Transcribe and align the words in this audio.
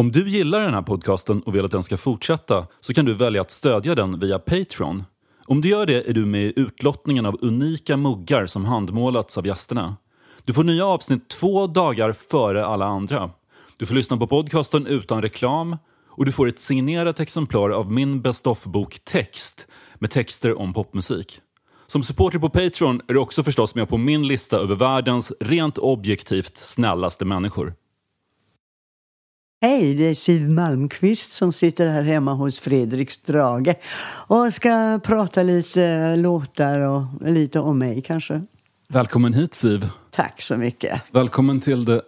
Om 0.00 0.12
du 0.12 0.28
gillar 0.28 0.60
den 0.60 0.74
här 0.74 0.82
podcasten 0.82 1.40
och 1.40 1.54
vill 1.54 1.64
att 1.64 1.70
den 1.70 1.82
ska 1.82 1.96
fortsätta 1.96 2.66
så 2.80 2.94
kan 2.94 3.04
du 3.04 3.14
välja 3.14 3.40
att 3.40 3.50
stödja 3.50 3.94
den 3.94 4.20
via 4.20 4.38
Patreon. 4.38 5.04
Om 5.46 5.60
du 5.60 5.68
gör 5.68 5.86
det 5.86 6.08
är 6.08 6.12
du 6.12 6.26
med 6.26 6.42
i 6.42 6.52
utlottningen 6.56 7.26
av 7.26 7.38
unika 7.40 7.96
muggar 7.96 8.46
som 8.46 8.64
handmålats 8.64 9.38
av 9.38 9.46
gästerna. 9.46 9.96
Du 10.44 10.52
får 10.52 10.64
nya 10.64 10.86
avsnitt 10.86 11.28
två 11.28 11.66
dagar 11.66 12.12
före 12.12 12.66
alla 12.66 12.86
andra. 12.86 13.30
Du 13.76 13.86
får 13.86 13.94
lyssna 13.94 14.16
på 14.16 14.26
podcasten 14.26 14.86
utan 14.86 15.22
reklam 15.22 15.76
och 16.08 16.24
du 16.24 16.32
får 16.32 16.48
ett 16.48 16.60
signerat 16.60 17.20
exemplar 17.20 17.70
av 17.70 17.92
min 17.92 18.22
Best 18.22 18.46
of-bok 18.46 18.98
Text 19.04 19.66
med 19.94 20.10
texter 20.10 20.58
om 20.58 20.72
popmusik. 20.72 21.40
Som 21.86 22.02
supporter 22.02 22.38
på 22.38 22.48
Patreon 22.48 23.00
är 23.08 23.12
du 23.14 23.20
också 23.20 23.42
förstås 23.42 23.74
med 23.74 23.88
på 23.88 23.96
min 23.96 24.26
lista 24.26 24.56
över 24.56 24.74
världens 24.74 25.32
rent 25.40 25.78
objektivt 25.78 26.56
snällaste 26.56 27.24
människor. 27.24 27.74
Hej, 29.62 29.94
det 29.94 30.04
är 30.04 30.14
Siv 30.14 30.50
Malmqvist 30.50 31.32
som 31.32 31.52
sitter 31.52 31.86
här 31.86 32.02
hemma 32.02 32.34
hos 32.34 32.60
Fredrik 32.60 33.10
Strage 33.10 33.74
och 34.26 34.54
ska 34.54 35.00
prata 35.04 35.42
lite 35.42 36.16
låtar 36.16 36.78
och 36.78 37.02
lite 37.20 37.60
om 37.60 37.78
mig 37.78 38.02
kanske. 38.02 38.42
Välkommen 38.88 39.34
hit 39.34 39.54
Siv. 39.54 39.88
Tack 40.10 40.42
så 40.42 40.56
mycket. 40.56 41.02
Välkommen 41.10 41.60
till 41.60 41.84
det 41.84 42.02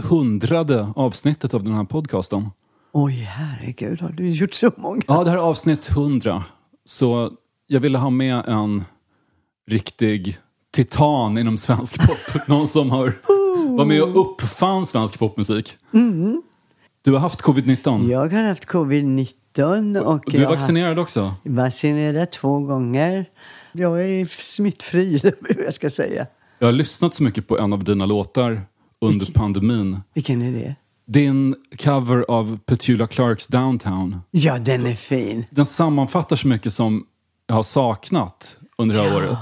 100 0.00 0.92
avsnittet 0.96 1.54
av 1.54 1.64
den 1.64 1.74
här 1.74 1.84
podcasten. 1.84 2.50
Oj, 2.92 3.12
herregud, 3.12 4.00
har 4.00 4.12
du 4.12 4.30
gjort 4.30 4.54
så 4.54 4.70
många? 4.76 5.02
Ja, 5.06 5.24
det 5.24 5.30
här 5.30 5.36
är 5.36 5.42
avsnitt 5.42 5.90
100. 5.90 6.44
Så 6.84 7.32
jag 7.66 7.80
ville 7.80 7.98
ha 7.98 8.10
med 8.10 8.46
en 8.46 8.84
riktig 9.70 10.38
titan 10.72 11.38
inom 11.38 11.56
svensk 11.56 12.06
pop. 12.06 12.48
Någon 12.48 12.68
som 12.68 12.90
har 12.90 13.14
var 13.76 13.84
med 13.84 14.02
och 14.02 14.20
uppfann 14.20 14.86
svensk 14.86 15.18
popmusik. 15.18 15.76
Mm. 15.94 16.42
Du 17.08 17.12
har 17.12 17.20
haft 17.20 17.40
covid-19. 17.42 18.10
Jag 18.10 18.28
har 18.28 18.42
haft 18.42 18.64
covid-19 18.66 19.98
och, 20.00 20.24
du 20.26 20.42
är 20.42 20.48
vaccinerad 20.48 20.98
också. 20.98 21.34
vaccinerat 21.44 22.32
två 22.32 22.58
gånger. 22.58 23.26
Jag 23.72 24.04
är 24.04 24.26
smittfri, 24.26 25.16
eller 25.22 25.34
jag 25.64 25.74
ska 25.74 25.90
säga. 25.90 26.26
Jag 26.58 26.66
har 26.68 26.72
lyssnat 26.72 27.14
så 27.14 27.22
mycket 27.22 27.48
på 27.48 27.58
en 27.58 27.72
av 27.72 27.84
dina 27.84 28.06
låtar 28.06 28.62
under 29.00 29.26
pandemin. 29.26 30.00
Vilken 30.14 30.42
är 30.42 30.52
det? 30.52 30.74
Din 31.06 31.54
cover 31.78 32.24
av 32.28 32.58
Petula 32.66 33.06
Clarks 33.06 33.46
Downtown. 33.46 34.20
Ja, 34.30 34.58
den 34.58 34.86
är 34.86 34.94
fin. 34.94 35.44
Den 35.50 35.66
sammanfattar 35.66 36.36
så 36.36 36.48
mycket 36.48 36.72
som 36.72 37.06
jag 37.46 37.54
har 37.54 37.62
saknat 37.62 38.58
under 38.78 38.94
det 38.96 39.02
här 39.02 39.10
Ja. 39.10 39.16
året. 39.16 39.38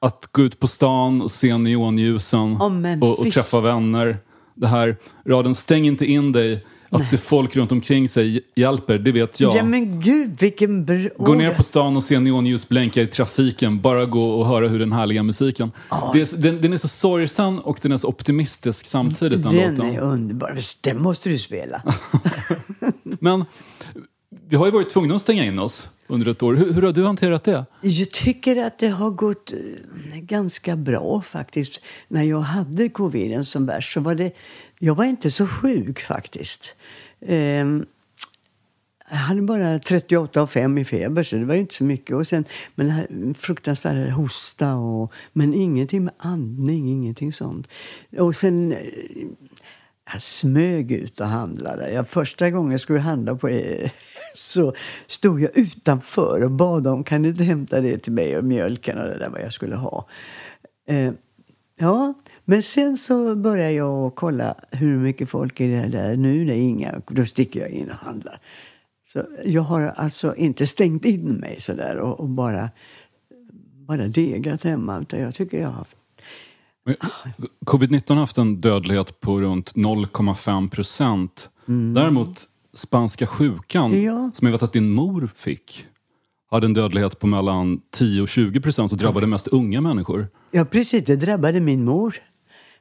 Att 0.00 0.28
gå 0.32 0.42
ut 0.42 0.60
på 0.60 0.66
stan 0.66 1.22
och 1.22 1.30
se 1.30 1.56
neonljusen 1.58 2.58
men 2.80 3.02
och, 3.02 3.18
och 3.18 3.30
träffa 3.32 3.60
vänner. 3.60 4.18
Det 4.60 4.66
här 4.66 4.96
raden 5.26 5.54
stäng 5.54 5.86
inte 5.86 6.06
in 6.06 6.32
dig. 6.32 6.64
Att 6.92 7.08
se 7.08 7.16
folk 7.16 7.56
runt 7.56 7.72
omkring 7.72 8.08
sig 8.08 8.40
hjälper, 8.54 8.98
det 8.98 9.12
vet 9.12 9.40
jag. 9.40 9.56
Ja, 9.56 9.64
men 9.64 10.00
gud, 10.00 10.40
vilken 10.40 10.84
bra... 10.84 11.08
Gå 11.18 11.34
ner 11.34 11.54
på 11.54 11.62
stan 11.62 11.96
och 11.96 12.04
se 12.04 12.20
neonljus 12.20 12.68
blänka 12.68 13.02
i 13.02 13.06
trafiken. 13.06 13.80
Bara 13.80 14.04
gå 14.06 14.30
och 14.30 14.46
höra 14.46 14.68
hur 14.68 14.78
den 14.78 14.92
härliga 14.92 15.22
musiken. 15.22 15.72
Det 16.12 16.20
är, 16.32 16.36
den, 16.36 16.60
den 16.60 16.72
är 16.72 16.76
så 16.76 16.88
sorgsen 16.88 17.58
och 17.58 17.78
den 17.82 17.92
är 17.92 17.96
så 17.96 18.08
optimistisk 18.08 18.86
samtidigt. 18.86 19.42
Den, 19.42 19.56
Den 19.56 19.76
låten. 19.76 19.94
är 19.94 20.00
underbar. 20.00 20.52
Visst, 20.54 20.82
Den 20.82 21.02
måste 21.02 21.28
du 21.28 21.38
spela. 21.38 21.82
Men 23.02 23.44
vi 24.50 24.56
har 24.56 24.66
ju 24.66 24.72
varit 24.72 24.88
tvungna 24.88 25.14
att 25.14 25.22
stänga 25.22 25.44
in 25.44 25.58
oss 25.58 25.88
under 26.06 26.30
ett 26.30 26.42
år. 26.42 26.54
Hur, 26.54 26.72
hur 26.72 26.82
har 26.82 26.92
du 26.92 27.04
hanterat 27.04 27.44
det? 27.44 27.66
Jag 27.80 28.10
tycker 28.10 28.56
att 28.56 28.78
det 28.78 28.88
har 28.88 29.10
gått 29.10 29.52
eh, 29.52 30.18
ganska 30.18 30.76
bra 30.76 31.22
faktiskt. 31.22 31.82
När 32.08 32.22
jag 32.22 32.40
hade 32.40 32.88
coviden 32.88 33.44
som 33.44 33.66
värst 33.66 33.92
så 33.92 34.00
var 34.00 34.14
det... 34.14 34.32
Jag 34.78 34.94
var 34.94 35.04
inte 35.04 35.30
så 35.30 35.46
sjuk 35.46 36.00
faktiskt. 36.00 36.74
Ehm, 37.26 37.86
jag 39.10 39.16
hade 39.16 39.42
bara 39.42 39.78
38,5 39.78 40.80
i 40.80 40.84
feber 40.84 41.22
så 41.22 41.36
det 41.36 41.44
var 41.44 41.54
ju 41.54 41.60
inte 41.60 41.74
så 41.74 41.84
mycket. 41.84 42.16
Och 42.16 42.26
sen, 42.26 42.44
men 42.74 43.34
fruktansvärd 43.34 44.10
hosta 44.10 44.74
och... 44.74 45.12
Men 45.32 45.54
ingenting 45.54 46.04
med 46.04 46.14
andning, 46.18 46.88
ingenting 46.88 47.32
sånt. 47.32 47.68
Och 48.18 48.36
sen... 48.36 48.72
Eh, 48.72 48.78
jag 50.12 50.22
smög 50.22 50.92
ut 50.92 51.20
och 51.20 51.26
handlade. 51.26 51.92
Jag, 51.92 52.08
första 52.08 52.50
gången 52.50 52.70
jag 52.70 52.80
skulle 52.80 52.98
handla 52.98 53.34
på 53.34 53.48
eh, 53.48 53.90
så 54.34 54.74
stod 55.06 55.42
jag 55.42 55.56
utanför 55.56 56.44
och 56.44 56.50
bad 56.50 56.82
dem 56.82 57.04
kan 57.04 57.22
du 57.22 57.28
inte 57.28 57.44
hämta 57.44 57.80
det 57.80 57.98
till 57.98 58.12
mig 58.12 58.38
och 58.38 58.44
mjölken 58.44 58.98
och 58.98 59.04
det 59.04 59.18
där 59.18 59.28
vad 59.28 59.40
jag 59.40 59.52
skulle 59.52 59.76
ha. 59.76 60.06
Eh, 60.88 61.12
ja, 61.78 62.14
men 62.44 62.62
sen 62.62 62.96
så 62.96 63.34
började 63.34 63.72
jag 63.72 64.14
kolla 64.14 64.54
hur 64.70 64.98
mycket 64.98 65.30
folk 65.30 65.60
är 65.60 65.68
det 65.68 65.88
där. 65.88 66.16
Nu 66.16 66.44
när 66.44 66.52
det 66.52 66.58
inga. 66.58 67.02
Då 67.08 67.26
sticker 67.26 67.60
jag 67.60 67.70
in 67.70 67.90
och 67.90 67.96
handlar. 67.96 68.40
Så 69.12 69.22
jag 69.44 69.62
har 69.62 69.82
alltså 69.82 70.34
inte 70.34 70.66
stängt 70.66 71.04
in 71.04 71.32
mig 71.32 71.60
sådär 71.60 71.96
och, 71.96 72.20
och 72.20 72.28
bara, 72.28 72.70
bara 73.88 74.08
degat 74.08 74.64
hemma. 74.64 75.00
Utan 75.00 75.20
jag 75.20 75.34
tycker 75.34 75.60
jag 75.60 75.66
har 75.66 75.74
haft 75.74 75.96
Covid-19 77.66 78.08
har 78.08 78.16
haft 78.16 78.38
en 78.38 78.60
dödlighet 78.60 79.20
på 79.20 79.40
runt 79.40 79.74
0,5 79.74 80.70
procent. 80.70 81.50
Däremot 81.94 82.48
spanska 82.74 83.26
sjukan, 83.26 83.92
Mm. 83.92 84.04
Ja. 84.04 84.30
som 84.34 84.46
jag 84.46 84.52
vet 84.52 84.62
att 84.62 84.72
din 84.72 84.90
mor 84.90 85.30
fick, 85.36 85.86
hade 86.50 86.66
en 86.66 86.74
dödlighet 86.74 87.18
på 87.18 87.26
mellan 87.26 87.80
10 87.90 88.22
och 88.22 88.28
20 88.28 88.60
procent 88.60 88.92
och 88.92 88.98
drabbade 88.98 89.26
mest 89.26 89.48
unga 89.48 89.80
människor. 89.80 90.28
Ja, 90.50 90.64
precis. 90.64 91.04
Det 91.04 91.16
drabbade 91.16 91.60
min 91.60 91.84
mor. 91.84 92.14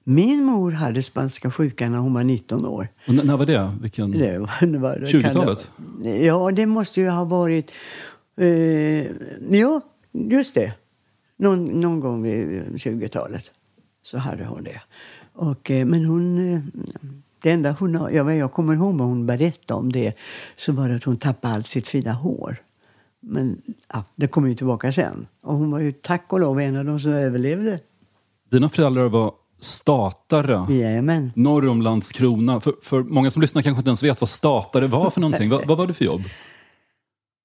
Min 0.03 0.43
mor 0.43 0.71
hade 0.71 1.03
spanska 1.03 1.51
sjukan 1.51 1.91
när 1.91 1.99
hon 1.99 2.13
var 2.13 2.23
19 2.23 2.65
år. 2.65 2.87
Och 3.07 3.13
när 3.13 3.37
var 3.37 3.45
det? 3.45 3.71
Vilken? 3.81 4.11
Det 4.11 4.39
var, 4.39 4.65
det 4.65 4.77
var, 4.77 4.95
20-talet? 4.95 5.71
Ja, 6.21 6.51
det 6.51 6.65
måste 6.65 7.01
ju 7.01 7.09
ha 7.09 7.23
varit... 7.23 7.71
Eh, 8.37 8.47
ja, 9.59 9.81
just 10.13 10.55
det. 10.55 10.73
Någon, 11.37 11.65
någon 11.65 11.99
gång 11.99 12.23
vid 12.23 12.61
20-talet 12.75 13.51
så 14.11 14.17
hade 14.17 14.45
hon 14.45 14.63
det. 14.63 14.81
Och, 15.33 15.71
eh, 15.71 15.85
men 15.85 16.05
hon... 16.05 16.53
Eh, 16.53 16.61
det 17.41 17.51
enda 17.51 17.75
hon 17.79 17.95
har, 17.95 18.09
ja, 18.09 18.23
vad 18.23 18.37
jag 18.37 18.53
kommer 18.53 18.73
ihåg 18.73 18.97
vad 18.97 19.07
hon 19.07 19.25
berättade 19.25 19.79
om 19.79 19.91
det 19.91 20.13
så 20.55 20.71
var 20.71 20.89
det 20.89 20.95
att 20.95 21.03
hon 21.03 21.17
tappade 21.17 21.53
allt 21.53 21.67
sitt 21.67 21.87
fina 21.87 22.13
hår. 22.13 22.61
Men 23.19 23.61
ja, 23.93 24.03
det 24.15 24.27
kom 24.27 24.49
ju 24.49 24.55
tillbaka 24.55 24.91
sen. 24.91 25.27
Och 25.41 25.55
hon 25.55 25.71
var 25.71 25.79
ju 25.79 25.91
tack 25.91 26.33
och 26.33 26.39
lov 26.39 26.59
en 26.59 26.75
av 26.75 26.85
de 26.85 26.99
som 26.99 27.11
överlevde. 27.11 27.79
Dina 28.51 28.69
föräldrar 28.69 29.09
var 29.09 29.31
statare 29.59 30.73
Jajamän. 30.73 31.31
norr 31.35 31.67
om 31.67 31.81
Landskrona. 31.81 32.61
För, 32.61 32.73
för 32.81 33.03
många 33.03 33.31
som 33.31 33.41
lyssnar 33.41 33.61
kanske 33.61 33.79
inte 33.79 33.89
ens 33.89 34.03
vet 34.03 34.21
vad 34.21 34.29
statare 34.29 34.87
var 34.87 35.09
för 35.09 35.21
någonting. 35.21 35.49
vad, 35.49 35.67
vad 35.67 35.77
var 35.77 35.87
det 35.87 35.93
för 35.93 36.05
jobb? 36.05 36.21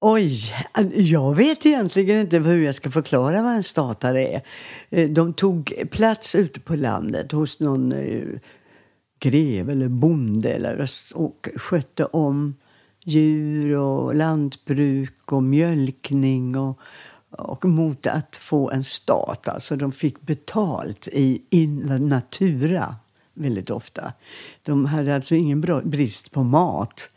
Oj, 0.07 0.55
jag 0.95 1.37
vet 1.37 1.67
egentligen 1.67 2.21
inte 2.21 2.39
hur 2.39 2.65
jag 2.65 2.75
ska 2.75 2.91
förklara 2.91 3.43
vad 3.43 3.53
en 3.53 3.63
statare 3.63 4.29
är. 4.29 4.43
Eh, 4.91 5.11
de 5.11 5.33
tog 5.33 5.75
plats 5.91 6.35
ute 6.35 6.61
på 6.61 6.77
landet 6.77 7.33
hos 7.33 7.61
någon 7.61 7.93
eh, 7.93 8.25
greve 9.19 9.73
eller 9.73 9.89
bonde 9.89 10.53
eller, 10.53 10.91
och 11.15 11.49
skötte 11.57 12.05
om 12.05 12.55
djur 13.05 13.79
och 13.79 14.15
lantbruk 14.15 15.33
och 15.33 15.43
mjölkning 15.43 16.57
och, 16.57 16.79
och 17.31 17.65
mot 17.65 18.07
att 18.07 18.37
få 18.37 18.71
en 18.71 18.85
stat. 18.85 19.49
Alltså 19.49 19.77
de 19.77 19.93
fick 19.93 20.21
betalt 20.21 21.09
i 21.13 21.43
in 21.51 21.79
natura 22.09 22.97
väldigt 23.35 23.71
ofta. 23.71 24.13
De 24.63 24.85
hade 24.85 25.15
alltså 25.15 25.35
ingen 25.35 25.61
brist 25.85 26.31
på 26.33 26.43
mat. 26.43 27.11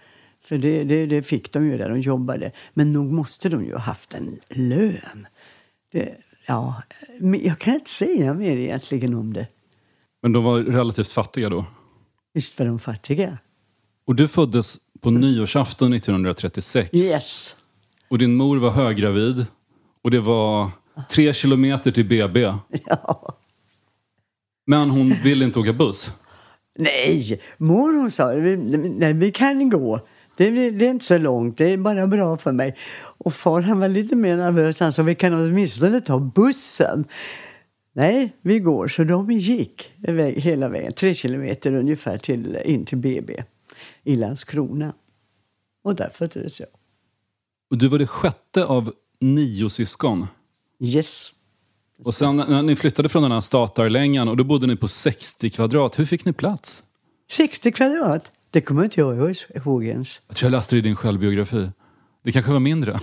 För 0.47 0.57
det, 0.57 0.83
det, 0.83 1.05
det 1.05 1.23
fick 1.23 1.51
de 1.51 1.65
ju 1.65 1.77
där 1.77 1.89
de 1.89 2.01
jobbade. 2.01 2.51
Men 2.73 2.93
nog 2.93 3.11
måste 3.11 3.49
de 3.49 3.65
ju 3.65 3.71
ha 3.71 3.79
haft 3.79 4.13
en 4.13 4.39
lön. 4.49 5.27
Det, 5.91 6.17
ja, 6.47 6.83
jag 7.43 7.59
kan 7.59 7.73
inte 7.73 7.89
säga 7.89 8.33
mer 8.33 8.57
egentligen 8.57 9.13
om 9.13 9.33
det. 9.33 9.47
Men 10.21 10.33
de 10.33 10.43
var 10.43 10.59
relativt 10.59 11.11
fattiga 11.11 11.49
då. 11.49 11.65
Visst 12.33 12.59
var 12.59 12.65
de 12.65 12.79
fattiga? 12.79 13.37
Och 14.05 14.15
du 14.15 14.27
föddes 14.27 14.77
på 15.01 15.11
nyårsafton 15.11 15.93
1936. 15.93 16.93
Yes. 16.93 17.55
Och 18.07 18.17
din 18.17 18.35
mor 18.35 18.57
var 18.57 18.69
höggravid. 18.69 19.45
Och 20.01 20.11
det 20.11 20.19
var 20.19 20.71
tre 21.09 21.33
kilometer 21.33 21.91
till 21.91 22.05
BB. 22.05 22.39
Ja. 22.85 23.37
Men 24.65 24.89
hon 24.89 25.15
ville 25.23 25.45
inte 25.45 25.59
åka 25.59 25.73
buss. 25.73 26.11
Nej, 26.75 27.41
mor 27.57 27.93
hon 27.93 28.11
sa 28.11 28.31
nej, 28.31 29.13
vi 29.13 29.31
kan 29.31 29.69
gå. 29.69 30.07
Det, 30.37 30.71
det 30.71 30.85
är 30.85 30.89
inte 30.89 31.05
så 31.05 31.17
långt, 31.17 31.57
det 31.57 31.73
är 31.73 31.77
bara 31.77 32.07
bra 32.07 32.37
för 32.37 32.51
mig. 32.51 32.75
Och 32.97 33.33
far 33.33 33.61
han 33.61 33.79
var 33.79 33.87
lite 33.87 34.15
mer 34.15 34.37
nervös. 34.37 34.79
Han 34.79 34.93
sa 34.93 35.03
vi 35.03 35.15
kan 35.15 35.33
åtminstone 35.33 36.01
ta 36.01 36.19
bussen. 36.19 37.05
Nej, 37.93 38.35
vi 38.41 38.59
går. 38.59 38.87
Så 38.87 39.03
de 39.03 39.31
gick 39.31 39.91
hela 40.35 40.69
vägen, 40.69 40.93
tre 40.93 41.13
kilometer 41.13 41.73
ungefär 41.73 42.17
till, 42.17 42.55
in 42.65 42.85
till 42.85 42.97
BB 42.97 43.43
i 44.03 44.15
Landskrona. 44.15 44.93
Och 45.83 45.95
där 45.95 46.09
föddes 46.13 46.59
jag. 46.59 46.69
Och 47.69 47.77
du 47.77 47.87
var 47.87 47.99
det 47.99 48.07
sjätte 48.07 48.65
av 48.65 48.93
nio 49.19 49.69
syskon. 49.69 50.27
Yes. 50.79 51.31
Och 52.03 52.13
sen 52.13 52.35
när 52.35 52.61
ni 52.61 52.75
flyttade 52.75 53.09
från 53.09 53.23
den 53.23 53.31
här 53.31 53.41
statarlängan 53.41 54.29
och 54.29 54.37
då 54.37 54.43
bodde 54.43 54.67
ni 54.67 54.75
på 54.75 54.87
60 54.87 55.49
kvadrat. 55.49 55.99
Hur 55.99 56.05
fick 56.05 56.25
ni 56.25 56.33
plats? 56.33 56.83
60 57.31 57.71
kvadrat. 57.71 58.31
Det 58.51 58.61
kommer 58.61 58.83
inte 58.83 58.99
jag 58.99 59.35
ihåg 59.55 59.85
ens. 59.85 60.21
Jag 60.27 60.35
tror 60.35 60.51
jag 60.51 60.57
läste 60.57 60.75
det 60.75 60.79
i 60.79 60.81
din 60.81 60.95
självbiografi. 60.95 61.71
Det 62.23 62.31
kanske 62.31 62.51
var 62.51 62.59
mindre. 62.59 62.99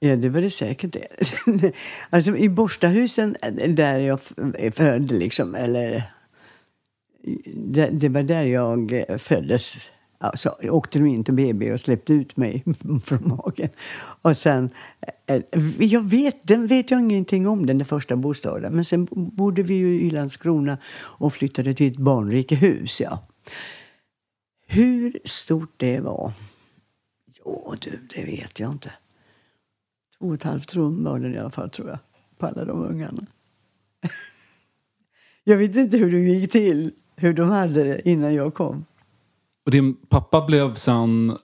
Ja, 0.00 0.16
det 0.16 0.28
var 0.28 0.40
det 0.40 0.50
säkert. 0.50 0.96
Alltså 2.10 2.36
i 2.36 2.48
Borstahusen, 2.48 3.36
där 3.68 3.98
jag 3.98 4.20
föddes, 4.74 5.10
liksom, 5.10 5.54
eller... 5.54 6.02
Det, 7.54 7.86
det 7.86 8.08
var 8.08 8.22
där 8.22 8.44
jag 8.44 9.04
föddes. 9.18 9.90
Alltså, 10.18 10.54
åkte 10.62 10.98
de 10.98 11.06
in 11.06 11.24
till 11.24 11.34
BB 11.34 11.72
och 11.72 11.80
släppte 11.80 12.12
ut 12.12 12.36
mig 12.36 12.64
från 13.04 13.28
magen. 13.28 13.68
Och 14.22 14.36
sen, 14.36 14.70
eh, 15.26 15.42
jag 15.78 16.02
vet, 16.02 16.36
den 16.42 16.66
vet 16.66 16.90
jag 16.90 17.00
ingenting 17.00 17.48
om, 17.48 17.66
den 17.66 17.84
första 17.84 18.16
bostaden. 18.16 18.74
Men 18.74 18.84
sen 18.84 19.08
bodde 19.10 19.62
vi 19.62 19.74
ju 19.74 20.00
i 20.00 20.10
Landskrona 20.10 20.78
och 20.96 21.32
flyttade 21.32 21.74
till 21.74 21.92
ett 21.92 21.98
barnrikehus. 21.98 23.00
Ja. 23.00 23.26
Hur 24.66 25.18
stort 25.24 25.72
det 25.76 26.00
var? 26.00 26.32
Jo, 27.44 27.74
du, 27.80 27.98
det 28.14 28.24
vet 28.24 28.60
jag 28.60 28.72
inte. 28.72 28.92
Två 30.18 30.26
och 30.26 30.34
ett 30.34 30.42
halvt 30.42 30.74
rum 30.74 31.04
var 31.04 31.18
det 31.18 31.28
i 31.28 31.38
alla 31.38 31.50
fall, 31.50 31.70
tror 31.70 31.88
jag, 31.88 31.98
på 32.38 32.46
alla 32.46 32.64
de 32.64 32.82
ungarna. 32.82 33.26
jag 35.44 35.56
vet 35.56 35.76
inte 35.76 35.96
hur 35.96 36.12
det 36.12 36.18
gick 36.18 36.52
till, 36.52 36.92
hur 37.16 37.32
de 37.32 37.50
hade 37.50 37.84
det 37.84 38.08
innan 38.08 38.34
jag 38.34 38.54
kom. 38.54 38.84
Och 39.64 39.70
din 39.70 39.94
pappa 39.94 40.46
blev 40.46 40.74
sen 40.74 41.38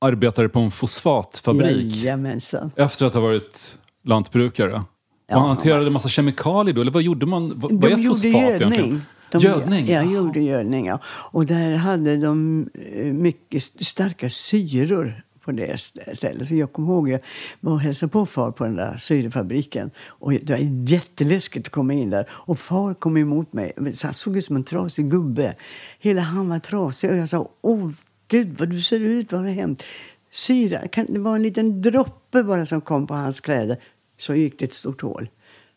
arbetare 0.00 0.48
på 0.48 0.60
en 0.60 0.70
fosfatfabrik? 0.70 1.96
Jajamensan. 1.96 2.70
Efter 2.76 3.06
att 3.06 3.14
ha 3.14 3.20
varit 3.20 3.78
lantbrukare? 4.04 4.84
Ja. 5.26 5.38
Man 5.38 5.48
hanterade 5.48 5.86
en 5.86 5.92
massa 5.92 6.08
kemikalier 6.08 6.74
då? 6.74 6.80
Eller 6.80 6.92
vad 6.92 7.02
gjorde 7.02 7.26
man? 7.26 7.52
Vad, 7.56 7.80
de 7.80 7.92
är 7.92 8.08
fosfat 8.08 8.60
gödning. 8.60 9.00
De, 9.32 9.38
gödning? 9.38 9.90
Ja, 9.90 10.02
gjorde 10.02 10.40
gödning. 10.40 10.86
Ja. 10.86 11.00
Och 11.06 11.46
där 11.46 11.76
hade 11.76 12.16
de 12.16 12.68
eh, 12.74 13.04
mycket 13.04 13.62
starka 13.62 14.28
syror 14.28 15.22
på 15.44 15.52
det 15.52 15.78
stället. 16.14 16.48
Så 16.48 16.54
jag 16.54 16.72
kommer 16.72 16.88
ihåg 16.88 17.08
jag 17.08 17.20
var 17.60 17.72
och 17.72 17.80
hälsade 17.80 18.12
på 18.12 18.26
far 18.26 18.50
på 18.50 18.64
den 18.64 18.76
där 18.76 18.96
syrefabriken. 18.98 19.90
Och 20.06 20.32
det 20.32 20.50
var 20.50 20.90
jätteläskigt 20.90 21.66
att 21.66 21.72
komma 21.72 21.92
in 21.92 22.10
där. 22.10 22.28
Och 22.30 22.58
far 22.58 22.94
kom 22.94 23.16
emot 23.16 23.52
mig. 23.52 23.72
Så 23.92 24.06
han 24.06 24.14
såg 24.14 24.36
ut 24.36 24.44
som 24.44 24.56
en 24.56 24.64
trasig 24.64 25.10
gubbe. 25.10 25.54
Hela 25.98 26.22
han 26.22 26.48
var 26.48 26.58
trasig. 26.58 27.10
Och 27.10 27.16
jag 27.16 27.28
sa, 27.28 27.48
åh 27.60 27.90
gud 28.28 28.58
vad 28.58 28.68
du 28.68 28.80
ser 28.80 29.00
ut, 29.00 29.32
vad 29.32 29.40
har 29.40 29.48
hänt? 29.48 29.82
Syra, 30.30 30.80
det 31.08 31.18
var 31.18 31.36
en 31.36 31.42
liten 31.42 31.82
droppe 31.82 32.42
bara 32.42 32.66
som 32.66 32.80
kom 32.80 33.06
på 33.06 33.14
hans 33.14 33.40
kläder. 33.40 33.76
Så 34.18 34.34
gick 34.34 34.58
det 34.58 34.64
ett 34.64 34.74
stort 34.74 35.02
hål. 35.02 35.28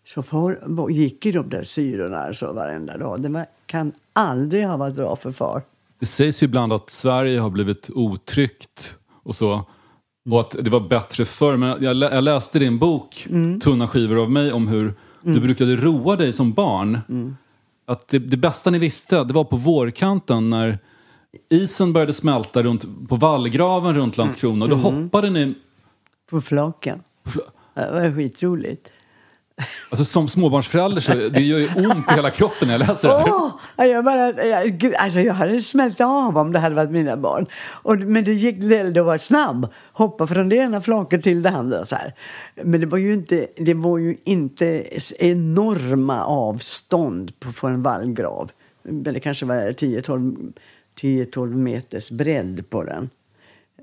Så 0.06 0.24
far 0.24 0.90
gick 0.90 1.26
i 1.26 1.32
de 1.32 1.50
där 1.50 1.64
syrorna 1.64 2.18
alltså 2.18 2.54
varenda 2.54 2.98
dag. 2.98 3.22
Det 3.22 3.30
var, 3.30 3.46
kan 3.66 3.92
aldrig 4.14 4.68
ha 4.68 4.78
varit 4.78 4.96
bra 4.96 5.16
för 5.16 5.32
far. 5.32 5.62
Det 6.00 6.06
sägs 6.06 6.44
ju 6.44 6.46
ibland 6.46 6.74
att 6.74 6.90
Sverige 6.90 7.40
har 7.40 7.50
blivit 7.50 7.90
otryggt 7.90 8.98
och 9.24 9.36
så. 9.36 9.66
Och 10.30 10.40
att 10.40 10.56
det 10.60 10.70
var 10.70 10.80
bättre 10.80 11.26
förr. 11.26 11.58
Men 11.58 11.84
jag, 11.84 11.96
jag 11.96 12.24
läste 12.24 12.60
din 12.60 12.80
bok, 12.80 13.28
mm. 13.30 13.60
Tunna 13.60 13.88
skivor 13.88 14.22
av 14.22 14.32
mig, 14.32 14.54
om 14.54 14.68
hur 14.68 14.82
mm. 14.82 15.36
du 15.36 15.40
brukade 15.40 15.76
roa 15.76 16.16
dig 16.16 16.34
som 16.34 16.54
barn. 16.54 17.00
Mm. 17.10 17.36
Att 17.86 18.08
det, 18.08 18.20
det, 18.20 18.38
bästa 18.38 18.70
ni 18.70 18.80
visste, 18.80 19.24
det 19.24 19.34
var 19.34 19.44
på 19.44 19.56
vårkanten 19.56 20.50
när 20.50 20.80
isen 21.50 21.94
började 21.94 22.14
smälta 22.14 22.64
runt, 22.64 23.10
på 23.10 23.16
vallgraven 23.16 23.96
runt 23.96 24.18
Landskrona. 24.18 24.68
Då 24.68 24.76
mm. 24.76 24.84
hoppade 24.84 25.30
ni... 25.30 25.54
På 26.30 26.42
flaken. 26.42 27.04
Fl 27.26 27.40
det 27.74 27.92
var 27.92 28.16
skitroligt. 28.16 28.92
Alltså 29.90 30.06
som 30.06 30.28
småbarnsförälder 30.28 31.02
så 31.02 31.14
det 31.14 31.42
gör 31.42 31.60
ju 31.60 31.68
ont 31.68 32.12
i 32.12 32.14
hela 32.14 32.30
kroppen 32.30 32.68
när 32.68 32.74
jag 32.74 32.88
läser 32.88 33.08
det 33.08 33.18
här. 33.18 33.32
Oh, 33.32 33.86
jag, 33.86 34.06
bara, 34.06 34.46
jag, 34.46 34.68
gud, 34.68 34.94
alltså 34.96 35.20
jag 35.20 35.34
hade 35.34 35.60
smält 35.60 36.02
av 36.02 36.38
om 36.38 36.52
det 36.52 36.60
hade 36.60 36.76
varit 36.76 36.92
mina 36.92 37.18
barn. 37.18 37.46
Och, 37.56 37.98
men 37.98 38.24
det 38.24 38.34
gick 38.34 38.64
gällde 38.64 39.00
att 39.00 39.06
vara 39.06 39.18
snabb. 39.18 39.68
Hoppa 39.94 40.28
från 40.28 40.50
det 40.50 40.56
ena 40.56 40.82
flaket 40.82 41.24
till 41.24 41.42
det 41.42 41.50
andra. 41.50 41.86
Så 41.86 41.96
här. 41.96 42.14
Men 42.64 42.82
det 42.82 42.88
var 42.88 42.98
ju 42.98 43.14
inte, 43.14 43.48
det 43.58 43.74
var 43.74 43.98
ju 43.98 44.18
inte 44.24 44.84
enorma 45.20 46.26
avstånd 46.26 47.40
på, 47.40 47.52
på 47.52 47.68
en 47.68 47.84
vallgrav. 47.84 48.52
Det 48.84 49.20
kanske 49.20 49.46
var 49.46 49.56
10-12 49.56 51.58
meters 51.58 52.12
bredd 52.12 52.70
på 52.70 52.84
den. 52.84 53.10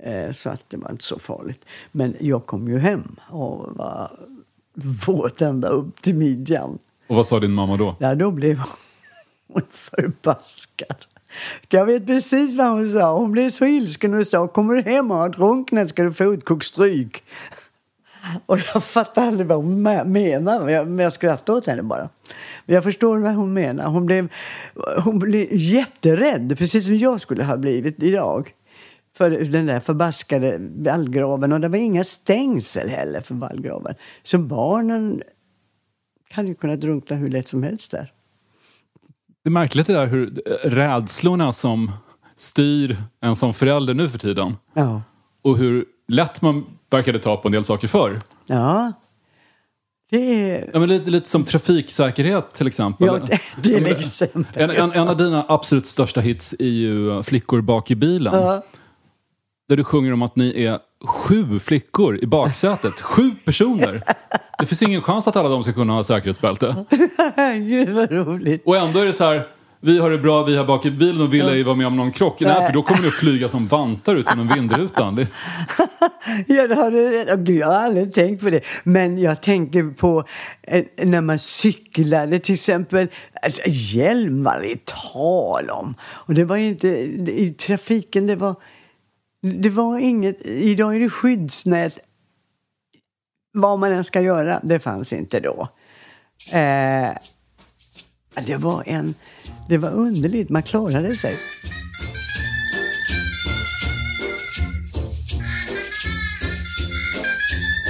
Eh, 0.02 0.32
så 0.32 0.50
att 0.50 0.62
det 0.68 0.76
var 0.76 0.90
inte 0.90 1.04
så 1.04 1.18
farligt. 1.18 1.64
Men 1.92 2.16
jag 2.20 2.46
kom 2.46 2.68
ju 2.68 2.78
hem 2.78 3.16
och 3.30 3.76
var 3.76 4.10
våt 5.06 5.42
ända 5.42 5.68
upp 5.68 6.02
till 6.02 6.14
midjan. 6.14 6.78
Och 7.06 7.16
vad 7.16 7.26
sa 7.26 7.40
din 7.40 7.52
mamma 7.52 7.76
då? 7.76 7.96
Ja, 7.98 8.14
då 8.14 8.30
blev 8.30 8.58
hon 9.48 9.62
förbaskad. 9.70 10.96
Jag 11.68 11.86
vet 11.86 12.06
precis 12.06 12.54
vad 12.54 12.66
hon 12.66 12.88
sa. 12.88 13.18
Hon 13.18 13.32
blev 13.32 13.50
så 13.50 13.64
ilsken 13.64 14.14
och 14.14 14.26
sa 14.26 14.48
kommer 14.48 14.74
du 14.74 14.82
hem 14.82 15.10
och 15.10 15.16
har 15.16 15.28
drunknat 15.28 15.88
ska 15.88 16.02
du 16.02 16.12
få 16.12 16.34
utkok 16.34 16.64
stryk. 16.64 17.22
Och 18.46 18.58
jag 18.74 18.84
fattade 18.84 19.26
aldrig 19.26 19.46
vad 19.46 19.58
hon 19.58 19.82
menade, 19.82 20.84
men 20.84 20.98
jag 20.98 21.12
skrattade 21.12 21.58
åt 21.58 21.66
henne 21.66 21.82
bara. 21.82 22.08
Men 22.66 22.74
jag 22.74 22.84
förstår 22.84 23.18
vad 23.18 23.34
hon 23.34 23.52
menar. 23.52 23.88
Hon 23.88 24.06
blev, 24.06 24.28
hon 25.04 25.18
blev 25.18 25.46
jätterädd, 25.50 26.58
precis 26.58 26.86
som 26.86 26.96
jag 26.96 27.20
skulle 27.20 27.44
ha 27.44 27.56
blivit 27.56 28.02
idag 28.02 28.52
för 29.16 29.30
den 29.30 29.66
där 29.66 29.80
förbaskade 29.80 30.56
vallgraven. 30.60 31.52
Och 31.52 31.60
det 31.60 31.68
var 31.68 31.78
inga 31.78 32.04
stängsel 32.04 32.88
heller 32.88 33.20
för 33.20 33.34
vallgraven. 33.34 33.94
Så 34.22 34.38
barnen 34.38 35.22
hade 36.30 36.48
ju 36.48 36.54
kunnat 36.54 36.80
drunkna 36.80 37.16
hur 37.16 37.30
lätt 37.30 37.48
som 37.48 37.62
helst 37.62 37.90
där. 37.90 38.12
Det 39.44 39.48
är 39.48 39.52
märkligt 39.52 39.86
det 39.86 39.92
där 39.92 40.06
hur 40.06 40.26
rädslorna 40.64 41.52
som 41.52 41.90
styr 42.36 42.96
en 43.20 43.36
som 43.36 43.54
förälder 43.54 43.94
nu 43.94 44.08
för 44.08 44.18
tiden. 44.18 44.56
Ja. 44.74 45.02
Och 45.42 45.58
hur 45.58 45.84
lätt 46.08 46.42
man 46.42 46.64
verkade 46.90 47.18
ta 47.18 47.36
på 47.36 47.48
en 47.48 47.52
del 47.52 47.64
saker 47.64 47.88
förr. 47.88 48.18
Ja. 48.46 48.92
Det 50.10 50.68
ja, 50.72 50.78
men 50.78 50.88
lite, 50.88 51.10
lite 51.10 51.28
som 51.28 51.44
trafiksäkerhet 51.44 52.54
till 52.54 52.66
exempel. 52.66 53.06
Ja, 53.06 53.38
till 53.62 53.86
exempel. 53.86 54.62
En, 54.62 54.70
en, 54.70 54.92
en, 54.92 55.08
av 55.08 55.16
dina 55.16 55.44
absolut 55.48 55.86
största 55.86 56.20
hits 56.20 56.54
är 56.58 56.64
ju 56.64 57.22
Flickor 57.22 57.60
bak 57.60 57.90
i 57.90 57.94
bilen. 57.94 58.34
Ja 58.34 58.62
där 59.72 59.76
du 59.76 59.84
sjunger 59.84 60.12
om 60.12 60.22
att 60.22 60.36
ni 60.36 60.64
är 60.64 60.78
sju 61.04 61.58
flickor 61.58 62.18
i 62.22 62.26
baksätet. 62.26 63.00
Sju 63.00 63.30
personer! 63.44 64.02
Det 64.58 64.66
finns 64.66 64.82
ingen 64.82 65.02
chans 65.02 65.28
att 65.28 65.36
alla 65.36 65.48
de 65.48 65.62
ska 65.62 65.72
kunna 65.72 65.92
ha 65.92 66.04
säkerhetsbälte. 66.04 66.84
Gud 67.54 67.88
vad 67.88 68.10
roligt. 68.10 68.62
Och 68.66 68.76
ändå 68.76 69.00
är 69.00 69.06
det 69.06 69.12
så 69.12 69.24
här, 69.24 69.46
vi 69.80 69.98
har 69.98 70.10
det 70.10 70.18
bra, 70.18 70.44
vi 70.44 70.56
har 70.56 70.64
bak 70.64 70.86
i 70.86 70.90
bilen 70.90 71.22
och 71.22 71.34
vill 71.34 71.48
ej 71.48 71.62
vara 71.62 71.76
med 71.76 71.86
om 71.86 71.96
någon 71.96 72.12
krock. 72.12 72.40
Nej, 72.40 72.66
för 72.66 72.72
då 72.72 72.82
kommer 72.82 73.02
du 73.02 73.08
att 73.08 73.14
flyga 73.14 73.48
som 73.48 73.66
vantar 73.66 74.14
ut 74.14 74.26
genom 74.30 74.48
vindrutan. 74.48 75.16
Det... 75.16 75.26
ja, 76.46 76.66
det 76.66 76.74
har 76.74 76.90
du 76.90 77.10
rätt 77.10 77.48
Jag 77.48 77.66
har 77.66 77.74
aldrig 77.74 78.14
tänkt 78.14 78.40
på 78.42 78.50
det. 78.50 78.60
Men 78.84 79.18
jag 79.18 79.42
tänker 79.42 79.94
på 79.94 80.24
eh, 80.62 80.84
när 81.02 81.20
man 81.20 81.38
cyklade 81.38 82.38
till 82.38 82.54
exempel. 82.54 83.08
Alltså, 83.42 83.62
hjälm 83.66 84.44
var 84.44 84.60
det 84.60 84.84
tal 84.84 85.70
om. 85.70 85.94
Och 86.02 86.34
det 86.34 86.44
var 86.44 86.56
inte 86.56 86.88
i 86.88 87.54
trafiken, 87.58 88.26
det 88.26 88.36
var 88.36 88.54
det 89.42 89.70
var 89.70 89.98
inget, 89.98 90.46
idag 90.46 90.96
är 90.96 91.00
det 91.00 91.10
skyddsnät. 91.10 91.98
Vad 93.52 93.78
man 93.78 93.92
än 93.92 94.04
ska 94.04 94.20
göra, 94.20 94.60
det 94.62 94.80
fanns 94.80 95.12
inte 95.12 95.40
då. 95.40 95.68
Eh, 96.52 97.10
det 98.46 98.56
var 98.56 98.82
en, 98.86 99.14
det 99.68 99.78
var 99.78 99.90
underligt, 99.90 100.48
man 100.50 100.62
klarade 100.62 101.14
sig. 101.14 101.36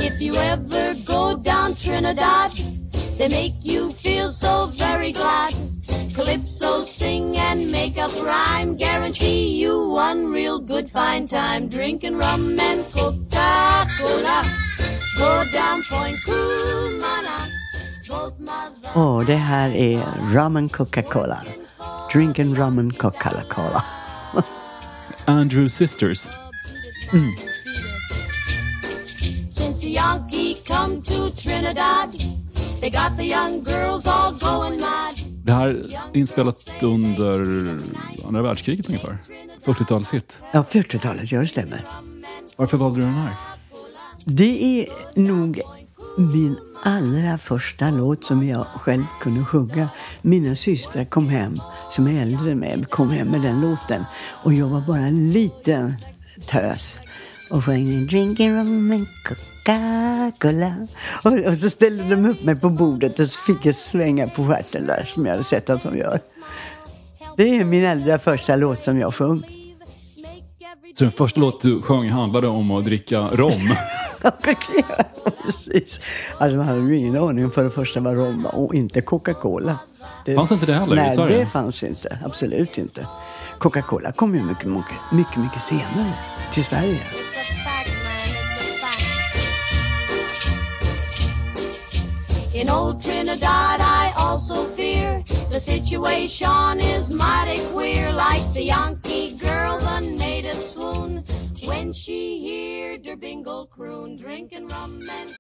If 0.00 0.23
you 0.23 0.37
ever 0.37 0.94
go 1.06 1.42
down 1.42 1.75
Trinidad 1.75 2.50
They 3.18 3.28
make 3.28 3.64
you 3.64 3.88
feel 3.90 4.32
so 4.32 4.66
very 4.78 5.12
glad 5.12 5.52
Calypso 6.14 6.81
sing 6.83 7.37
and 7.37 7.73
make 7.73 7.97
up 7.97 8.12
rhyme 8.23 8.76
Guarantee 8.76 9.57
you 9.57 9.88
one 9.88 10.26
real 10.26 10.59
good 10.59 10.90
fine 10.90 11.26
time 11.26 11.69
Drinking 11.69 12.16
rum 12.16 12.59
and 12.61 12.85
Coca-Cola 12.92 14.45
Go 15.19 15.45
down 15.52 15.83
Point 15.85 16.16
Kumana 16.16 17.49
Åh, 18.95 18.97
oh, 18.97 19.26
det 19.26 19.37
här 19.37 19.71
är 19.71 20.04
rum 20.33 20.57
and 20.57 20.73
Coca-Cola. 20.73 21.45
Drinking 22.12 22.54
rum 22.54 22.78
and 22.78 22.99
Coca-Cola. 22.99 23.85
Andrew 25.26 25.69
Sisters. 25.69 26.28
Mm. 27.11 27.33
Since 29.54 29.85
Yankee 29.85 30.54
come 30.66 31.02
to 31.02 31.31
Trinidad 31.42 32.11
They 32.81 32.90
got 32.90 33.16
the 33.16 33.25
young 33.25 33.64
girls 33.64 34.07
all 34.07 34.33
going 34.33 34.81
mad 34.81 35.32
det 35.45 35.53
här 35.53 35.69
är 35.69 36.17
inspelat 36.17 36.69
under 36.83 37.41
andra 38.27 38.43
världskriget 38.43 38.89
ungefär. 38.89 39.19
40-talshit. 39.65 40.37
Ja, 40.53 40.65
40-talet, 40.71 41.33
ja 41.33 41.41
det 41.41 41.47
stämmer. 41.47 41.87
Varför 42.57 42.77
valde 42.77 43.01
du 43.01 43.05
den 43.05 43.15
här? 43.15 43.33
Det 44.25 44.81
är 44.81 44.87
nog 45.21 45.61
min 46.19 46.57
allra 46.83 47.39
första 47.39 47.91
låt 47.91 48.25
som 48.25 48.49
jag 48.49 48.67
själv 48.67 49.05
kunde 49.21 49.45
sjunga. 49.45 49.89
Mina 50.23 50.55
systrar 50.55 51.05
kom 51.05 51.29
hem, 51.29 51.61
som 51.91 52.07
är 52.07 52.23
äldre 52.23 52.53
än 52.53 52.59
mig, 52.59 52.85
kom 52.91 53.11
hem 53.11 53.29
med 53.29 53.43
den 53.43 53.61
låten. 53.61 54.05
Och 54.45 54.55
jag 54.55 54.67
var 54.67 54.81
bara 54.81 55.01
en 55.01 55.33
liten 55.33 55.95
tös 56.47 57.01
och 57.51 57.65
sjöng 57.65 58.07
Drinking 58.07 58.51
rum 58.51 58.93
and 58.93 59.07
Coca-Cola. 59.64 60.88
Och, 61.23 61.33
och 61.33 61.57
så 61.57 61.71
ställde 61.71 62.04
de 62.04 62.26
upp 62.26 62.45
mig 62.45 62.57
på 62.57 62.69
bordet 62.69 63.19
och 63.19 63.26
så 63.26 63.40
fick 63.40 63.66
jag 63.66 63.75
svänga 63.75 64.28
på 64.28 64.47
stjärten 64.47 64.87
där 64.87 65.11
som 65.14 65.26
jag 65.26 65.33
hade 65.33 65.45
sett 65.45 65.71
att 65.71 65.83
de 65.83 65.99
gör. 65.99 66.21
Det 67.37 67.57
är 67.59 67.64
min 67.64 67.87
allra 67.87 68.19
första 68.19 68.57
låt 68.57 68.83
som 68.83 68.99
jag 68.99 69.14
sjöng. 69.14 69.42
Så 70.95 71.04
den 71.04 71.12
första 71.12 71.40
låt 71.40 71.61
du 71.61 71.83
sjöng 71.83 72.09
handlade 72.09 72.49
om 72.49 72.71
att 72.71 72.85
dricka 72.85 73.21
rom? 73.21 73.75
Precis. 74.42 76.00
Alltså 76.38 76.59
man 76.59 76.66
hade 76.66 76.81
ju 76.81 76.97
ingen 76.99 77.16
aning 77.16 77.45
om 77.45 77.50
för 77.50 77.64
det 77.64 77.71
första 77.71 78.00
vad 78.00 78.14
rom 78.14 78.42
var 78.42 78.54
och 78.54 78.75
inte 78.75 79.00
Coca-Cola. 79.00 79.78
Det, 80.25 80.35
fanns 80.35 80.52
inte 80.52 80.66
det 80.66 80.73
heller 80.73 80.97
nej, 80.97 81.09
i 81.09 81.12
Sverige? 81.12 81.38
det 81.38 81.47
fanns 81.47 81.83
inte. 81.83 82.19
Absolut 82.25 82.78
inte. 82.78 83.07
Coca-Cola 83.59 84.12
kom 84.12 84.35
ju 84.35 84.42
mycket, 84.42 84.66
mycket, 84.66 85.12
mycket, 85.12 85.37
mycket 85.37 85.62
senare 85.62 86.14
till 86.52 86.64
Sverige. 86.64 87.00
Old 92.73 93.02
Trinidad, 93.02 93.81
I 93.81 94.12
also 94.17 94.64
fear 94.71 95.23
the 95.50 95.61
situation 95.61 96.81
is 96.81 97.12
mighty 97.12 97.64
queer, 97.67 98.12
like 98.12 98.52
the 98.55 98.62
Yankee 98.62 99.37
girl, 99.37 99.79
the 99.79 100.00
native 100.00 100.57
swoon, 100.57 101.23
when 101.64 101.93
she 101.93 102.21
heard 102.49 103.07
her 103.07 103.17
bingle 103.17 103.67
croon, 103.67 104.17
drinking 104.17 104.69
rum 104.69 105.09
and 105.11 105.37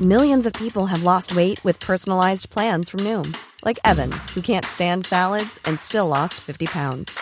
Millions 0.00 0.46
of 0.46 0.52
people 0.54 0.86
have 0.86 1.04
lost 1.04 1.36
weight 1.36 1.62
with 1.64 1.78
personalized 1.78 2.50
plans 2.50 2.88
from 2.88 3.00
Noom, 3.00 3.36
like 3.64 3.78
Evan, 3.84 4.10
who 4.34 4.40
can't 4.40 4.64
stand 4.64 5.04
salads 5.04 5.60
and 5.64 5.78
still 5.78 6.08
lost 6.08 6.34
50 6.40 6.66
pounds. 6.66 7.16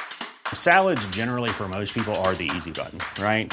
Salads, 0.54 1.06
generally, 1.08 1.50
for 1.50 1.68
most 1.68 1.92
people, 1.92 2.14
are 2.24 2.34
the 2.34 2.50
easy 2.56 2.70
button, 2.70 2.98
right? 3.22 3.52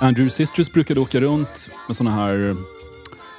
Andrew 0.00 0.30
Sisters 0.30 0.72
brukade 0.72 1.00
åka 1.00 1.20
runt 1.20 1.70
med 1.88 1.96
såna 1.96 2.10
här 2.10 2.56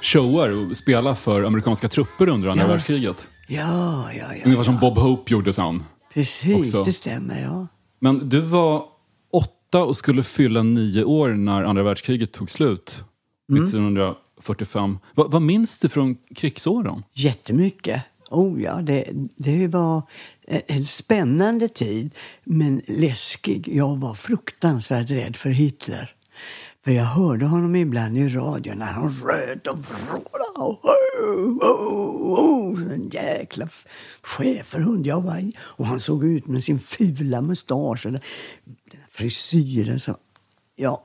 shower 0.02 0.50
och 0.70 0.76
spela 0.76 1.14
för 1.14 1.42
amerikanska 1.44 1.88
trupper 1.88 2.28
under 2.28 2.48
andra 2.48 2.64
Ja. 2.64 2.68
världskriget. 2.70 3.28
Ja, 3.48 4.12
ja, 4.12 4.34
ja. 4.34 4.42
Ungefär 4.44 4.64
som 4.64 4.78
Bob 4.80 4.98
Hope 4.98 5.32
gjorde 5.32 5.52
sen. 5.52 5.82
Precis, 6.14 6.56
också. 6.74 6.84
det 6.84 6.92
stämmer. 6.92 7.42
Ja. 7.42 7.66
Men 8.00 8.28
du 8.28 8.40
var 8.40 8.84
åtta 9.32 9.84
och 9.84 9.96
skulle 9.96 10.22
fylla 10.22 10.62
nio 10.62 11.04
år 11.04 11.28
när 11.28 11.64
andra 11.64 11.82
världskriget 11.82 12.32
tog 12.32 12.50
slut. 12.50 13.04
1945. 13.52 14.98
Va, 15.14 15.26
vad 15.28 15.42
minns 15.42 15.78
du 15.78 15.88
från 15.88 16.16
krigsåren? 16.36 17.02
Jättemycket. 17.14 18.02
Oh 18.30 18.62
ja, 18.62 18.74
det, 18.82 19.04
det 19.36 19.66
var 19.68 20.02
en 20.46 20.60
en 20.66 20.84
spännande 20.84 21.68
tid, 21.68 22.10
men 22.44 22.82
läskig. 22.88 23.68
Jag 23.72 23.96
var 23.96 24.14
fruktansvärt 24.14 25.10
rädd 25.10 25.36
för 25.36 25.50
Hitler. 25.50 26.14
För 26.84 26.90
jag 26.90 27.04
hörde 27.04 27.46
honom 27.46 27.76
ibland 27.76 28.18
i 28.18 28.28
radion 28.28 28.78
när 28.78 28.86
han 28.86 29.10
röt 29.10 29.66
och 29.66 29.78
vrålade. 29.78 30.58
Och, 30.58 30.84
oh, 30.84 31.58
oh, 31.58 32.40
oh, 32.40 32.92
en 32.92 33.08
jäkla 33.08 33.68
schäferhund. 34.22 35.06
Jag 35.06 35.20
var, 35.20 35.52
och 35.58 35.86
han 35.86 36.00
såg 36.00 36.24
ut 36.24 36.46
med 36.46 36.64
sin 36.64 36.80
fula 36.80 37.40
mustasch 37.40 38.06
och 38.06 38.12
den 38.12 38.20
frisyren. 39.10 40.00
Så, 40.00 40.16
ja, 40.76 41.04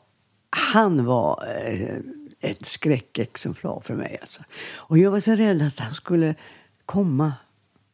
han 0.50 1.06
var 1.06 1.44
eh, 1.68 1.98
ett 2.39 2.65
skräckexemplar 2.65 3.82
för 3.86 3.96
mig. 3.96 4.18
Alltså. 4.22 4.42
Och 4.77 4.98
jag 4.98 5.12
var 5.12 5.20
så 5.20 5.36
rädd 5.36 5.62
att 5.62 5.80
han 5.80 5.94
skulle 5.94 6.36
komma 6.86 7.34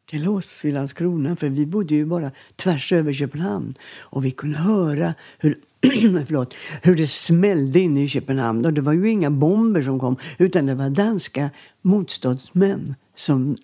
till 0.05 0.27
oss 0.27 0.65
i 0.65 0.71
Landskrona. 0.71 1.35
För 1.35 1.49
vi 1.49 1.65
bodde 1.65 1.95
ju 1.95 2.05
bara 2.05 2.31
tvärs 2.55 2.93
över 2.93 3.13
Köpenhamn. 3.13 3.75
Och 3.99 4.25
vi 4.25 4.31
kunde 4.31 4.57
höra 4.57 5.13
hur, 5.37 5.59
förlåt, 6.27 6.55
hur 6.81 6.95
det 6.95 7.07
smällde 7.07 7.79
inne 7.79 8.03
i 8.03 8.07
Köpenhamn. 8.07 8.65
Och 8.65 8.73
det 8.73 8.81
var 8.81 8.93
ju 8.93 9.09
inga 9.09 9.29
bomber 9.29 9.81
som 9.81 9.99
kom, 9.99 10.17
utan 10.37 10.65
det 10.65 10.75
var 10.75 10.89
danska 10.89 11.49
motståndsmän 11.81 12.95
som 13.15 13.57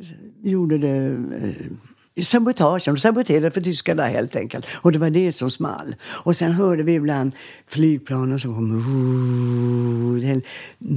eh, 0.00 0.50
gjorde 0.50 0.78
det 0.78 1.16
eh, 2.16 2.22
sabotage. 2.22 2.84
De 2.84 2.96
saboterade 2.96 3.50
för 3.50 3.60
tyskarna 3.60 4.02
helt 4.02 4.36
enkelt. 4.36 4.66
Och 4.82 4.92
det 4.92 4.98
var 4.98 5.10
det 5.10 5.32
som 5.32 5.50
small. 5.50 5.94
Och 6.02 6.36
sen 6.36 6.52
hörde 6.52 6.82
vi 6.82 6.94
ibland 6.94 7.36
flygplanen 7.66 8.40
som 8.40 8.54
kom. 8.54 10.20
Det 10.20 10.26
en 10.26 10.42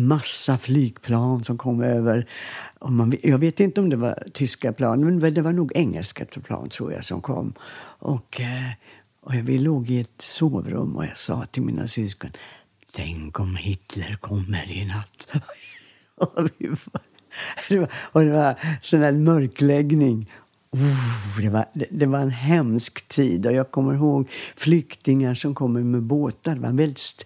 massa 0.08 0.58
flygplan 0.58 1.44
som 1.44 1.58
kom 1.58 1.82
över. 1.82 2.28
Och 2.80 2.92
man, 2.92 3.14
jag 3.24 3.38
vet 3.38 3.60
inte 3.60 3.82
om 3.82 3.90
det 3.90 3.96
var 3.96 4.24
tyska 4.34 4.74
plan, 4.74 5.06
men 5.06 5.34
det 5.34 5.42
var 5.42 5.52
nog 5.52 5.72
engelska 5.76 6.26
plan 6.26 6.70
tror 6.70 6.94
jag 6.94 7.06
som 7.06 7.22
kom. 7.22 7.54
Och, 8.00 8.42
eh, 8.42 8.72
och 9.26 9.34
vi 9.34 9.60
låg 9.60 9.90
i 9.90 10.00
ett 10.00 10.22
sovrum 10.22 10.96
och 10.96 11.06
jag 11.06 11.18
sa 11.18 11.46
till 11.46 11.64
mina 11.64 11.88
syskon 11.88 12.32
Tänk 12.92 13.40
om 13.40 13.56
Hitler 13.56 14.16
kommer 14.16 14.72
i 14.72 14.86
natt. 14.86 15.32
och, 16.16 16.50
vi 16.58 16.68
var, 16.68 17.02
det 17.70 17.80
var, 17.80 17.90
och 17.94 18.22
det 18.22 18.32
var 18.32 18.60
sån 18.82 19.00
där 19.00 19.12
mörkläggning. 19.12 20.32
Oh, 20.72 21.42
det, 21.42 21.50
var, 21.50 21.66
det, 21.74 21.86
det 21.92 22.06
var 22.06 22.20
en 22.20 22.30
hemsk 22.30 23.08
tid. 23.08 23.46
Och 23.46 23.54
jag 23.54 23.72
kommer 23.72 23.94
ihåg 23.94 24.30
flyktingar 24.56 25.36
som 25.36 25.56
kommer 25.56 25.84
med 25.84 26.02
båtar. 26.02 26.56
Det 26.56 26.62
var 26.62 26.72
väldigt 26.74 27.26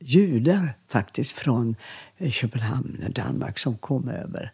judar 0.00 0.68
faktiskt 0.88 1.32
från 1.38 1.76
eh, 2.18 2.30
Köpenhamn, 2.30 3.04
Danmark, 3.14 3.58
som 3.58 3.76
kom 3.76 4.08
över. 4.08 4.52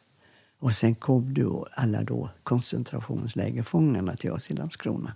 Och 0.61 0.75
sen 0.75 0.95
kom 0.95 1.35
då 1.35 1.67
alla 1.73 2.03
då 2.03 2.31
koncentrationslägerfångarna 2.43 4.17
till 4.17 4.31
oss 4.31 4.51
i 4.51 4.55
Landskrona. 4.55 5.15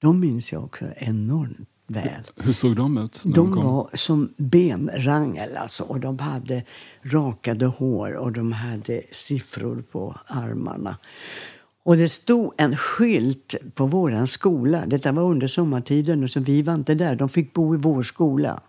De 0.00 0.20
minns 0.20 0.52
jag 0.52 0.64
också 0.64 0.84
enormt 0.96 1.68
väl. 1.86 2.22
Hur 2.36 2.52
såg 2.52 2.76
de 2.76 2.98
ut? 2.98 3.22
De 3.24 3.52
kom? 3.52 3.64
var 3.64 3.90
som 3.94 4.34
benrangel 4.36 5.56
alltså, 5.56 5.84
och 5.84 6.00
de 6.00 6.18
hade 6.18 6.64
rakade 7.02 7.66
hår 7.66 8.14
och 8.14 8.32
de 8.32 8.52
hade 8.52 9.02
siffror 9.10 9.84
på 9.92 10.16
armarna. 10.26 10.96
Och 11.82 11.96
det 11.96 12.08
stod 12.08 12.52
en 12.56 12.76
skylt 12.76 13.54
på 13.74 13.86
vår 13.86 14.26
skola. 14.26 14.86
Detta 14.86 15.12
var 15.12 15.22
under 15.22 15.46
sommartiden, 15.46 16.22
och 16.22 16.30
så 16.30 16.40
vi 16.40 16.62
var 16.62 16.74
inte 16.74 16.94
där. 16.94 17.16
De 17.16 17.28
fick 17.28 17.52
bo 17.52 17.74
i 17.74 17.78
vår 17.78 18.02
skola. 18.02 18.60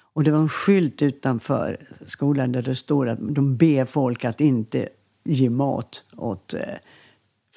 Och 0.00 0.24
det 0.24 0.30
var 0.30 0.38
en 0.38 0.48
skylt 0.48 1.02
utanför 1.02 1.76
skolan 2.06 2.52
där 2.52 2.62
det 2.62 2.74
står 2.74 3.08
att 3.08 3.18
de 3.20 3.56
ber 3.56 3.84
folk 3.84 4.24
att 4.24 4.40
inte 4.40 4.88
ge 5.24 5.50
mat 5.50 6.04
åt 6.16 6.54
eh, 6.54 6.60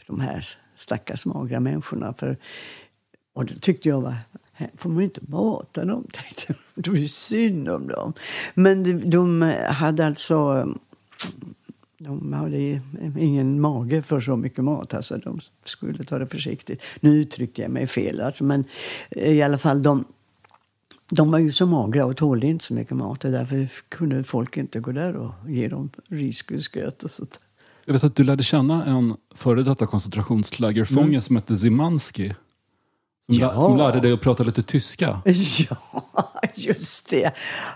de 0.08 0.20
här 0.20 0.48
stackars 0.76 1.26
magra 1.26 1.60
människorna. 1.60 2.14
För, 2.14 2.38
och 3.34 3.46
det 3.46 3.62
tyckte 3.62 3.90
jag 3.90 4.02
var 4.02 4.16
här 4.54 4.70
får 4.76 4.90
man 4.90 5.04
inte 5.04 5.22
mata 5.28 5.86
dem, 5.86 6.08
tänkte 6.12 6.44
jag. 6.48 6.58
Det 6.84 6.90
var 6.90 6.98
ju 6.98 7.08
synd 7.08 7.70
om 7.70 7.88
dem. 7.88 8.14
Men 8.54 8.84
de, 8.84 8.94
de 9.10 9.42
hade 9.70 10.06
alltså... 10.06 10.68
De 11.98 12.34
hade 12.34 12.82
ingen 13.20 13.62
mage 13.62 14.02
för 14.02 14.22
så 14.22 14.36
mycket 14.36 14.64
mat. 14.64 14.94
Alltså 14.94 15.18
de 15.18 15.40
skulle 15.66 16.04
ta 16.04 16.20
det 16.20 16.26
försiktigt. 16.28 16.82
Nu 17.00 17.10
uttryckte 17.22 17.62
jag 17.62 17.72
mig 17.72 17.88
fel. 17.88 18.22
Alltså, 18.22 18.44
men 18.44 18.64
i 19.10 19.42
alla 19.42 19.58
fall, 19.58 19.82
de, 19.84 20.06
de 21.10 21.32
var 21.32 21.40
ju 21.40 21.52
så 21.52 21.66
magra 21.66 22.06
och 22.06 22.18
tålde 22.18 22.48
inte 22.48 22.66
så 22.66 22.74
mycket 22.74 22.98
mat. 22.98 23.22
Därför 23.22 23.70
kunde 23.90 24.24
folk 24.24 24.58
inte 24.58 24.80
gå 24.80 24.92
där 24.92 25.16
och 25.16 25.32
ge 25.48 25.68
dem 25.68 25.90
risgrynsgröt 26.08 27.04
och 27.04 27.12
sånt. 27.12 27.40
Jag 27.86 27.94
vet 27.94 28.04
att 28.04 28.16
du 28.16 28.24
lärde 28.24 28.44
känna 28.44 28.86
en 28.86 29.16
före 29.36 29.64
detta 29.64 29.88
koncentrationslägerfånge 29.88 31.08
Mm. 31.08 31.22
som 31.22 31.36
hette 31.36 31.58
Zimanski. 31.58 32.34
Som, 33.26 33.36
Ja. 33.36 33.62
som 33.62 33.78
lärde 33.78 34.00
dig 34.00 34.14
att 34.14 34.22
prata 34.22 34.44
lite 34.44 34.64
tyska. 34.64 35.22
Ja, 35.70 36.50
just 36.56 37.10
det. 37.10 37.32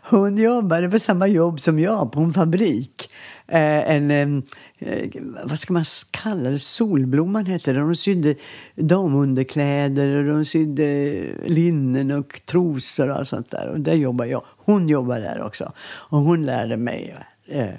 Hon 0.09 0.37
jobbade 0.37 0.89
på 0.89 0.99
samma 0.99 1.27
jobb 1.27 1.59
som 1.59 1.79
jag, 1.79 2.11
på 2.11 2.19
en 2.19 2.33
fabrik. 2.33 3.09
Eh, 3.47 3.91
en, 3.91 4.11
eh, 4.11 5.07
vad 5.43 5.59
ska 5.59 5.73
man 5.73 5.85
kalla 6.11 6.49
det, 6.49 6.59
Solblomman 6.59 7.45
hette 7.45 7.73
det. 7.73 7.79
De 7.79 7.95
sydde 7.95 8.35
damunderkläder 8.75 10.15
och 10.15 10.25
de 10.25 10.45
sydde 10.45 11.21
linnen 11.45 12.11
och 12.11 12.41
trosor 12.45 13.09
och 13.09 13.15
allt 13.17 13.27
sånt 13.27 13.51
där. 13.51 13.67
Och 13.67 13.79
där 13.79 13.93
jobbade 13.93 14.29
jag. 14.29 14.43
Hon 14.65 14.89
jobbade 14.89 15.21
där 15.21 15.41
också. 15.41 15.71
Och 15.87 16.17
hon 16.19 16.45
lärde 16.45 16.77
mig 16.77 17.15
eh, 17.47 17.69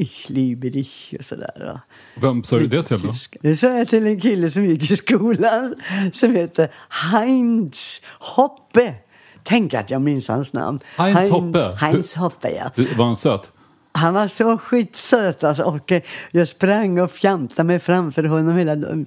Ich 0.00 0.30
liebe 0.30 0.70
dich 0.70 1.14
och 1.18 1.24
sådär. 1.24 1.80
Vem 2.16 2.44
sa 2.44 2.58
du 2.58 2.66
det 2.66 2.82
till 2.82 2.98
då? 3.00 3.12
Det 3.40 3.56
sa 3.56 3.66
jag 3.66 3.88
till 3.88 4.06
en 4.06 4.20
kille 4.20 4.50
som 4.50 4.64
gick 4.64 4.90
i 4.90 4.96
skolan 4.96 5.74
som 6.12 6.34
heter 6.34 6.68
Heinz 6.88 8.02
Hoppe. 8.18 8.94
Tänk 9.42 9.74
att 9.74 9.90
jag 9.90 10.02
minns 10.02 10.28
hans 10.28 10.52
namn. 10.52 10.80
Heinz 10.96 11.30
Hoppe? 11.30 11.76
Heinz 11.80 12.14
Hoppe, 12.14 12.50
ja. 12.50 12.70
Var 12.96 13.04
han 13.04 13.16
söt? 13.16 13.52
Han 13.92 14.14
var 14.14 14.28
så 14.28 14.58
skitsöt 14.58 15.44
alltså. 15.44 15.62
Och 15.64 15.92
eh, 15.92 16.02
jag 16.30 16.48
sprang 16.48 17.00
och 17.00 17.10
fjantade 17.10 17.66
mig 17.66 17.78
framför 17.78 18.24
honom 18.24 18.56
hela 18.56 18.76
dagen 18.76 19.06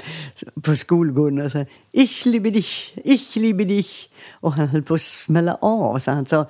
på 0.61 0.75
skolgården 0.75 1.41
och 1.41 1.51
sa 1.51 1.65
Ich 1.91 2.25
liebe 2.25 2.49
dich, 2.49 2.93
ich 3.03 3.35
liebe 3.35 3.65
dich. 3.65 4.09
Och 4.31 4.53
han 4.53 4.67
höll 4.67 4.83
på 4.83 4.93
att 4.93 5.01
smälla 5.01 5.57
av. 5.61 5.99
Så 5.99 6.11
han 6.11 6.25
sa 6.25 6.45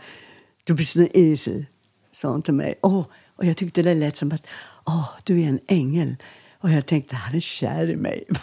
Du 0.63 0.73
bist 0.73 0.95
en 0.95 1.09
esel, 1.13 1.65
sa 2.11 2.31
han 2.31 2.41
till 2.41 2.53
mig. 2.53 2.79
Åh, 2.81 3.05
och 3.43 3.49
jag 3.49 3.57
tyckte 3.57 3.81
det 3.81 3.93
lät 3.93 4.15
som 4.15 4.31
att 4.31 4.47
Åh, 4.85 5.09
du 5.23 5.41
är 5.41 5.47
en 5.47 5.59
ängel. 5.67 6.15
Och 6.59 6.71
jag 6.71 6.85
tänkte 6.85 7.15
han 7.15 7.35
är 7.35 7.39
kär 7.39 7.89
i 7.89 7.95
mig. 7.95 8.23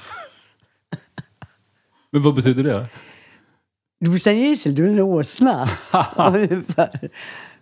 Men 2.10 2.22
vad 2.22 2.34
betyder 2.34 2.62
det? 2.62 2.86
Du 4.00 4.10
bist 4.10 4.26
en 4.26 4.36
esel, 4.36 4.74
du 4.74 4.86
är 4.86 4.90
en 4.90 5.00
åsna. 5.00 5.68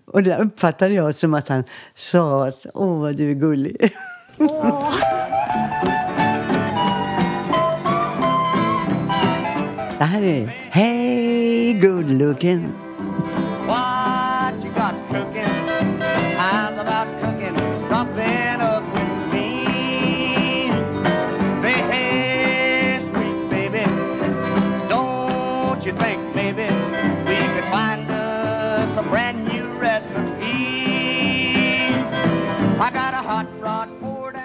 Och 0.05 0.23
det 0.23 0.37
uppfattade 0.37 0.95
jag 0.95 1.15
som 1.15 1.35
att 1.35 1.49
han 1.49 1.65
sa 1.95 2.49
att 2.49 2.67
åh 2.75 3.01
vad 3.01 3.17
du 3.17 3.31
är 3.31 3.35
gullig. 3.35 3.77
det 9.99 10.05
här 10.05 10.23
är 10.23 10.47
Hey 10.47 11.73
good 11.73 12.11
looking. 12.11 12.73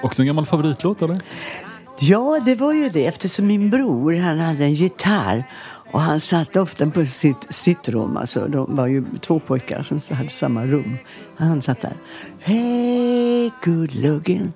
Också 0.04 0.22
en 0.22 0.28
gammal 0.28 0.46
favoritlåt 0.46 1.02
eller? 1.02 1.18
Ja, 2.00 2.40
det 2.46 2.56
var 2.56 2.74
ju 2.74 2.90
det 2.90 3.06
eftersom 3.06 3.48
min 3.48 3.70
bror 3.70 4.14
han 4.16 4.40
hade 4.40 4.64
en 4.64 4.74
gitarr 4.74 5.44
och 5.92 6.02
han 6.02 6.20
satt 6.20 6.56
ofta 6.56 6.90
på 6.90 7.06
sitt, 7.06 7.54
sitt 7.54 7.90
rum. 7.90 8.18
Alltså, 8.18 8.48
de 8.48 8.76
var 8.76 8.88
ju 8.88 9.06
två 9.22 9.40
pojkar 9.40 9.84
som 9.84 10.18
hade 10.18 10.30
samma 10.30 10.66
rum. 10.66 10.98
Han 11.36 11.62
satt 11.62 11.82
där. 11.82 11.94
Hey, 12.40 13.52
good 13.64 13.96
looking. 13.96 14.54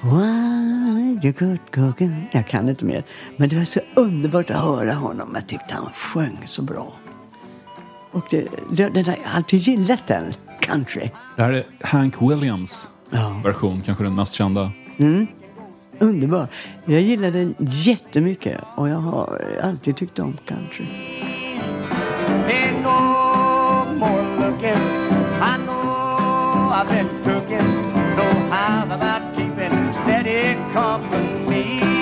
Why 0.00 1.18
you 1.22 1.32
good 1.38 1.58
cooking? 1.74 2.28
Jag 2.32 2.48
kan 2.48 2.68
inte 2.68 2.84
mer. 2.84 3.04
Men 3.36 3.48
det 3.48 3.56
var 3.56 3.64
så 3.64 3.80
underbart 3.96 4.50
att 4.50 4.62
höra 4.62 4.92
honom. 4.92 5.30
Jag 5.34 5.48
tyckte 5.48 5.74
han 5.74 5.92
sjöng 5.92 6.38
så 6.44 6.62
bra. 6.62 6.92
Och 8.12 8.26
det, 8.30 8.48
det, 8.72 8.88
det, 8.88 9.00
jag 9.00 9.04
har 9.04 9.36
alltid 9.36 9.60
gillat 9.60 10.06
den, 10.06 10.32
country. 10.60 11.10
Det 11.36 11.42
här 11.42 11.52
är 11.52 11.64
Hank 11.80 12.22
Williams 12.22 12.88
Ja. 13.10 13.40
version, 13.44 13.82
kanske 13.82 14.04
den 14.04 14.14
mest 14.14 14.34
kända. 14.34 14.72
Underbar. 15.98 16.48
Jag 16.84 17.00
gillar 17.00 17.30
den 17.30 17.54
jättemycket 17.58 18.60
och 18.74 18.88
jag 18.88 18.96
har 18.96 19.40
alltid 19.62 19.96
tyckt 19.96 20.18
om 20.18 20.36
country. 20.46 20.86
I've 26.80 26.88
been 26.88 27.08
cooking. 27.24 27.58
So 28.14 28.22
how 28.50 28.84
about 28.84 29.34
keeping 29.34 29.92
steady 29.94 30.54
company? 30.72 31.97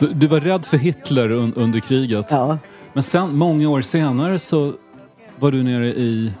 Så 0.00 0.06
du 0.06 0.26
var 0.26 0.40
rädd 0.40 0.66
för 0.66 0.76
Hitler 0.76 1.30
un 1.30 1.54
under 1.54 1.80
kriget. 1.80 2.26
Ja, 2.30 2.58
Men 2.92 3.02
sen, 3.02 3.36
många 3.36 3.68
år 3.68 3.80
senare 3.82 4.38
så 4.38 4.74
var 5.38 5.52
du 5.52 5.62
nere 5.62 5.86
i 5.86 6.32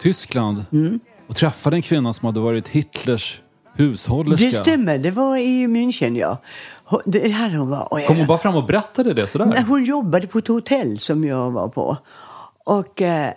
Tyskland 0.00 0.64
Mm. 0.72 1.00
och 1.26 1.36
träffade 1.36 1.76
en 1.76 1.82
kvinna 1.82 2.12
som 2.12 2.26
hade 2.26 2.40
varit 2.40 2.68
Hitlers 2.68 3.40
hushållerska. 3.76 4.46
det 4.48 4.56
stämmer. 4.56 4.98
Det 4.98 5.10
var 5.10 5.36
i 5.36 5.66
München, 5.66 6.18
ja. 6.18 6.38
Det 7.04 7.28
här 7.28 7.50
hon 7.56 7.70
var. 7.70 7.88
Jag- 7.90 8.06
Kom 8.06 8.16
hon 8.16 8.26
bara 8.26 8.38
fram 8.38 8.56
och 8.56 8.64
berättade 8.66 9.14
det 9.14 9.26
sådär? 9.26 9.46
Nej, 9.46 9.64
Hon 9.68 9.84
jobbade 9.84 10.26
på 10.26 10.38
ett 10.38 10.48
hotell 10.48 10.98
som 10.98 11.24
jag 11.24 11.50
var 11.50 11.68
på. 11.68 11.96
Och 12.64 13.02
eh, 13.02 13.30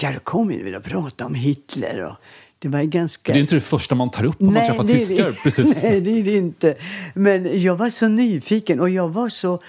ja, 0.00 0.12
då 0.12 0.20
kom 0.24 0.48
vi 0.48 0.76
och 0.76 0.82
pratade 0.84 1.24
om 1.24 1.34
Hitler. 1.34 2.04
Och 2.04 2.16
det 2.64 2.70
var 2.70 2.82
ganska... 2.82 3.32
Det 3.32 3.38
är 3.38 3.40
inte 3.40 3.54
det 3.54 3.60
första 3.60 3.94
man 3.94 4.10
tar 4.10 4.24
upp 4.24 4.40
om 4.40 4.54
man 4.54 4.64
träffar 4.64 4.84
tyskar. 4.84 5.24
det- 5.24 5.36
Precis. 5.42 5.82
Nej, 5.82 6.00
det 6.00 6.10
är 6.18 6.22
det 6.24 6.36
inte. 6.36 6.76
Men 7.14 7.60
jag 7.60 7.76
var 7.76 7.90
så 7.90 8.08
nyfiken 8.08 8.80
och 8.80 8.90
jag 8.90 9.08
var 9.08 9.28
så... 9.28 9.62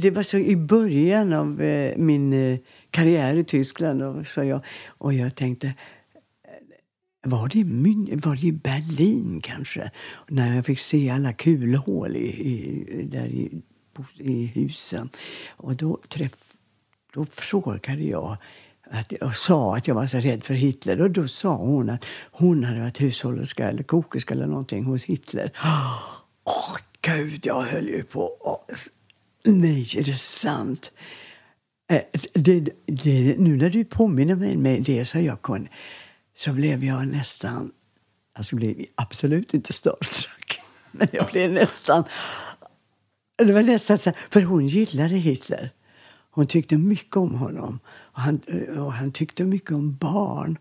Det 0.00 0.10
var 0.10 0.22
så 0.22 0.36
i 0.38 0.56
början 0.56 1.32
av 1.32 1.62
eh, 1.62 1.96
min 1.96 2.32
eh, 2.32 2.58
karriär 2.90 3.36
i 3.36 3.44
Tyskland. 3.44 4.02
Och, 4.02 4.26
så 4.26 4.44
jag, 4.44 4.60
och 4.88 5.14
jag 5.14 5.34
tänkte... 5.34 5.66
eh, 5.66 5.74
Var 7.30 7.48
det, 7.48 7.58
i 7.58 7.64
Mün- 7.64 8.26
var 8.26 8.36
det 8.36 8.46
i 8.46 8.52
Berlin 8.52 9.40
kanske? 9.42 9.90
När 10.28 10.56
jag 10.56 10.66
fick 10.66 10.78
se 10.78 11.10
alla 11.10 11.32
kulhål 11.32 12.16
i, 12.16 12.26
i, 12.28 13.08
där 13.12 13.26
i, 13.28 13.62
i 14.18 14.46
husen. 14.46 15.08
Och 15.56 15.76
då, 15.76 15.98
träff, 16.08 16.32
då 17.14 17.26
frågade 17.30 18.02
jag 18.04 18.36
att, 18.90 19.12
och 19.12 19.36
sa 19.36 19.76
att 19.76 19.88
jag 19.88 19.94
var 19.94 20.06
så 20.06 20.18
rädd 20.18 20.44
för 20.44 20.54
Hitler. 20.54 21.00
Och 21.00 21.10
då 21.10 21.28
sa 21.28 21.56
hon 21.56 21.90
att 21.90 22.04
hon 22.30 22.64
hade 22.64 22.80
varit 22.80 23.00
hushållerska 23.00 23.68
eller 23.68 23.82
kokerska 23.82 24.34
eller 24.34 24.46
någonting 24.46 24.84
hos 24.84 25.04
Hitler. 25.04 25.50
Åh, 25.64 26.02
oh, 26.44 26.76
gud, 27.00 27.46
jag 27.46 27.62
höll 27.62 27.88
ju 27.88 28.02
på. 28.02 28.36
Åh, 28.40 28.60
nej, 29.44 29.86
är 29.98 30.04
det 30.04 30.18
sant? 30.18 30.92
Eh, 31.90 32.02
Det, 32.32 32.60
det, 32.86 33.38
nu 33.38 33.56
när 33.56 33.70
du 33.70 33.84
påminner 33.84 34.34
mig 34.34 34.76
om 34.76 34.82
det 34.82 35.04
så, 35.04 35.18
jag 35.18 35.42
kon, 35.42 35.68
så 36.34 36.52
blev 36.52 36.84
jag 36.84 37.06
nästan... 37.08 37.72
Alltså 38.36 38.56
blev 38.56 38.84
absolut 38.94 39.54
inte 39.54 39.72
starstruck. 39.72 40.60
Men 40.90 41.08
jag 41.12 41.26
blev 41.26 41.52
nästan... 41.52 42.04
Det 43.36 43.52
var 43.52 43.62
nästan 43.62 43.98
så 43.98 44.12
för 44.30 44.42
hon 44.42 44.66
gillade 44.66 45.14
Hitler. 45.14 45.70
Hon 46.30 46.46
tyckte 46.46 46.76
mycket 46.76 47.16
om 47.16 47.34
honom. 47.34 47.80
Och 48.14 48.20
han, 48.20 48.40
och 48.78 48.92
han 48.92 49.12
tyckte 49.12 49.44
mycket 49.44 49.70
om 49.70 49.96
barn 49.96 50.58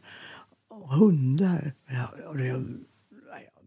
och 0.68 0.90
hundar. 0.90 1.74
Jag, 1.88 2.10
jag, 2.46 2.64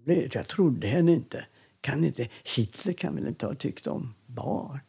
blev, 0.05 0.29
jag 0.33 0.49
trodde 0.49 0.87
henne 0.87 1.13
inte. 1.13 1.47
Kan 1.81 2.05
inte. 2.05 2.29
Hitler 2.57 2.93
kan 2.93 3.15
väl 3.15 3.27
inte 3.27 3.47
ha 3.47 3.55
tyckt 3.55 3.87
om 3.87 4.15
barn? 4.27 4.81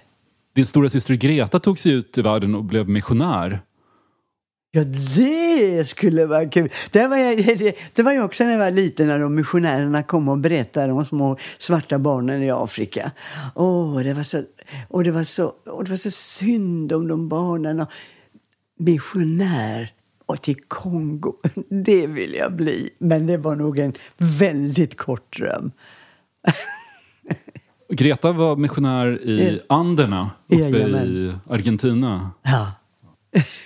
Din 0.54 0.66
stora 0.66 0.88
syster 0.88 1.14
Greta 1.14 1.60
tog 1.60 1.78
sig 1.78 1.92
ut 1.92 2.18
i 2.18 2.22
världen 2.22 2.54
och 2.54 2.64
blev 2.64 2.88
missionär. 2.88 3.60
Ja, 4.76 4.84
det 4.84 5.88
skulle 5.88 6.26
vara 6.26 6.48
kul. 6.48 6.70
Det 6.90 7.06
var, 7.06 7.16
jag, 7.16 7.36
det, 7.58 7.76
det 7.92 8.02
var 8.02 8.12
ju 8.12 8.22
också 8.22 8.44
när 8.44 8.50
jag 8.50 8.58
var 8.58 8.70
liten 8.70 9.06
när 9.06 9.18
de 9.18 9.34
missionärerna 9.34 10.02
kom 10.02 10.28
och 10.28 10.38
berättade 10.38 10.92
om 10.92 11.04
små 11.04 11.36
svarta 11.58 11.98
barnen 11.98 12.42
i 12.42 12.50
Afrika. 12.50 13.12
Åh, 13.54 14.00
det 14.00 14.14
var 14.14 14.22
så, 14.22 14.42
och, 14.88 15.04
det 15.04 15.10
var 15.10 15.24
så, 15.24 15.52
och 15.66 15.84
det 15.84 15.90
var 15.90 15.96
så 15.96 16.10
synd 16.10 16.92
om 16.92 17.08
de 17.08 17.28
barnen. 17.28 17.80
Och 17.80 17.88
missionär 18.78 19.92
och 20.26 20.42
till 20.42 20.56
Kongo, 20.68 21.32
det 21.84 22.06
vill 22.06 22.34
jag 22.34 22.52
bli. 22.52 22.90
Men 22.98 23.26
det 23.26 23.36
var 23.36 23.56
nog 23.56 23.78
en 23.78 23.92
väldigt 24.16 24.96
kort 24.96 25.36
dröm. 25.36 25.72
Greta 27.88 28.32
var 28.32 28.56
missionär 28.56 29.22
i 29.22 29.60
Anderna 29.68 30.30
uppe 30.46 30.56
i 30.56 30.60
Jajamän. 30.60 31.38
Argentina. 31.48 32.30
Ja. 32.42 32.72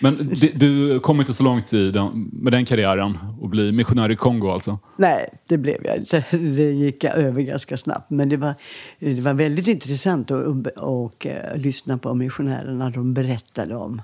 Men 0.03 0.37
du 0.55 1.01
kom 1.01 1.21
inte 1.21 1.35
så 1.35 1.43
långt 1.43 1.73
i 1.73 1.91
den, 1.91 2.31
med 2.33 2.53
den 2.53 2.65
karriären 2.65 3.19
och 3.41 3.49
bli 3.49 3.73
missionär 3.73 4.11
i 4.11 4.17
Kongo 4.17 4.51
alltså? 4.51 4.79
Nej, 4.97 5.29
det 5.47 5.59
blev 5.59 5.87
jag 5.87 5.97
inte. 5.97 6.25
Det 6.31 6.73
gick 6.73 7.05
över 7.05 7.43
ganska 7.43 7.77
snabbt. 7.77 8.11
Men 8.11 8.29
det 8.29 8.37
var, 8.37 8.55
det 8.99 9.21
var 9.21 9.35
väldigt 9.35 9.67
intressant 9.67 10.31
att 10.31 10.67
och, 10.77 11.27
eh, 11.27 11.57
lyssna 11.57 11.99
på 11.99 12.15
missionärerna. 12.15 12.91
De 12.91 13.15
berättade 13.15 13.77
om 13.77 14.03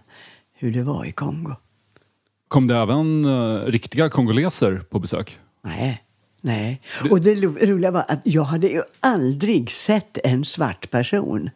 hur 0.55 0.72
det 0.72 0.83
var 0.83 1.05
i 1.05 1.12
Kongo. 1.12 1.57
Kom 2.48 2.66
det 2.66 2.77
även 2.77 3.24
eh, 3.24 3.64
riktiga 3.66 4.11
kongoleser 4.11 4.83
på 4.90 4.98
besök? 4.98 5.38
Nej, 5.64 6.03
nej. 6.40 6.81
Och 7.11 7.20
det 7.20 7.35
roliga 7.66 7.90
var 7.90 8.05
att 8.09 8.20
jag 8.24 8.42
hade 8.42 8.66
ju 8.66 8.83
aldrig 9.00 9.70
sett 9.70 10.18
en 10.24 10.44
svart 10.44 10.90
person. 10.90 11.50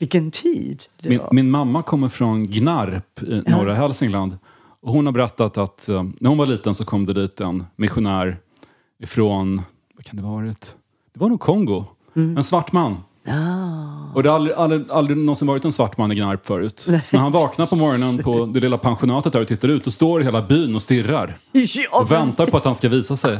Vilken 0.00 0.30
tid 0.30 0.82
det 1.00 1.08
Min, 1.08 1.18
var. 1.18 1.28
min 1.32 1.50
mamma 1.50 1.82
kommer 1.82 2.08
från 2.08 2.42
Gnarp 2.46 3.22
i 3.22 3.42
norra 3.46 3.74
Hälsingland. 3.74 4.38
Och 4.82 4.92
hon 4.92 5.06
har 5.06 5.12
berättat 5.12 5.58
att 5.58 5.88
eh, 5.88 6.02
när 6.20 6.28
hon 6.28 6.38
var 6.38 6.46
liten 6.46 6.74
så 6.74 6.84
kom 6.84 7.06
det 7.06 7.12
dit 7.12 7.40
en 7.40 7.64
missionär 7.76 8.38
ifrån, 9.02 9.62
vad 9.94 10.04
kan 10.04 10.16
det 10.16 10.22
varit? 10.22 10.74
Det 11.14 11.20
var 11.20 11.28
nog 11.28 11.40
Kongo. 11.40 11.84
En 12.14 12.44
svart 12.44 12.72
man. 12.72 12.96
Ah. 13.28 14.14
Och 14.14 14.22
det 14.22 14.28
har 14.28 14.36
aldrig, 14.36 14.56
aldrig, 14.56 14.90
aldrig 14.90 15.16
någonsin 15.18 15.48
varit 15.48 15.64
en 15.64 15.72
svart 15.72 15.98
man 15.98 16.12
i 16.12 16.14
Gnarp 16.14 16.46
förut. 16.46 16.78
Så 16.78 16.90
när 16.90 17.18
han 17.18 17.32
vaknar 17.32 17.66
på 17.66 17.76
morgonen 17.76 18.18
på 18.18 18.46
det 18.46 18.60
lilla 18.60 18.78
pensionatet 18.78 19.32
där 19.32 19.40
och 19.40 19.48
tittar 19.48 19.68
ut, 19.68 19.84
då 19.84 19.90
står 19.90 20.20
hela 20.20 20.42
byn 20.42 20.74
och 20.74 20.82
stirrar. 20.82 21.36
Ja, 21.52 22.00
Och 22.00 22.10
väntar 22.12 22.46
på 22.46 22.56
att 22.56 22.64
han 22.64 22.74
ska 22.74 22.88
visa 22.88 23.16
sig. 23.16 23.38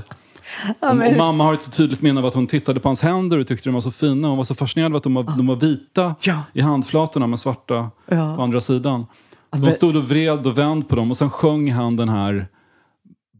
Och, 0.80 0.96
men- 0.96 1.16
mamma 1.16 1.44
har 1.44 1.54
ett 1.54 1.62
så 1.62 1.70
tydligt 1.70 2.02
minne 2.02 2.20
av 2.20 2.26
att 2.26 2.34
hon 2.34 2.46
tittade 2.46 2.80
på 2.80 2.88
hans 2.88 3.00
händer 3.00 3.38
och 3.38 3.46
tyckte 3.46 3.68
de 3.68 3.74
var 3.74 3.80
så 3.80 3.90
fina. 3.90 4.28
Hon 4.28 4.36
var 4.36 4.44
så 4.44 4.54
fascinerad 4.54 4.92
av 4.92 4.96
att 4.96 5.02
de 5.02 5.14
var, 5.14 5.22
de 5.36 5.46
var 5.46 5.56
vita 5.56 6.14
Ja. 6.22 6.42
i 6.52 6.60
handflatorna 6.60 7.26
men 7.26 7.38
svarta 7.38 7.90
Ja. 8.06 8.36
på 8.36 8.42
andra 8.42 8.60
sidan. 8.60 9.06
Så 9.52 9.58
hon 9.64 9.72
stod 9.72 9.96
och 9.96 10.08
vred 10.08 10.46
och 10.46 10.58
vänd 10.58 10.88
på 10.88 10.96
dem 10.96 11.10
och 11.10 11.16
sen 11.16 11.30
sjöng 11.30 11.70
han 11.72 11.96
den 11.96 12.08
här 12.08 12.48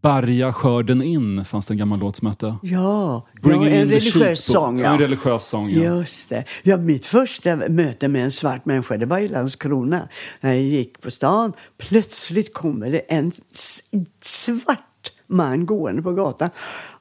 Bärga 0.03 0.53
skörden 0.53 1.03
in, 1.03 1.44
fanns 1.44 1.66
det 1.66 1.75
en 1.75 1.79
gammal 1.79 1.99
låt 1.99 2.16
som 2.16 2.29
hette. 2.29 2.55
Ja, 2.62 3.27
ja 3.42 3.53
en 3.53 3.88
religiös 3.88 4.44
sång. 4.44 4.79
Ja, 4.79 4.85
Ja. 4.85 4.92
en 4.92 4.99
religiös 4.99 5.44
sång, 5.49 5.70
ja. 5.70 5.83
Just 5.83 6.29
det. 6.31 6.44
Ja, 6.62 6.77
mitt 6.77 7.07
första 7.07 7.57
möte 7.57 8.09
med 8.09 8.25
en 8.25 8.31
svart 8.33 8.64
människa 8.64 8.96
det 8.96 9.07
var 9.07 9.18
i 9.18 9.29
Landskrona. 9.29 10.09
När 10.40 10.51
jag 10.53 10.62
gick 10.62 11.01
på 11.01 11.11
stan. 11.11 11.53
Plötsligt 11.79 12.55
kommer 12.55 12.90
det 12.90 12.99
en 12.99 13.33
svart 14.23 15.12
man 15.27 15.66
gående 15.66 16.03
på 16.03 16.12
gatan. 16.12 16.51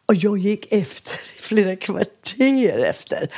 Och 0.10 0.16
jag 0.16 0.38
gick 0.38 0.68
efter 0.72 1.14
i 1.14 1.42
flera 1.42 1.76
kvarter 1.76 2.80
efter. 2.80 3.30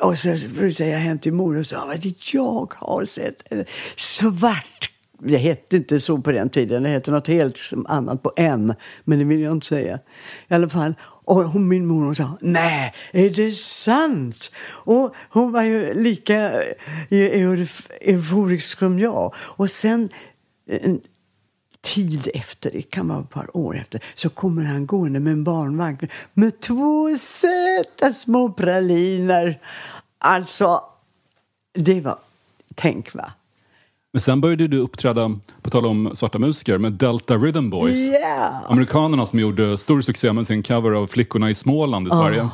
Och 0.00 0.18
så 0.18 0.28
rusade 0.28 0.90
jag 0.90 0.98
hem 0.98 1.18
till 1.18 1.32
mor 1.32 1.58
och 1.58 1.66
sa 1.66 1.92
att 1.92 2.34
jag 2.34 2.72
har 2.76 3.04
sett 3.04 3.52
en 3.52 3.64
svart 3.96 4.90
det 5.20 5.36
hette 5.36 5.76
inte 5.76 6.00
så 6.00 6.18
på 6.18 6.32
den 6.32 6.50
tiden. 6.50 6.82
Det 6.82 6.88
hette 6.88 7.10
något 7.10 7.26
helt 7.26 7.58
annat 7.86 8.22
på 8.22 8.32
M. 8.36 8.74
Men 9.04 9.18
det 9.18 9.24
vill 9.24 9.40
jag 9.40 9.52
inte 9.52 9.66
säga. 9.66 9.98
I 10.48 10.54
alla 10.54 10.68
fall. 10.68 10.94
Och 11.02 11.44
hon, 11.44 11.68
min 11.68 11.86
mor 11.86 12.04
hon 12.04 12.14
sa, 12.14 12.38
nej, 12.40 12.94
är 13.12 13.30
det 13.30 13.52
sant? 13.52 14.50
Och 14.68 15.14
hon 15.30 15.52
var 15.52 15.62
ju 15.62 15.94
lika 15.94 16.62
eh, 16.62 17.58
euforisk 18.00 18.78
som 18.78 18.98
jag. 18.98 19.34
Och 19.36 19.70
sen 19.70 20.08
eh, 20.70 20.94
tid 21.80 22.28
efter, 22.34 22.70
det 22.70 22.82
kan 22.82 23.08
vara 23.08 23.20
ett 23.20 23.30
par 23.30 23.56
år 23.56 23.78
efter, 23.78 24.04
så 24.14 24.28
kommer 24.28 24.64
han 24.64 24.86
gående 24.86 25.20
med 25.20 25.32
en 25.32 25.44
barnvagn 25.44 26.08
med 26.34 26.60
två 26.60 27.16
söta 27.16 28.12
små 28.12 28.52
praliner. 28.52 29.60
Alltså, 30.18 30.80
det 31.74 32.00
var, 32.00 32.18
tänk 32.74 33.14
va. 33.14 33.32
Men 34.12 34.20
sen 34.20 34.40
började 34.40 34.68
du 34.68 34.78
uppträda, 34.78 35.38
på 35.62 35.70
tal 35.70 35.86
om 35.86 36.10
svarta 36.14 36.38
musiker, 36.38 36.78
med 36.78 36.92
Delta 36.92 37.36
Rhythm 37.36 37.70
Boys. 37.70 38.06
Ja! 38.06 38.64
Amerikanerna 38.68 39.26
som 39.26 39.38
gjorde 39.38 39.78
stor 39.78 40.00
succé 40.00 40.32
med 40.32 40.46
sin 40.46 40.62
cover 40.62 40.92
av 40.92 41.06
Flickorna 41.06 41.50
i 41.50 41.54
Småland 41.54 42.08
i 42.08 42.10
Sverige. 42.10 42.48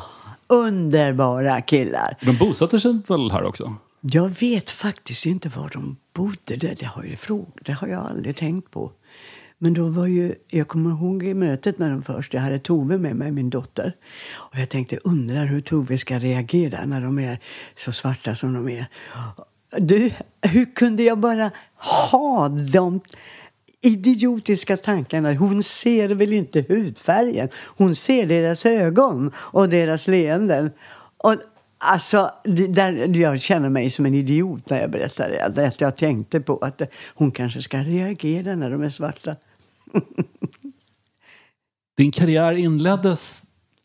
Underbara 0.46 1.60
killar. 1.60 2.16
De 2.20 2.38
bosatte 2.38 2.80
sig 2.80 2.98
väl 3.08 3.30
här 3.30 3.44
också? 3.44 3.74
Jag 4.12 4.28
vet 4.28 4.70
faktiskt 4.70 5.26
inte 5.26 5.48
var 5.48 5.70
de 5.72 5.96
bodde. 6.12 6.56
Det, 6.56 6.74
det, 6.80 6.86
har, 6.86 7.04
jag 7.04 7.18
fråg, 7.18 7.46
det 7.64 7.72
har 7.72 7.88
jag 7.88 8.00
aldrig 8.00 8.36
tänkt 8.36 8.70
på. 8.70 8.92
Men 9.58 9.74
då 9.74 9.88
var 9.88 10.06
ju, 10.06 10.34
jag 10.48 10.68
kommer 10.68 10.90
ihåg 10.90 11.22
i 11.22 11.34
mötet 11.34 11.78
med 11.78 11.90
dem 11.90 12.02
först. 12.02 12.34
Jag 12.34 12.40
hade 12.40 12.58
Tove 12.58 12.98
med 12.98 13.16
mig, 13.16 13.32
min 13.32 13.50
dotter. 13.50 13.96
Och 14.34 14.58
jag 14.58 14.68
tänkte, 14.68 14.98
undrar 15.04 15.46
hur 15.46 15.60
Tove 15.60 15.98
ska 15.98 16.18
reagera 16.18 16.84
när 16.84 17.00
de 17.00 17.18
är 17.18 17.38
så 17.76 17.92
svarta 17.92 18.34
som 18.34 18.52
de 18.52 18.68
är. 18.68 18.86
Du, 19.78 20.10
hur 20.42 20.74
kunde 20.74 21.02
jag 21.02 21.18
bara 21.18 21.50
ha 21.76 22.48
de 22.48 23.00
idiotiska 23.80 24.76
tankarna? 24.76 25.34
Hon 25.34 25.62
ser 25.62 26.08
väl 26.08 26.32
inte 26.32 26.64
hudfärgen? 26.68 27.48
Hon 27.76 27.96
ser 27.96 28.26
deras 28.26 28.66
ögon 28.66 29.32
och 29.36 29.68
deras 29.68 30.08
leenden. 30.08 30.70
Och 31.18 31.36
Alltså, 31.86 32.30
där, 32.68 33.16
jag 33.16 33.40
känner 33.40 33.68
mig 33.68 33.90
som 33.90 34.06
en 34.06 34.14
idiot 34.14 34.70
när 34.70 34.80
jag 34.80 34.90
berättar 34.90 35.52
det. 35.54 35.66
Att 35.66 35.80
jag 35.80 35.96
tänkte 35.96 36.40
på 36.40 36.58
att 36.58 36.82
hon 37.14 37.30
kanske 37.30 37.62
ska 37.62 37.78
reagera 37.78 38.54
när 38.54 38.70
de 38.70 38.82
är 38.82 38.90
svarta. 38.90 39.36
Din 41.96 42.10
karriär 42.10 42.52
inleddes, 42.52 43.42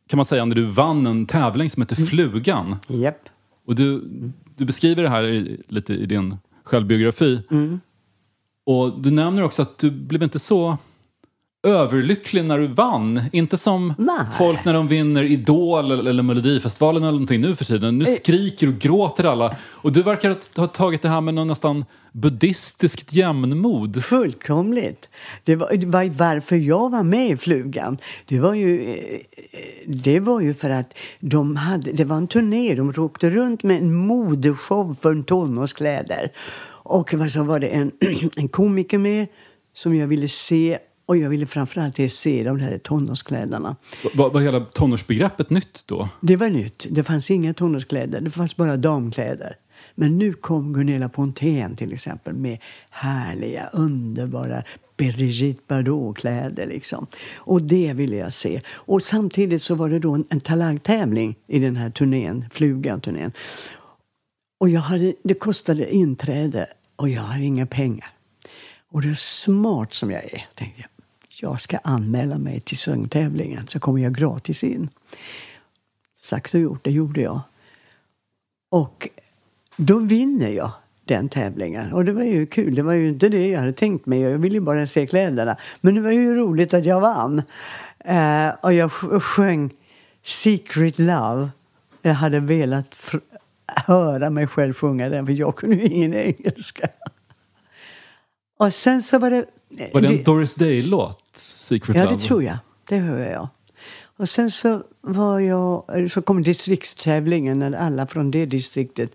kan 0.10 0.18
man 0.18 0.26
säga, 0.26 0.46
när 0.46 0.56
du 0.56 0.66
vann 0.66 1.06
en 1.06 1.26
tävling 1.26 1.70
som 1.70 1.82
heter 1.82 1.96
Flugan. 1.96 2.76
Japp. 2.88 3.30
Och 3.66 3.76
du, 3.76 4.04
du 4.56 4.66
beskriver 4.66 5.04
det 5.04 5.10
här 5.10 5.24
i, 5.24 5.62
lite 5.68 5.94
i 5.94 6.06
din 6.06 6.38
självbiografi. 6.64 7.42
Och 8.66 9.02
du 9.02 9.12
nämner 9.12 9.44
också 9.44 9.62
att 9.62 9.78
du 9.78 9.92
blev 9.92 10.24
inte 10.24 10.40
så 10.40 10.78
överlycklig 11.64 12.46
när 12.46 12.60
du 12.60 12.68
vann. 12.68 13.22
Inte 13.32 13.58
som 13.58 13.94
Nej. 13.98 14.26
folk 14.38 14.66
när 14.66 14.74
de 14.74 14.88
vinner 14.88 15.24
Idol 15.24 15.92
eller, 15.92 16.24
Melodifestivalen 16.24 17.04
eller 17.04 17.12
någonting 17.12 17.42
nu 17.42 17.56
för 17.56 17.66
tiden. 17.66 17.98
Nu 17.98 18.06
skriker 18.06 18.68
och 18.68 18.74
gråter 18.74 19.24
alla. 19.24 19.56
Och 19.66 19.92
du 19.92 20.02
verkar 20.02 20.60
ha 20.60 20.68
tagit 20.68 21.02
det 21.02 21.10
här 21.10 21.22
med 21.22 21.34
någon 21.34 21.48
nästan 21.48 21.86
buddhistiskt 22.12 23.14
jämnmod. 23.14 24.04
Fullkomligt. 24.04 25.10
Det 25.44 25.56
var, 25.56 25.74
det 25.74 25.88
var 25.88 26.10
varför 26.10 26.56
jag 26.56 26.90
var 26.90 27.04
med 27.04 27.30
i 27.30 27.38
Flugan. 27.38 27.98
Det 28.26 28.40
var 28.40 28.54
ju, 28.54 28.94
eh, 28.94 29.20
det 29.88 30.20
var 30.20 30.42
ju 30.42 30.54
för 30.54 30.70
att 30.70 30.98
de 31.20 31.56
hade, 31.56 31.92
det 31.92 32.06
var 32.06 32.18
en 32.18 32.28
turné. 32.28 32.76
De 32.76 32.94
åkte 32.98 33.30
runt 33.30 33.64
med 33.64 33.78
en 33.78 33.94
modeshow 33.94 34.96
för 35.02 35.22
tonårskläder. 35.22 36.32
Och 36.84 37.14
så 37.32 37.44
var 37.44 37.60
det 37.60 37.68
en, 37.68 37.92
en 38.36 38.48
komiker 38.48 38.98
med 38.98 39.28
som 39.74 39.96
jag 39.96 40.08
ville 40.08 40.28
se. 40.28 40.78
Och 41.10 41.18
jag 41.18 41.30
ville 41.30 41.46
framförallt 41.46 42.12
se 42.12 42.44
de 42.44 42.60
här 42.60 42.78
tonårskläderna. 42.78 43.76
Var, 44.14 44.30
var 44.30 44.42
hela 44.42 44.60
tonårsbegreppet 44.60 45.50
nytt 45.50 45.84
då? 45.86 46.10
Det 46.22 46.36
var 46.36 46.50
nytt. 46.50 46.88
Det 46.90 47.04
fanns 47.04 47.32
inga 47.32 47.54
tonårskläder. 47.54 48.22
Det 48.22 48.30
fanns 48.30 48.56
bara 48.56 48.78
damkläder. 48.78 49.56
Men 49.96 50.18
nu 50.18 50.34
kom 50.34 50.74
Gunilla 50.74 51.10
Pontén 51.10 51.76
till 51.76 51.94
exempel 51.94 52.34
med 52.34 52.58
härliga, 52.90 53.70
underbara 53.74 54.64
Brigitte 54.98 55.62
Bardot-kläder. 55.68 56.68
Liksom. 56.68 57.08
Och 57.36 57.64
det 57.64 57.94
ville 57.94 58.16
jag 58.16 58.34
se. 58.34 58.62
Och 58.68 59.04
samtidigt 59.04 59.62
så 59.62 59.76
var 59.76 59.90
det 59.90 60.00
då 60.00 60.14
en, 60.14 60.26
en 60.30 60.40
talangtävling 60.40 61.36
i 61.48 61.60
den 61.60 61.76
här 61.76 61.90
turnén, 61.90 62.46
Flugan-turnén. 62.52 63.32
Och 64.60 64.70
jag 64.70 64.82
hade, 64.82 65.14
det 65.24 65.34
kostade 65.34 65.94
inträde 65.94 66.68
och 66.96 67.10
jag 67.10 67.22
hade 67.22 67.44
inga 67.44 67.66
pengar. 67.66 68.10
Och 68.92 69.02
det 69.02 69.10
är 69.10 69.14
smart 69.14 69.94
som 69.94 70.12
jag 70.12 70.24
är, 70.24 70.46
tänkte 70.56 70.82
jag. 70.82 70.89
Jag 71.42 71.62
ska 71.62 71.78
anmäla 71.78 72.38
mig 72.38 72.60
till 72.60 72.78
sångtävlingen 72.78 73.68
så 73.68 73.80
kommer 73.80 74.02
jag 74.02 74.16
gratis 74.16 74.64
in. 74.64 74.90
Sagt 76.18 76.54
och 76.54 76.60
gjort, 76.60 76.84
det 76.84 76.92
gjorde 76.92 77.22
jag. 77.22 77.42
Och 78.72 79.10
då 79.78 79.98
vinner 80.00 80.50
jag 80.50 80.72
den 81.06 81.30
tävlingen. 81.30 81.94
Och 81.94 82.06
det 82.06 82.12
var 82.14 82.24
ju 82.24 82.46
kul. 82.46 82.76
Det 82.76 82.82
var 82.82 82.94
ju 82.94 83.10
inte 83.10 83.30
det 83.30 83.48
jag 83.48 83.60
hade 83.60 83.74
tänkt 83.74 84.06
mig. 84.06 84.20
Jag 84.20 84.38
ville 84.38 84.56
ju 84.56 84.62
bara 84.62 84.88
se 84.88 85.08
kläderna. 85.08 85.58
Men 85.82 85.96
det 85.96 86.02
var 86.02 86.12
ju 86.12 86.36
roligt 86.36 86.74
att 86.74 86.86
jag 86.86 87.02
vann. 87.02 87.42
Eh, 88.06 88.50
och 88.62 88.74
jag 88.74 88.90
sj- 88.90 89.20
sjöng 89.20 89.74
Secret 90.24 91.00
Love. 91.00 91.50
Jag 92.02 92.14
hade 92.14 92.40
velat 92.40 93.12
höra 93.68 94.30
mig 94.30 94.48
själv 94.48 94.74
sjunga 94.74 95.10
den 95.10 95.26
för 95.26 95.34
jag 95.34 95.56
kunde 95.56 95.76
ju 95.76 95.84
ingen 95.86 96.14
engelska. 96.14 96.88
Och 98.60 98.74
sen 98.74 99.02
så 99.02 99.20
var 99.20 99.30
det... 99.30 99.46
Var 99.94 100.02
det 100.02 100.08
en 100.08 100.24
Doris 100.24 100.56
Day-låt? 100.56 101.29
Secret 101.40 101.98
Ja, 101.98 102.04
Love? 102.04 102.16
det 102.16 102.22
tror 102.22 102.44
jag. 102.44 102.58
Det 102.86 102.98
hör 102.98 103.32
jag. 103.32 103.48
Och 104.18 104.30
sen 104.30 104.52
så 104.52 104.84
var 105.02 105.40
jag, 105.40 105.84
så 106.12 106.22
kom 106.22 106.44
distriktstävlingen 106.44 107.60
när 107.60 107.72
alla 107.72 108.08
från 108.08 108.32
det 108.32 108.46
distriktet 108.46 109.12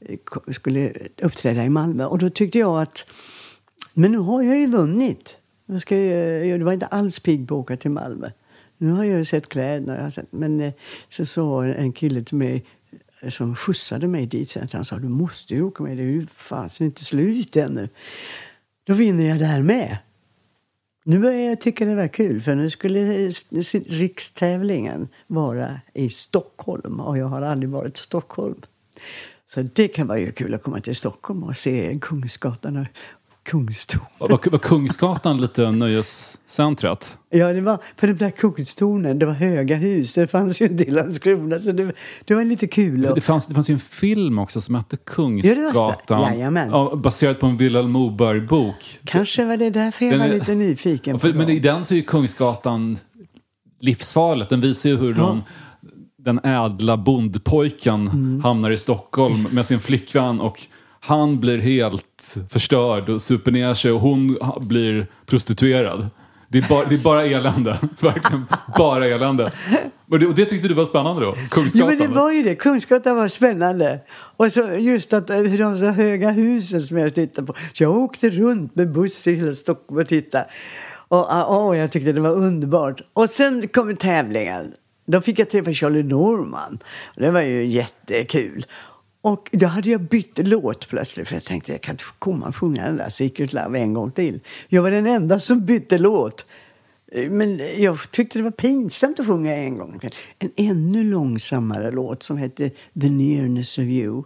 eh, 0.00 0.18
skulle 0.52 0.92
uppträda 1.22 1.64
i 1.64 1.68
Malmö. 1.68 2.04
Och 2.04 2.18
då 2.18 2.30
tyckte 2.30 2.58
jag 2.58 2.82
att, 2.82 3.06
men 3.94 4.12
nu 4.12 4.18
har 4.18 4.42
jag 4.42 4.58
ju 4.58 4.66
vunnit. 4.66 5.36
Jag 5.66 5.80
ska, 5.80 5.96
jag 5.96 6.58
var 6.58 6.72
inte 6.72 6.86
alls 6.86 7.20
pigg 7.20 7.48
på 7.48 7.54
att 7.54 7.60
åka 7.60 7.76
till 7.76 7.90
Malmö. 7.90 8.30
Nu 8.78 8.92
har 8.92 9.04
jag 9.04 9.18
ju 9.18 9.24
sett 9.24 9.48
kläderna. 9.48 10.10
Men 10.30 10.60
eh, 10.60 10.72
så 11.08 11.26
sa 11.26 11.64
en 11.64 11.92
kille 11.92 12.24
till 12.24 12.36
mig 12.36 12.64
eh, 13.22 13.30
som 13.30 13.56
skjutsade 13.56 14.08
mig 14.08 14.26
dit. 14.26 14.50
Sen, 14.50 14.68
han 14.72 14.84
sa 14.84 14.96
du 14.96 15.08
måste 15.08 15.54
ju 15.54 15.62
åka 15.62 15.82
med, 15.82 15.96
det 15.96 16.02
är 16.02 16.06
ju 16.06 16.26
fasen 16.26 16.86
inte 16.86 17.04
slut 17.04 17.56
ännu. 17.56 17.88
Då 18.86 18.94
vinner 18.94 19.28
jag 19.28 19.38
där 19.38 19.62
med. 19.62 19.98
Nu 21.08 21.18
börjar 21.18 21.40
jag 21.40 21.60
tycka 21.60 21.84
det 21.84 21.94
var 21.94 22.08
kul, 22.08 22.40
för 22.40 22.54
nu 22.54 22.70
skulle 22.70 23.30
rikstävlingen 23.86 25.08
vara 25.26 25.80
i 25.94 26.10
Stockholm 26.10 27.00
och 27.00 27.18
jag 27.18 27.26
har 27.26 27.42
aldrig 27.42 27.70
varit 27.70 27.98
i 27.98 28.00
Stockholm. 28.00 28.62
Så 29.46 29.62
det 29.62 29.88
kan 29.88 30.06
vara 30.06 30.18
ju 30.18 30.32
kul 30.32 30.54
att 30.54 30.62
komma 30.62 30.80
till 30.80 30.96
Stockholm 30.96 31.42
och 31.42 31.56
se 31.56 31.98
Kungsgatan 32.00 32.76
och 32.76 32.86
Kungstorn. 33.46 34.00
Var, 34.18 34.50
var 34.50 34.58
Kungsgatan 34.58 35.40
lite 35.40 35.70
nöjescentret? 35.70 37.18
Ja, 37.30 37.52
det 37.52 37.60
var 37.60 37.76
på 37.96 38.06
den 38.06 38.16
där 38.16 38.30
Kungstornen, 38.30 39.18
det 39.18 39.26
var 39.26 39.32
höga 39.32 39.76
hus, 39.76 40.14
det 40.14 40.26
fanns 40.28 40.60
ju 40.62 40.66
inte 40.66 40.84
i 40.84 40.90
Landskrona 40.90 41.58
så 41.58 41.72
det, 41.72 41.92
det 42.24 42.34
var 42.34 42.44
lite 42.44 42.66
kul. 42.66 43.02
Det 43.14 43.20
fanns, 43.20 43.46
det 43.46 43.54
fanns 43.54 43.70
ju 43.70 43.74
en 43.74 43.78
film 43.80 44.38
också 44.38 44.60
som 44.60 44.74
hette 44.74 44.96
Ja, 44.96 45.04
det 45.04 45.14
var 45.14 45.72
Kungsgatan. 45.72 46.22
Jajamän. 46.22 46.70
Ja, 46.70 46.94
baserad 46.96 47.40
på 47.40 47.46
en 47.46 47.56
Vilhelm 47.56 47.90
Moberg-bok. 47.90 48.98
kanske 49.04 49.44
var 49.44 49.56
det 49.56 49.70
därför 49.70 50.04
jag 50.06 50.18
var 50.18 50.28
lite 50.28 50.54
nyfiken 50.54 51.20
För, 51.20 51.32
men 51.32 51.48
i 51.48 51.58
den 51.58 51.84
så 51.84 51.94
är 51.94 51.96
ju 51.96 52.02
Kungsgatan 52.02 52.98
livsfarligt. 53.80 54.50
Den 54.50 54.60
visar 54.60 54.90
ju 54.90 54.96
hur 54.96 55.14
de, 55.14 55.42
den 56.18 56.40
ädla 56.44 56.96
bondpojken 56.96 58.08
Mm. 58.08 58.40
hamnar 58.44 58.70
i 58.70 58.76
Stockholm 58.76 59.42
med 59.50 59.66
sin 59.66 59.80
flickvän 59.80 60.40
och 60.40 60.62
han 61.06 61.40
blir 61.40 61.58
helt 61.58 62.36
förstörd 62.50 63.08
och 63.08 63.22
super 63.22 63.52
ner 63.52 63.74
sig 63.74 63.92
och 63.92 64.00
hon 64.00 64.38
blir 64.60 65.06
prostituerad. 65.26 66.08
Det 66.48 66.58
är 66.58 66.68
bara, 66.68 66.84
det 66.84 66.94
är 66.94 66.98
bara 66.98 67.24
elände. 67.24 67.78
Verkligen 68.00 68.46
bara 68.78 69.06
elände. 69.06 69.52
Och 70.10 70.18
det, 70.18 70.26
och 70.26 70.34
det 70.34 70.44
tyckte 70.44 70.68
du 70.68 70.74
var 70.74 70.86
spännande 70.86 71.24
då? 71.24 71.34
Jo, 71.36 71.48
Kungsgatan? 71.50 71.88
men 71.88 71.98
det 71.98 72.06
var 72.06 72.32
ju 72.32 72.42
det. 72.42 72.54
Kungsgatan 72.54 73.16
var 73.16 73.28
spännande. 73.28 74.00
Och 74.36 74.52
så 74.52 74.60
just 74.78 75.12
att 75.12 75.30
eh, 75.30 75.42
de 75.42 75.78
så 75.78 75.86
höga 75.86 76.30
husen 76.30 76.80
som 76.80 76.98
jag 76.98 77.14
tittade 77.14 77.46
på. 77.46 77.54
Så 77.72 77.82
jag 77.82 77.96
åkte 77.96 78.30
runt 78.30 78.76
med 78.76 78.92
buss 78.92 79.26
i 79.26 79.34
hela 79.34 79.54
Stockholm 79.54 80.00
och 80.00 80.08
tittade. 80.08 80.46
Och 81.08 81.26
ah, 81.34 81.46
åh, 81.48 81.78
jag 81.78 81.92
tyckte 81.92 82.12
det 82.12 82.20
var 82.20 82.34
underbart. 82.34 83.00
Och 83.12 83.30
sen 83.30 83.68
kom 83.68 83.96
tävlingen. 83.96 84.72
Då 85.06 85.20
fick 85.20 85.38
jag 85.38 85.50
träffa 85.50 85.72
Charlie 85.72 86.02
Norman. 86.02 86.78
Och 87.16 87.22
det 87.22 87.30
var 87.30 87.42
ju 87.42 87.66
jättekul. 87.66 88.66
Och 89.26 89.48
då 89.52 89.66
hade 89.66 89.90
jag 89.90 90.00
bytt 90.00 90.38
låt 90.38 90.88
plötsligt 90.88 91.28
för 91.28 91.34
jag 91.34 91.44
tänkte 91.44 91.72
jag 91.72 91.80
kan 91.80 91.92
inte 91.92 92.04
komma 92.18 92.48
och 92.48 92.56
sjunga 92.56 92.86
den 92.86 92.96
där 92.96 93.08
Secret 93.08 93.52
Love 93.52 93.78
en 93.78 93.94
gång 93.94 94.10
till. 94.10 94.40
Jag 94.68 94.82
var 94.82 94.90
den 94.90 95.06
enda 95.06 95.40
som 95.40 95.64
bytte 95.64 95.98
låt. 95.98 96.46
Men 97.12 97.60
jag 97.82 98.10
tyckte 98.10 98.38
det 98.38 98.42
var 98.42 98.50
pinsamt 98.50 99.20
att 99.20 99.26
sjunga 99.26 99.54
en 99.54 99.78
gång. 99.78 100.00
En 100.38 100.50
ännu 100.56 101.04
långsammare 101.04 101.90
låt 101.90 102.22
som 102.22 102.36
hette 102.36 102.70
The 103.00 103.08
Nearness 103.08 103.78
of 103.78 103.84
You. 103.84 104.22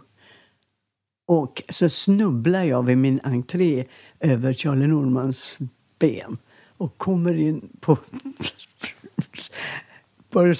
Och 1.27 1.63
så 1.69 1.89
snubblar 1.89 2.63
jag 2.63 2.85
vid 2.85 2.97
min 2.97 3.19
entré 3.23 3.85
över 4.19 4.53
Charlie 4.53 4.87
Normans 4.87 5.57
ben 5.99 6.37
och 6.77 6.97
kommer 6.97 7.33
in 7.33 7.69
på, 7.79 7.97
på 10.29 10.53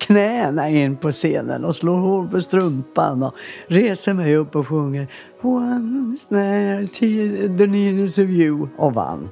knäna 0.00 0.68
in 0.68 0.96
på 0.96 1.12
scenen 1.12 1.64
och 1.64 1.76
slår 1.76 1.96
hål 1.96 2.28
på 2.28 2.40
strumpan 2.40 3.22
och 3.22 3.34
reser 3.66 4.14
mig 4.14 4.36
upp 4.36 4.56
och 4.56 4.68
sjunger 4.68 5.06
Once 5.42 6.28
there 6.28 6.86
the 7.58 7.66
nearness 7.66 8.18
of 8.18 8.24
you 8.24 8.68
och 8.76 8.94
vann. 8.94 9.28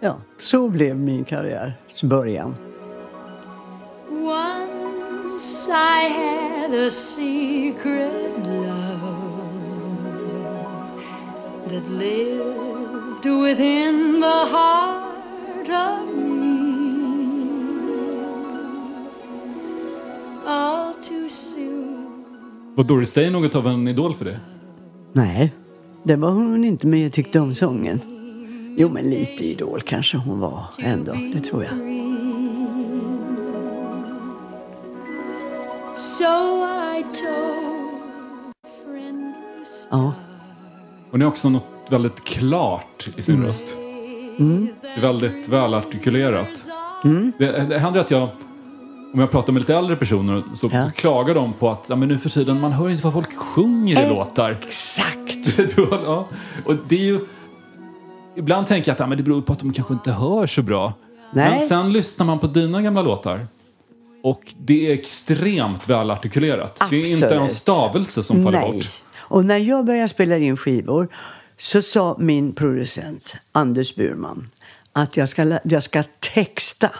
Ja, 0.00 0.16
så 0.38 0.68
blev 0.68 0.96
min 0.96 1.24
karriärs 1.24 2.02
början. 2.02 2.54
Once 4.10 5.70
I 5.70 6.08
had 6.08 6.74
a 6.74 6.90
secret 6.90 8.38
love 8.38 9.10
that 11.68 11.88
lived 11.88 13.24
within 13.24 14.20
the 14.20 14.46
heart 14.52 15.68
of 15.68 16.14
me. 16.14 16.39
Var 22.74 22.84
Doris 22.84 23.12
Day 23.12 23.30
något 23.30 23.54
av 23.54 23.66
en 23.66 23.88
idol 23.88 24.14
för 24.14 24.24
dig? 24.24 24.38
Nej, 25.12 25.54
det 26.02 26.16
var 26.16 26.30
hon 26.30 26.64
inte, 26.64 26.86
men 26.86 27.02
jag 27.02 27.12
tyckte 27.12 27.40
om 27.40 27.54
sången. 27.54 28.00
Jo, 28.78 28.88
men 28.88 29.10
lite 29.10 29.44
idol 29.44 29.80
kanske 29.80 30.16
hon 30.16 30.40
var 30.40 30.64
ändå, 30.78 31.12
det 31.34 31.40
tror 31.40 31.64
jag. 31.64 31.72
Ja, 39.90 40.14
Hon 41.10 41.22
är 41.22 41.26
också 41.26 41.48
något 41.48 41.64
väldigt 41.90 42.24
klart 42.24 43.08
i 43.16 43.22
sin 43.22 43.42
röst. 43.42 43.76
Det 44.82 44.88
är 44.96 45.00
väldigt 45.02 45.48
välartikulerat. 45.48 46.48
Det, 47.38 47.66
det 47.68 47.78
händer 47.78 48.00
att 48.00 48.10
jag, 48.10 48.28
om 49.12 49.20
jag 49.20 49.30
pratar 49.30 49.52
med 49.52 49.60
lite 49.62 49.74
äldre 49.74 49.96
personer, 49.96 50.42
så, 50.54 50.68
Ja. 50.72 50.82
så 50.84 50.90
klagar 50.90 51.34
de 51.34 51.52
på 51.52 51.70
att 51.70 51.86
ja, 51.88 51.96
men 51.96 52.08
nu 52.08 52.18
för 52.18 52.28
tiden, 52.28 52.60
man 52.60 52.72
hör 52.72 52.90
inte 52.90 53.04
vad 53.04 53.12
folk 53.12 53.36
sjunger 53.36 54.06
i 54.06 54.08
låtar. 54.08 54.50
exakt! 54.66 55.58
Ja. 55.90 56.28
Och 56.64 56.74
det 56.88 56.94
är 56.96 57.04
ju... 57.04 57.20
Ibland 58.36 58.66
tänker 58.66 58.88
jag 58.90 58.92
att 58.94 59.00
ja, 59.00 59.06
men 59.06 59.18
det 59.18 59.24
beror 59.24 59.42
på 59.42 59.52
att 59.52 59.58
de 59.58 59.72
kanske 59.72 59.94
inte 59.94 60.12
hör 60.12 60.46
så 60.46 60.62
bra. 60.62 60.92
Nej. 61.32 61.50
Men 61.50 61.60
sen 61.60 61.92
lyssnar 61.92 62.26
man 62.26 62.38
på 62.38 62.46
dina 62.46 62.82
gamla 62.82 63.02
låtar. 63.02 63.46
Och 64.22 64.40
det 64.58 64.86
är 64.90 64.92
extremt 64.94 65.88
välartikulerat. 65.88 66.82
Det 66.90 66.96
är 66.96 67.12
inte 67.12 67.34
en 67.34 67.48
stavelse 67.48 68.22
som 68.22 68.44
faller 68.44 68.58
Nej. 68.60 68.72
bort. 68.72 68.88
Och 69.18 69.44
när 69.44 69.58
jag 69.58 69.84
började 69.84 70.08
spela 70.08 70.36
in 70.38 70.56
skivor 70.56 71.08
så 71.58 71.82
sa 71.82 72.16
min 72.18 72.52
producent 72.52 73.34
Anders 73.52 73.94
Burman 73.94 74.48
att 74.92 75.16
jag 75.16 75.28
ska, 75.28 75.58
jag 75.64 75.82
ska 75.82 76.02
texta. 76.34 76.90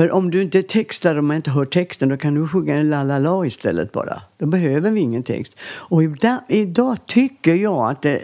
För 0.00 0.12
om 0.12 0.30
du 0.30 0.42
inte 0.42 0.62
textar, 0.62 1.16
om 1.16 1.26
man 1.26 1.36
inte 1.36 1.50
hör 1.50 1.64
texten, 1.64 2.08
då 2.08 2.16
kan 2.16 2.34
du 2.34 2.48
sjunga 2.48 2.74
en 2.74 2.90
la 2.90 3.02
la 3.02 3.18
la 3.18 3.46
istället 3.46 3.92
bara. 3.92 4.22
Då 4.38 4.46
behöver 4.46 4.90
vi 4.90 5.00
ingen 5.00 5.22
text. 5.22 5.60
Och 5.62 6.02
idag, 6.02 6.38
idag 6.48 7.06
tycker 7.06 7.54
jag 7.54 7.90
att 7.90 8.02
det... 8.02 8.20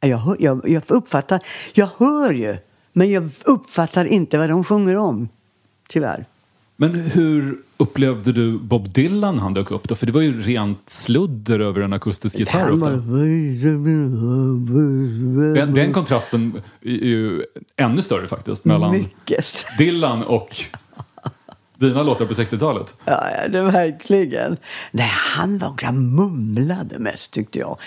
Jag, 0.00 0.18
hör, 0.18 0.36
jag, 0.40 0.68
jag 0.68 0.82
uppfattar... 0.88 1.40
Jag 1.72 1.88
hör 1.98 2.32
ju, 2.32 2.56
men 2.92 3.10
jag 3.10 3.30
uppfattar 3.44 4.04
inte 4.04 4.38
vad 4.38 4.48
de 4.48 4.64
sjunger 4.64 4.96
om. 4.96 5.28
Tyvärr. 5.88 6.26
Men 6.76 6.94
hur 6.94 7.58
upplevde 7.76 8.32
du 8.32 8.58
Bob 8.58 8.92
Dylan 8.92 9.34
när 9.34 9.42
han 9.42 9.54
dök 9.54 9.70
upp 9.70 9.88
då? 9.88 9.94
För 9.94 10.06
det 10.06 10.12
var 10.12 10.20
ju 10.20 10.40
rent 10.40 10.90
sludder 10.90 11.60
över 11.60 11.80
en 11.80 11.92
akustisk 11.92 12.38
gitarr 12.38 12.70
ofta. 12.70 12.90
Den, 15.54 15.74
den 15.74 15.92
kontrasten 15.92 16.62
är 16.82 16.90
ju 16.90 17.42
ännu 17.76 18.02
större 18.02 18.28
faktiskt 18.28 18.64
mellan 18.64 18.90
Mycket. 18.90 19.66
Dylan 19.78 20.22
och 20.22 20.56
dina 21.76 22.02
låtar 22.02 22.24
på 22.24 22.32
60-talet. 22.32 22.94
Ja, 23.04 23.30
ja, 23.30 23.48
det 23.48 23.62
verkligen. 23.62 24.56
Nej, 24.90 25.10
han 25.36 25.58
var 25.58 25.68
också, 25.68 25.86
han 25.86 26.14
mumlade 26.14 26.98
mest 26.98 27.32
tyckte 27.32 27.58
jag. 27.58 27.78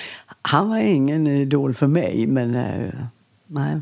Han 0.41 0.69
var 0.69 0.77
ingen 0.77 1.27
idol 1.27 1.73
för 1.73 1.87
mig, 1.87 2.27
men 2.27 2.55
eh, 2.55 2.93
nej. 3.47 3.81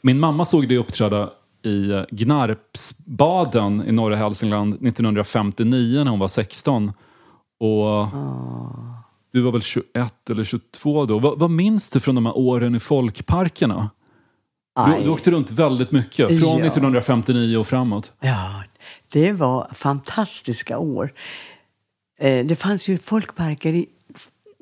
Min 0.00 0.20
mamma 0.20 0.44
såg 0.44 0.68
dig 0.68 0.76
uppträda 0.76 1.30
i 1.62 2.04
Gnarpsbaden 2.10 3.84
i 3.86 3.92
norra 3.92 4.16
Hälsingland 4.16 4.74
1959 4.74 6.04
när 6.04 6.10
hon 6.10 6.20
var 6.20 6.28
16. 6.28 6.92
Och 7.60 8.06
du 9.32 9.40
var 9.40 9.52
väl 9.52 9.62
21 9.62 10.30
eller 10.30 10.44
22 10.44 11.04
då. 11.06 11.18
Vad, 11.18 11.38
vad 11.38 11.50
minns 11.50 11.90
du 11.90 12.00
från 12.00 12.14
de 12.14 12.26
här 12.26 12.38
åren 12.38 12.74
i 12.74 12.80
folkparkerna? 12.80 13.90
Du, 14.86 15.04
du 15.04 15.10
åkte 15.10 15.30
runt 15.30 15.50
väldigt 15.50 15.92
mycket, 15.92 16.28
från 16.28 16.58
Ja. 16.58 16.66
1959 16.66 17.56
och 17.56 17.66
framåt. 17.66 18.12
Ja, 18.20 18.62
det 19.08 19.32
var 19.32 19.70
fantastiska 19.74 20.78
år. 20.78 21.12
Eh, 22.18 22.46
det 22.46 22.56
fanns 22.56 22.88
ju 22.88 22.98
folkparker 22.98 23.72
i 23.72 23.88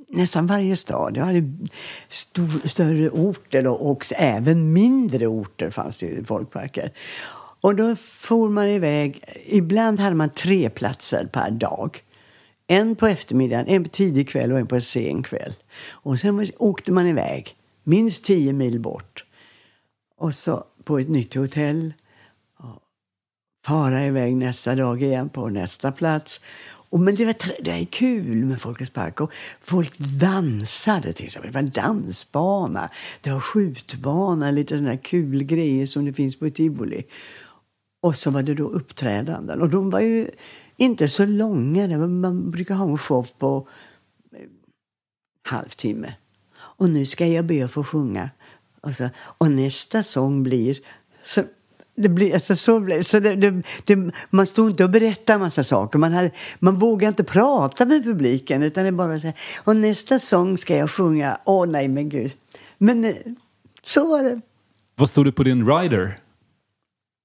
nästan 0.08 0.46
varje 0.46 0.76
stad. 0.76 1.16
Jag 1.16 1.24
hade 1.24 1.52
stor, 2.08 2.68
större 2.68 3.10
orter 3.10 3.66
och, 3.66 3.90
och 3.90 4.04
även 4.16 4.72
mindre 4.72 5.26
orter 5.26 5.70
fanns 5.70 5.98
det 5.98 6.24
folkparker. 6.28 6.92
Och 7.60 7.74
då 7.74 7.96
for 7.96 8.48
man 8.48 8.68
iväg. 8.68 9.24
Ibland 9.46 10.00
hade 10.00 10.16
man 10.16 10.30
tre 10.30 10.70
platser 10.70 11.28
per 11.32 11.50
dag. 11.50 12.02
En 12.66 12.96
på 12.96 13.06
eftermiddagen, 13.06 13.66
en 13.66 13.84
på 13.84 13.90
tidig 13.90 14.28
kväll 14.28 14.52
och 14.52 14.58
en 14.58 14.66
på 14.66 14.80
sen 14.80 15.22
kväll. 15.22 15.52
Och 15.90 16.18
sen 16.18 16.48
åkte 16.58 16.92
man 16.92 17.06
iväg, 17.06 17.56
minst 17.84 18.24
tio 18.24 18.52
mil 18.52 18.80
bort. 18.80 19.24
Och 20.16 20.34
så 20.34 20.64
på 20.84 20.98
ett 20.98 21.08
nytt 21.08 21.34
hotell. 21.34 21.92
Fara 23.66 24.06
iväg 24.06 24.36
nästa 24.36 24.74
dag 24.74 25.02
igen 25.02 25.28
på 25.28 25.48
nästa 25.48 25.92
plats. 25.92 26.40
Och 26.90 27.00
men 27.00 27.14
det, 27.14 27.24
var, 27.24 27.34
det 27.60 27.70
är 27.70 27.84
kul 27.84 28.44
med 28.44 28.60
Folkets 28.60 28.90
park. 28.90 29.20
Och 29.20 29.32
folk 29.60 29.98
dansade 29.98 31.12
till 31.12 31.24
exempel. 31.24 31.52
Det 31.52 31.62
var 31.62 31.68
dansbana, 31.68 32.90
det 33.20 33.30
var 33.30 33.40
skjutbana, 33.40 34.50
lite 34.50 34.78
sådana 34.78 34.96
kul 34.96 35.44
grejer 35.44 35.86
som 35.86 36.04
det 36.04 36.12
finns 36.12 36.38
på 36.38 36.50
tivoli. 36.50 37.04
Och 38.02 38.16
så 38.16 38.30
var 38.30 38.42
det 38.42 38.54
då 38.54 38.68
uppträdanden. 38.68 39.60
Och 39.60 39.68
de 39.68 39.90
var 39.90 40.00
ju 40.00 40.30
inte 40.76 41.08
så 41.08 41.26
långa. 41.26 41.98
Man 41.98 42.50
brukar 42.50 42.74
ha 42.74 42.90
en 42.90 42.98
show 42.98 43.28
på 43.38 43.68
eh, 44.32 44.38
halvtimme. 45.42 46.14
Och 46.54 46.90
nu 46.90 47.06
ska 47.06 47.26
jag 47.26 47.44
be 47.44 47.64
att 47.64 47.72
få 47.72 47.84
sjunga. 47.84 48.30
Och, 48.80 48.94
så, 48.94 49.08
och 49.16 49.50
nästa 49.50 50.02
sång 50.02 50.42
blir... 50.42 50.78
Så, 51.22 51.42
det 51.96 52.08
blir 52.08 52.34
alltså 52.34 52.56
så 52.56 52.80
blir, 52.80 53.02
så 53.02 53.20
det, 53.20 53.34
det, 53.34 53.62
det, 53.84 54.12
man 54.30 54.46
stod 54.46 54.70
inte 54.70 54.84
och 54.84 54.90
berättade 54.90 55.34
en 55.34 55.40
massa 55.40 55.64
saker. 55.64 55.98
Man, 55.98 56.12
hade, 56.12 56.30
man 56.58 56.78
vågade 56.78 57.08
inte 57.08 57.24
prata 57.24 57.84
med 57.84 58.04
publiken. 58.04 58.62
Utan 58.62 58.84
det 58.84 58.92
bara 58.92 59.20
så 59.20 59.26
här, 59.26 59.36
och 59.64 59.76
nästa 59.76 60.18
sång 60.18 60.58
ska 60.58 60.76
jag 60.76 60.90
sjunga. 60.90 61.38
Åh 61.44 61.66
nej, 61.66 61.88
men 61.88 62.08
gud. 62.08 62.34
Men 62.78 63.04
eh, 63.04 63.14
så 63.82 64.08
var 64.08 64.22
det. 64.22 64.40
Vad 64.96 65.10
stod 65.10 65.26
det 65.26 65.32
på 65.32 65.42
din 65.42 65.66
rider? 65.66 66.18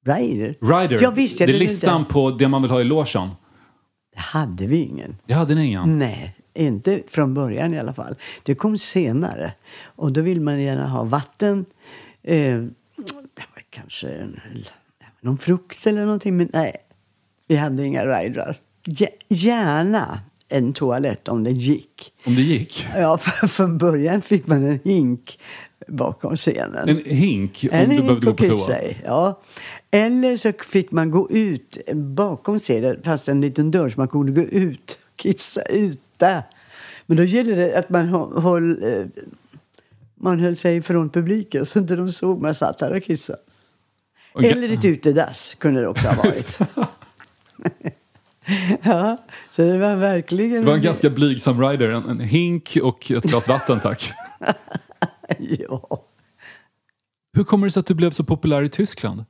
Rider. 0.05 0.55
Rider, 0.61 1.03
jag 1.03 1.15
det 1.15 1.43
är 1.43 1.47
listan 1.47 1.99
inte. 2.01 2.13
på 2.13 2.29
det 2.29 2.47
man 2.47 2.61
vill 2.61 2.71
ha 2.71 2.81
i 2.81 2.83
logen. 2.83 3.29
Det 4.13 4.19
hade 4.19 4.65
vi 4.65 4.77
ingen. 4.77 5.17
Det 5.25 5.33
hade 5.33 5.55
ni 5.55 5.65
ingen. 5.65 5.99
Nej, 5.99 6.35
inte 6.53 7.01
från 7.07 7.33
början 7.33 7.73
i 7.73 7.79
alla 7.79 7.93
fall. 7.93 8.15
Det 8.43 8.55
kom 8.55 8.77
senare. 8.77 9.53
Och 9.83 10.13
då 10.13 10.21
vill 10.21 10.41
man 10.41 10.61
gärna 10.61 10.87
ha 10.87 11.03
vatten. 11.03 11.65
Eh, 12.23 12.63
kanske 13.69 14.27
någon 15.21 15.37
frukt 15.37 15.87
eller 15.87 16.05
någonting. 16.05 16.37
Men 16.37 16.49
nej, 16.53 16.75
vi 17.47 17.55
hade 17.55 17.85
inga 17.85 18.05
ridrar. 18.05 18.59
Gä- 18.85 19.07
Gärna 19.27 20.19
en 20.49 20.73
toalett 20.73 21.27
om 21.27 21.43
det 21.43 21.51
gick. 21.51 22.13
Om 22.25 22.35
det 22.35 22.41
gick. 22.41 22.87
Ja, 22.95 23.17
för, 23.21 23.47
från 23.47 23.77
början 23.77 24.21
fick 24.21 24.47
man 24.47 24.63
en 24.63 24.79
hink 24.83 25.39
bakom 25.87 26.35
scenen. 26.35 26.89
En 26.89 27.01
hink 27.05 27.65
om 27.71 27.77
En 27.77 27.89
du 27.89 27.95
hink 27.95 28.05
behövde 28.07 28.25
gå 28.25 28.33
på 28.33 28.45
toa. 28.45 28.77
Ja. 29.03 29.41
Eller 29.91 30.37
så 30.37 30.51
fick 30.67 30.91
man 30.91 31.11
gå 31.11 31.31
ut 31.31 31.77
bakom 31.93 32.59
scenen, 32.59 33.01
fast 33.03 33.27
en 33.27 33.41
liten 33.41 33.71
dörr, 33.71 33.89
så 33.89 33.99
man 33.99 34.07
kunde 34.07 34.31
gå 34.31 34.41
ut 34.41 34.97
och 35.11 35.17
kissa 35.19 35.61
ute. 35.61 36.43
Men 37.05 37.17
då 37.17 37.23
gällde 37.23 37.55
det 37.55 37.77
att 37.79 37.89
man 37.89 38.07
höll, 38.43 38.83
eh, 38.83 39.05
man 40.15 40.39
höll 40.39 40.55
sig 40.55 40.77
ifrån 40.77 41.09
publiken 41.09 41.65
så 41.65 41.79
inte 41.79 41.95
de 41.95 42.11
såg 42.11 42.41
man 42.41 42.55
satt 42.55 42.77
där 42.79 42.91
och 42.93 43.03
kissade. 43.03 43.39
Eller 44.35 44.73
ett 44.73 44.85
utedass 44.85 45.55
kunde 45.55 45.81
det 45.81 45.87
också 45.87 46.07
ha 46.07 46.23
varit. 46.23 46.59
ja, 48.83 49.17
så 49.51 49.61
det 49.61 49.77
var 49.77 49.95
verkligen... 49.95 50.61
Det 50.61 50.67
var 50.67 50.75
en 50.75 50.81
ganska 50.81 51.09
blygsam 51.09 51.61
rider. 51.61 51.89
En, 51.89 52.09
en 52.09 52.19
hink 52.19 52.77
och 52.83 53.11
ett 53.11 53.23
glas 53.23 53.47
vatten 53.47 53.79
tack. 53.79 54.11
ja. 55.39 56.05
Hur 57.33 57.43
kommer 57.43 57.67
det 57.67 57.71
sig 57.71 57.79
att 57.79 57.85
du 57.85 57.93
blev 57.93 58.11
så 58.11 58.23
populär 58.23 58.63
i 58.63 58.69
Tyskland? 58.69 59.25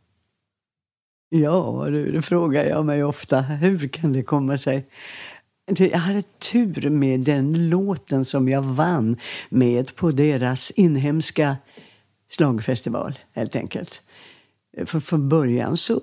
Ja, 1.29 1.85
du, 1.88 2.12
det 2.12 2.21
frågar 2.21 2.65
jag 2.65 2.85
mig 2.85 3.03
ofta. 3.03 3.41
Hur 3.41 3.88
kan 3.88 4.13
det 4.13 4.23
komma 4.23 4.57
sig? 4.57 4.85
Jag 5.65 5.99
hade 5.99 6.21
tur 6.21 6.89
med 6.89 7.19
den 7.19 7.69
låten 7.69 8.25
som 8.25 8.49
jag 8.49 8.62
vann 8.62 9.17
med 9.49 9.95
på 9.95 10.12
deras 10.12 10.71
inhemska 10.71 11.57
slagfestival, 12.29 13.19
helt 13.33 13.55
enkelt. 13.55 14.01
För 14.85 14.99
från 14.99 15.29
början 15.29 15.77
så... 15.77 16.01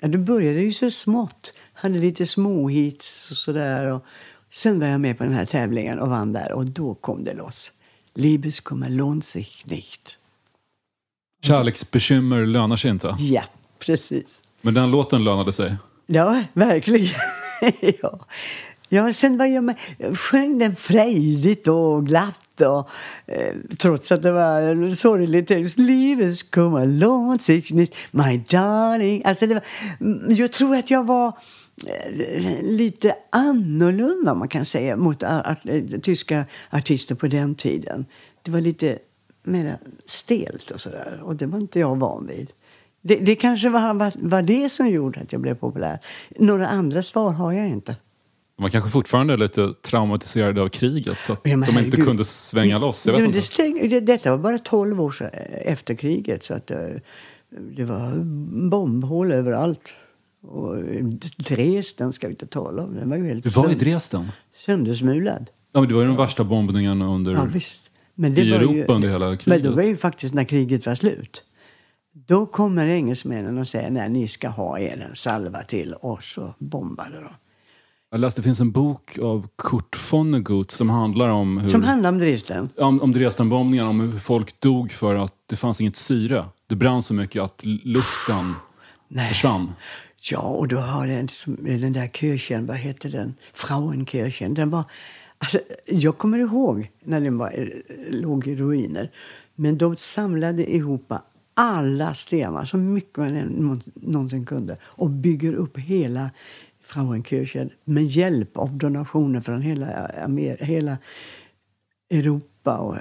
Ja, 0.00 0.08
det 0.08 0.18
började 0.18 0.60
ju 0.60 0.72
så 0.72 0.90
smått. 0.90 1.54
Hade 1.72 1.98
lite 1.98 2.26
småhits 2.26 3.30
och 3.30 3.36
sådär. 3.36 3.86
Och 3.86 4.04
sen 4.50 4.80
var 4.80 4.86
jag 4.86 5.00
med 5.00 5.18
på 5.18 5.24
den 5.24 5.32
här 5.32 5.46
tävlingen 5.46 5.98
och 5.98 6.08
vann 6.08 6.32
där. 6.32 6.52
Och 6.52 6.64
då 6.66 6.94
kom 6.94 7.24
det 7.24 7.34
loss. 7.34 7.72
Liebeskummer 8.14 8.88
lohnt 8.90 9.24
sich 9.24 9.66
nicht. 9.66 10.18
Kärleksbekymmer 11.42 12.46
lönar 12.46 12.76
sig 12.76 12.90
inte. 12.90 13.16
Ja, 13.18 13.42
precis. 13.78 14.42
Men 14.60 14.74
den 14.74 14.90
låten 14.90 15.24
lönade 15.24 15.52
sig. 15.52 15.76
Ja, 16.06 16.42
verkligen. 16.52 17.14
ja. 18.02 18.20
ja, 18.88 19.12
sen 19.12 19.38
var 19.38 19.46
jag 19.46 19.64
med, 19.64 19.76
sjöng 20.14 20.58
den 20.58 20.76
frejdigt 20.76 21.68
och 21.68 22.06
glatt. 22.06 22.51
Och, 22.68 22.88
eh, 23.26 23.54
trots 23.78 24.12
att 24.12 24.22
det 24.22 24.32
var 24.32 24.60
en 24.60 24.96
sorglig 24.96 25.46
text. 25.46 25.78
Livet 25.78 26.50
kumma 26.50 26.84
låt 26.84 27.42
sig 27.42 27.64
my 28.10 28.44
darling. 28.50 29.22
Alltså 29.24 29.46
det 29.46 29.54
var, 29.54 29.64
mm, 30.00 30.34
jag 30.34 30.52
tror 30.52 30.76
att 30.76 30.90
jag 30.90 31.06
var 31.06 31.28
eh, 31.86 32.62
lite 32.62 33.14
annorlunda, 33.30 34.34
man 34.34 34.48
kan 34.48 34.64
säga, 34.64 34.96
mot 34.96 35.22
art, 35.22 35.58
tyska 36.02 36.44
artister 36.70 37.14
på 37.14 37.26
den 37.26 37.54
tiden. 37.54 38.06
Det 38.42 38.50
var 38.50 38.60
lite 38.60 38.98
mer 39.42 39.78
stelt 40.04 40.70
och 40.70 40.80
sådär. 40.80 41.20
Och 41.22 41.36
det 41.36 41.46
var 41.46 41.58
inte 41.58 41.80
jag 41.80 41.96
van 41.96 42.26
vid. 42.26 42.52
Det, 43.02 43.16
det 43.16 43.34
kanske 43.34 43.68
var, 43.68 43.94
var, 43.94 44.12
var 44.16 44.42
det 44.42 44.68
som 44.68 44.88
gjorde 44.88 45.20
att 45.20 45.32
jag 45.32 45.40
blev 45.40 45.54
populär. 45.54 45.98
Några 46.38 46.68
andra 46.68 47.02
svar 47.02 47.30
har 47.30 47.52
jag 47.52 47.68
inte. 47.68 47.96
Man 48.58 48.70
kanske 48.70 48.90
fortfarande 48.90 49.32
är 49.32 49.38
lite 49.38 49.72
traumatiserade 49.82 50.62
av 50.62 50.68
kriget 50.68 51.22
så 51.22 51.32
att 51.32 51.40
Ja, 51.44 51.56
men 51.56 51.60
de 51.60 51.66
inte 51.68 51.80
herregud. 51.82 52.04
kunde 52.06 52.24
svänga 52.24 52.78
loss. 52.78 53.06
Jag 53.06 53.12
vet 53.14 53.24
inte. 53.24 53.38
det 53.38 53.42
stäng, 53.42 53.88
det, 53.88 54.00
detta 54.00 54.30
var 54.30 54.38
bara 54.38 54.58
12 54.58 55.00
år 55.00 55.30
efter 55.64 55.94
kriget. 55.94 56.44
Så 56.44 56.54
att, 56.54 56.70
eh, 56.70 56.78
det 57.76 57.84
var 57.84 58.16
bombhål 58.70 59.32
överallt. 59.32 59.94
Och 60.42 60.76
Dresden 61.48 62.12
ska 62.12 62.26
vi 62.26 62.32
inte 62.32 62.46
tala 62.46 62.82
om. 62.82 62.94
Den 62.94 63.10
var 63.10 63.16
ju 63.16 63.26
helt 63.28 63.44
Du 63.44 63.50
var 63.50 63.70
i 63.70 63.74
Dresden? 63.74 64.28
söndersmulad. 64.56 65.50
Ja, 65.72 65.80
men 65.80 65.88
det 65.88 65.94
var 65.94 66.02
ju 66.02 66.06
den 66.08 66.16
värsta 66.16 66.44
bombningen 66.44 67.02
under, 67.02 67.32
Ja, 67.32 67.44
visst. 67.44 67.82
Men 68.14 68.34
det 68.34 68.40
i 68.42 68.52
Europa 68.52 68.72
ju, 68.74 68.84
under 68.84 69.08
hela 69.08 69.26
Men 69.28 69.36
kriget. 69.38 69.62
det 69.62 69.70
var 69.70 69.82
ju 69.82 69.96
faktiskt 69.96 70.34
när 70.34 70.44
kriget 70.44 70.86
var 70.86 70.94
slut. 70.94 71.44
Då 72.14 72.46
kommer 72.46 72.86
engelsmännen 72.86 73.58
och 73.58 73.68
säger 73.68 73.90
nej, 73.90 74.08
ni 74.08 74.28
ska 74.28 74.48
ha 74.48 74.78
er 74.78 75.06
en 75.10 75.16
salva 75.16 75.62
till. 75.62 75.92
Och 75.92 76.22
så 76.22 76.54
bombade 76.58 77.16
de. 77.16 77.28
Jag 78.12 78.20
läste 78.20 78.40
det 78.40 78.44
finns 78.44 78.60
en 78.60 78.70
bok 78.70 79.18
av 79.18 79.48
Kurt 79.58 80.12
Vonnegut 80.12 80.70
som 80.70 80.90
handlar 80.90 81.28
om 81.28 81.58
hur... 81.58 81.68
Som 81.68 81.82
handlar 81.82 82.08
om 82.08 82.18
Dresden. 82.18 82.68
om, 82.78 83.02
om 83.02 83.12
Dresdenbombningarna, 83.12 83.90
om 83.90 84.00
hur 84.00 84.18
folk 84.18 84.60
dog 84.60 84.92
för 84.92 85.14
att 85.14 85.34
det 85.46 85.56
fanns 85.56 85.80
inget 85.80 85.96
syre. 85.96 86.44
Det 86.66 86.76
brann 86.76 87.02
så 87.02 87.14
mycket 87.14 87.42
att 87.42 87.60
luften 87.64 88.54
försvann. 89.28 89.72
Ja, 90.30 90.38
och 90.38 90.68
då 90.68 90.76
har 90.76 91.06
den, 91.06 91.28
den 91.80 91.92
där 91.92 92.08
Kirchen, 92.08 92.66
vad 92.66 92.76
heter 92.76 93.10
den? 93.10 93.34
Frauenkirchen. 93.52 94.54
Den 94.54 94.70
var, 94.70 94.84
alltså, 95.38 95.58
jag 95.86 96.18
kommer 96.18 96.38
ihåg 96.38 96.90
när 97.04 97.20
den 97.20 97.38
var, 97.38 97.72
låg 98.10 98.46
i 98.46 98.56
ruiner. 98.56 99.10
Men 99.54 99.78
de 99.78 99.96
samlade 99.96 100.74
ihop 100.74 101.12
alla 101.54 102.14
stenar, 102.14 102.64
så 102.64 102.76
mycket 102.76 103.18
man 103.18 103.82
någonsin 103.94 104.46
kunde 104.46 104.76
och 104.82 105.10
bygger 105.10 105.54
upp 105.54 105.78
hela 105.78 106.30
Frauenkirchen 106.92 107.70
med 107.84 108.04
hjälp 108.04 108.56
av 108.56 108.72
donationer 108.72 109.40
från 109.40 109.62
hela, 109.62 109.86
Amer- 110.26 110.64
hela 110.64 110.98
Europa. 112.10 112.76
Och 112.78 112.96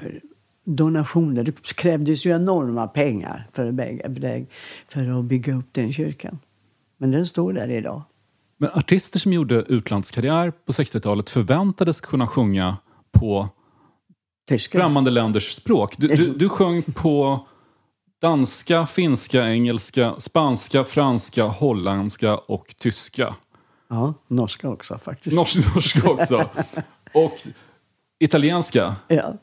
donationer. 0.66 1.44
Det 1.44 1.74
krävdes 1.76 2.26
ju 2.26 2.32
enorma 2.32 2.88
pengar 2.88 3.48
för 3.54 3.66
att 3.66 3.74
bygga, 3.74 4.46
för 4.88 5.20
att 5.20 5.26
bygga 5.26 5.56
upp 5.56 5.68
den 5.72 5.94
kyrkan. 5.94 6.40
Men 6.98 7.12
den 7.12 7.26
står 7.26 7.54
där 7.54 7.70
idag. 7.70 8.02
Men 8.58 8.70
artister 8.74 9.20
som 9.20 9.34
gjorde 9.34 9.56
utlandskarriär 9.56 10.52
på 10.52 10.72
60-talet 10.72 11.30
förväntades 11.30 12.02
kunna 12.02 12.28
sjunga 12.28 12.78
på 13.12 13.50
Tyska. 14.48 14.80
främmande 14.80 15.12
länders 15.12 15.52
språk. 15.52 15.96
Du, 15.98 16.08
du, 16.08 16.34
du 16.34 16.50
sjöng 16.50 16.82
på 16.82 17.48
danska, 18.22 18.86
finska, 18.86 19.50
engelska, 19.50 20.16
spanska, 20.20 20.84
franska, 20.84 21.44
holländska 21.44 22.38
och 22.38 22.76
tyska. 22.80 23.36
Ja, 23.92 24.14
norska 24.28 24.70
också 24.70 24.98
faktiskt. 24.98 25.36
Norsk, 25.36 25.76
norska 25.76 26.10
också. 26.10 26.50
Och 27.14 27.34
italienska. 28.20 28.96
Ja. 29.08 29.34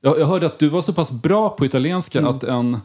Jag, 0.00 0.18
jag 0.20 0.26
hörde 0.26 0.46
att 0.46 0.58
du 0.58 0.68
var 0.68 0.80
så 0.80 0.92
pass 0.92 1.10
bra 1.12 1.48
på 1.50 1.64
italienska 1.66 2.18
Mm. 2.18 2.30
att 2.34 2.42
en 2.44 2.78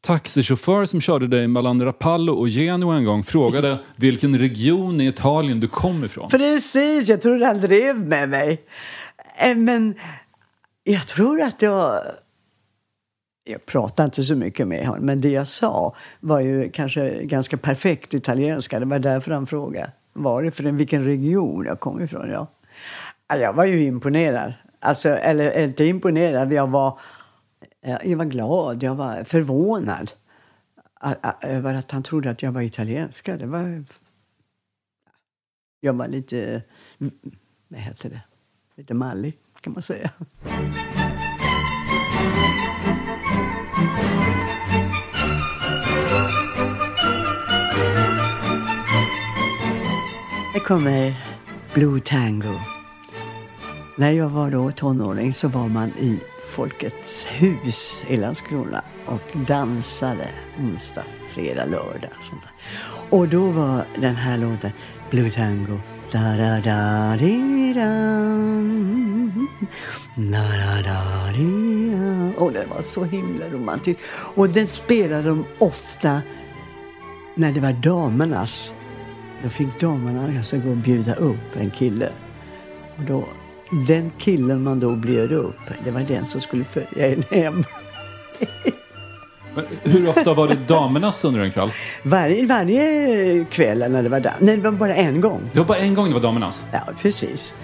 taxichaufför 0.00 0.86
som 0.86 1.00
körde 1.00 1.26
dig 1.26 1.48
mellan 1.48 1.82
Rapallo 1.84 2.32
och 2.32 2.48
Genua 2.48 2.96
en 2.96 3.04
gång 3.04 3.22
frågade 3.22 3.78
vilken 3.96 4.38
region 4.38 5.00
i 5.00 5.06
Italien 5.06 5.60
du 5.60 5.68
kom 5.68 6.04
ifrån. 6.04 6.28
Precis, 6.30 7.08
jag 7.08 7.22
trodde 7.22 7.46
han 7.46 7.60
drev 7.60 7.98
med 8.08 8.28
mig. 8.28 8.62
Eh, 9.38 9.56
Men 9.56 9.94
jag 10.84 11.06
tror 11.08 11.40
att 11.42 11.62
jag... 11.62 12.02
Jag 13.44 13.66
pratade 13.66 14.04
inte 14.04 14.22
så 14.22 14.36
mycket 14.36 14.68
med 14.68 14.86
honom, 14.86 15.06
men 15.06 15.20
det 15.20 15.28
jag 15.30 15.48
sa 15.48 15.96
var 16.20 16.40
ju 16.40 16.70
kanske 16.70 17.24
ganska 17.24 17.56
perfekt 17.56 18.14
italienska. 18.14 18.80
Det 18.80 18.86
var 18.86 18.98
därför 18.98 19.30
han 19.30 19.46
frågade 19.46 19.90
varifrån, 20.12 20.76
vilken 20.76 21.04
region 21.04 21.64
jag 21.66 21.80
kom 21.80 22.00
ifrån. 22.02 22.30
Ja. 22.30 22.46
Alltså, 23.26 23.44
jag 23.44 23.52
var 23.52 23.64
ju 23.64 23.84
imponerad. 23.84 24.54
Alltså, 24.80 25.08
eller 25.08 25.56
eh, 25.56 25.64
inte 25.64 25.84
imponerad, 25.84 26.52
jag 26.52 26.66
var, 26.66 26.98
eh, 27.82 27.98
jag 28.04 28.18
var 28.18 28.24
glad, 28.24 28.82
jag 28.82 28.94
var 28.94 29.24
förvånad 29.24 30.12
över 31.40 31.74
att 31.74 31.90
han 31.90 32.02
trodde 32.02 32.30
att 32.30 32.42
jag 32.42 32.52
var 32.52 32.62
italienska. 32.62 33.36
Det 33.36 33.46
var... 33.46 33.84
Jag 35.80 35.92
var 35.92 36.08
lite, 36.08 36.62
vad 37.68 37.80
heter 37.80 38.10
det, 38.10 38.20
lite 38.76 38.94
mallig 38.94 39.38
kan 39.60 39.72
man 39.72 39.82
säga. 39.82 40.10
Här 50.52 50.60
kommer 50.60 51.14
Blue 51.74 52.00
Tango. 52.00 52.54
När 53.96 54.10
jag 54.10 54.28
var 54.28 54.50
då 54.50 54.70
tonåring 54.70 55.32
så 55.32 55.48
var 55.48 55.68
man 55.68 55.88
i 55.88 56.20
Folkets 56.40 57.26
hus 57.26 58.02
i 58.08 58.16
Landskrona 58.16 58.84
och 59.06 59.46
dansade 59.46 60.28
onsdag, 60.58 61.04
fredag, 61.28 61.64
lördag. 61.64 62.10
och 62.18 62.24
Sånt 62.24 62.42
där. 62.42 62.52
Och 63.18 63.28
då 63.28 63.46
var 63.46 63.84
den 64.00 64.14
här 64.16 64.38
låten 64.38 64.70
Blue 65.10 65.30
Tango. 65.30 65.78
Da 66.12 66.36
da 66.36 66.60
da 66.60 67.16
di 67.16 67.72
da 67.74 67.84
da 70.16 70.56
da 70.56 70.82
da 70.82 71.32
di 71.32 71.90
da 71.90 72.44
Och 72.44 72.52
det 72.52 72.66
var 72.74 72.82
så 72.82 73.04
himla 73.04 73.48
romantiskt. 73.48 74.02
Och 74.34 74.50
den 74.50 74.68
spelade 74.68 75.28
de 75.28 75.44
ofta 75.58 76.22
när 77.34 77.52
det 77.52 77.60
var 77.60 77.72
damernas. 77.72 78.72
Då 79.42 79.48
fick 79.48 79.80
damerna 79.80 80.38
alltså 80.38 80.58
gå 80.58 80.70
och 80.70 80.76
bjuda 80.76 81.14
upp 81.14 81.56
en 81.56 81.70
kille. 81.70 82.08
Och 82.96 83.02
då, 83.02 83.24
den 83.88 84.10
killen 84.18 84.62
man 84.62 84.80
då 84.80 84.96
bjöd 84.96 85.32
upp, 85.32 85.60
det 85.84 85.90
var 85.90 86.00
den 86.00 86.26
som 86.26 86.40
skulle 86.40 86.64
följa 86.64 87.08
en 87.08 87.22
hem. 87.30 87.64
Men 89.54 89.64
hur 89.82 90.08
ofta 90.08 90.34
var 90.34 90.48
det 90.48 90.68
damernas 90.68 91.24
under 91.24 91.40
en 91.40 91.50
kväll? 91.50 91.70
Varje, 92.04 92.46
varje 92.46 93.44
kväll 93.44 93.78
när 93.78 94.02
det 94.02 94.08
var 94.08 94.20
dans. 94.20 94.36
Nej, 94.40 94.56
det 94.56 94.62
var 94.62 94.72
bara 94.72 94.94
en 94.94 95.20
gång. 95.20 95.50
Det 95.52 95.58
var 95.58 95.66
bara 95.66 95.78
en 95.78 95.94
gång 95.94 96.08
det 96.08 96.14
var 96.14 96.20
damernas? 96.20 96.64
Ja, 96.72 96.80
precis. 97.02 97.54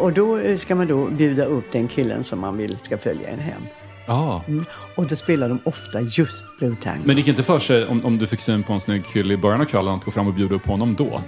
Och 0.00 0.12
då 0.12 0.56
ska 0.56 0.74
man 0.74 0.86
då 0.86 1.06
bjuda 1.06 1.44
upp 1.44 1.72
den 1.72 1.88
killen 1.88 2.24
som 2.24 2.40
man 2.40 2.56
vill 2.56 2.78
ska 2.78 2.98
följa 2.98 3.28
en 3.28 3.38
hem. 3.38 3.62
Mm. 4.08 4.64
Och 4.94 5.06
då 5.06 5.16
spelar 5.16 5.48
de 5.48 5.58
ofta 5.64 6.00
just 6.00 6.46
Blue 6.58 6.76
Tango. 6.80 7.02
Men 7.04 7.16
det 7.16 7.20
gick 7.20 7.28
inte 7.28 7.42
för 7.42 7.58
sig 7.58 7.86
om, 7.86 8.04
om 8.04 8.18
du 8.18 8.26
fick 8.26 8.40
syn 8.40 8.62
på 8.62 8.72
en 8.72 8.80
snygg 8.80 9.06
kille 9.06 9.34
i 9.34 9.36
början 9.36 9.60
av 9.60 9.64
kvällen 9.64 9.94
att 9.94 10.04
gå 10.04 10.10
fram 10.10 10.26
och 10.26 10.34
bjuda 10.34 10.54
upp 10.54 10.66
honom 10.66 10.94
då? 10.94 11.22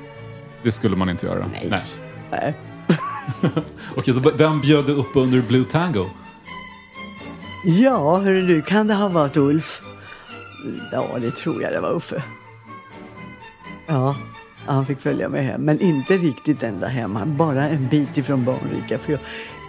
Det 0.62 0.72
skulle 0.72 0.96
man 0.96 1.10
inte 1.10 1.26
göra? 1.26 1.46
Nej. 1.52 1.84
Nej. 2.30 2.54
Okej, 3.96 4.14
så 4.14 4.20
vem 4.34 4.60
bjöd 4.60 4.86
du 4.86 4.92
upp 4.92 5.16
under 5.16 5.40
Blue 5.40 5.64
Tango? 5.64 6.06
Ja, 7.64 8.18
hörru 8.18 8.46
du, 8.46 8.62
kan 8.62 8.86
det 8.86 8.94
ha 8.94 9.08
varit 9.08 9.36
Ulf? 9.36 9.82
Ja, 10.92 11.18
det 11.20 11.30
tror 11.30 11.62
jag 11.62 11.72
det 11.72 11.80
var 11.80 11.96
Uffe. 11.96 12.22
Ja, 13.86 14.16
han 14.66 14.86
fick 14.86 15.00
följa 15.00 15.28
med 15.28 15.44
hem. 15.44 15.60
Men 15.60 15.80
inte 15.80 16.16
riktigt 16.16 16.62
ända 16.62 16.86
hem. 16.86 17.18
Bara 17.36 17.68
en 17.68 17.88
bit 17.88 18.18
ifrån 18.18 18.44
barnrika. 18.44 18.98
För 18.98 19.12
jag 19.12 19.20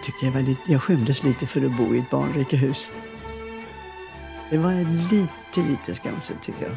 tycker 0.02 0.26
jag 0.26 0.32
var 0.32 0.40
lite, 0.40 0.72
jag 0.72 0.82
skämdes 0.82 1.24
lite 1.24 1.46
för 1.46 1.66
att 1.66 1.76
bo 1.76 1.94
i 1.94 1.98
ett 1.98 2.10
barnrikehus. 2.10 2.92
Det 4.50 4.58
var 4.58 4.72
lite, 5.10 5.70
lite 5.70 5.94
skamset 5.94 6.42
tycker 6.42 6.62
jag. 6.62 6.74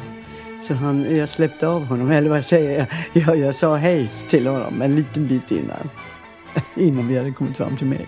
Så 0.62 0.74
han, 0.74 1.16
jag 1.16 1.28
släppte 1.28 1.68
av 1.68 1.84
honom, 1.84 2.10
eller 2.10 2.30
vad 2.30 2.44
säger 2.44 2.78
jag? 2.78 2.86
Jag, 3.26 3.38
jag 3.38 3.54
sa 3.54 3.76
hej 3.76 4.10
till 4.28 4.46
honom 4.46 4.82
en 4.82 4.96
liten 4.96 5.26
bit 5.26 5.50
innan. 5.50 5.90
Innan 6.76 7.08
vi 7.08 7.18
hade 7.18 7.32
kommit 7.32 7.56
fram 7.56 7.76
till 7.76 7.86
mig. 7.86 8.06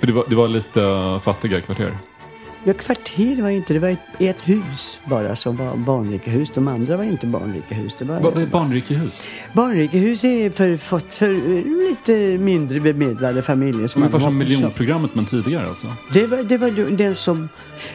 För 0.00 0.06
det 0.06 0.12
var, 0.12 0.26
det 0.28 0.36
var 0.36 0.48
lite 0.48 0.82
eh, 0.82 1.18
fattiga 1.18 1.60
kvarter. 1.60 1.98
Ja, 2.64 2.72
kvarter 2.72 3.42
var 3.42 3.48
inte, 3.50 3.72
det 3.72 3.78
var 3.78 3.88
ett, 3.88 3.98
ett 4.18 4.48
hus 4.48 5.00
bara 5.04 5.36
som 5.36 5.56
var 5.56 5.76
barnrikehus. 5.76 6.50
De 6.54 6.68
andra 6.68 6.96
var 6.96 7.04
inte 7.04 7.26
barnrikehus. 7.26 7.94
Det 7.98 8.04
var, 8.04 8.20
Vad 8.20 8.36
är 8.42 8.46
barnrikehus? 8.46 9.22
Barnrikehus 9.52 10.24
är 10.24 10.50
för, 10.50 10.76
för, 10.76 11.00
för 11.10 11.34
lite 11.88 12.38
mindre 12.44 12.80
bemedlade 12.80 13.42
familjer. 13.42 13.86
Som 13.86 14.02
Ungefär 14.02 14.18
som 14.18 14.38
miljonprogrammet 14.38 15.14
men 15.14 15.26
tidigare 15.26 15.68
alltså? 15.68 15.86
Det 16.12 16.26
var, 16.26 16.42
det 16.42 16.58
var 16.58 16.96
den 16.96 17.14
som, 17.14 17.48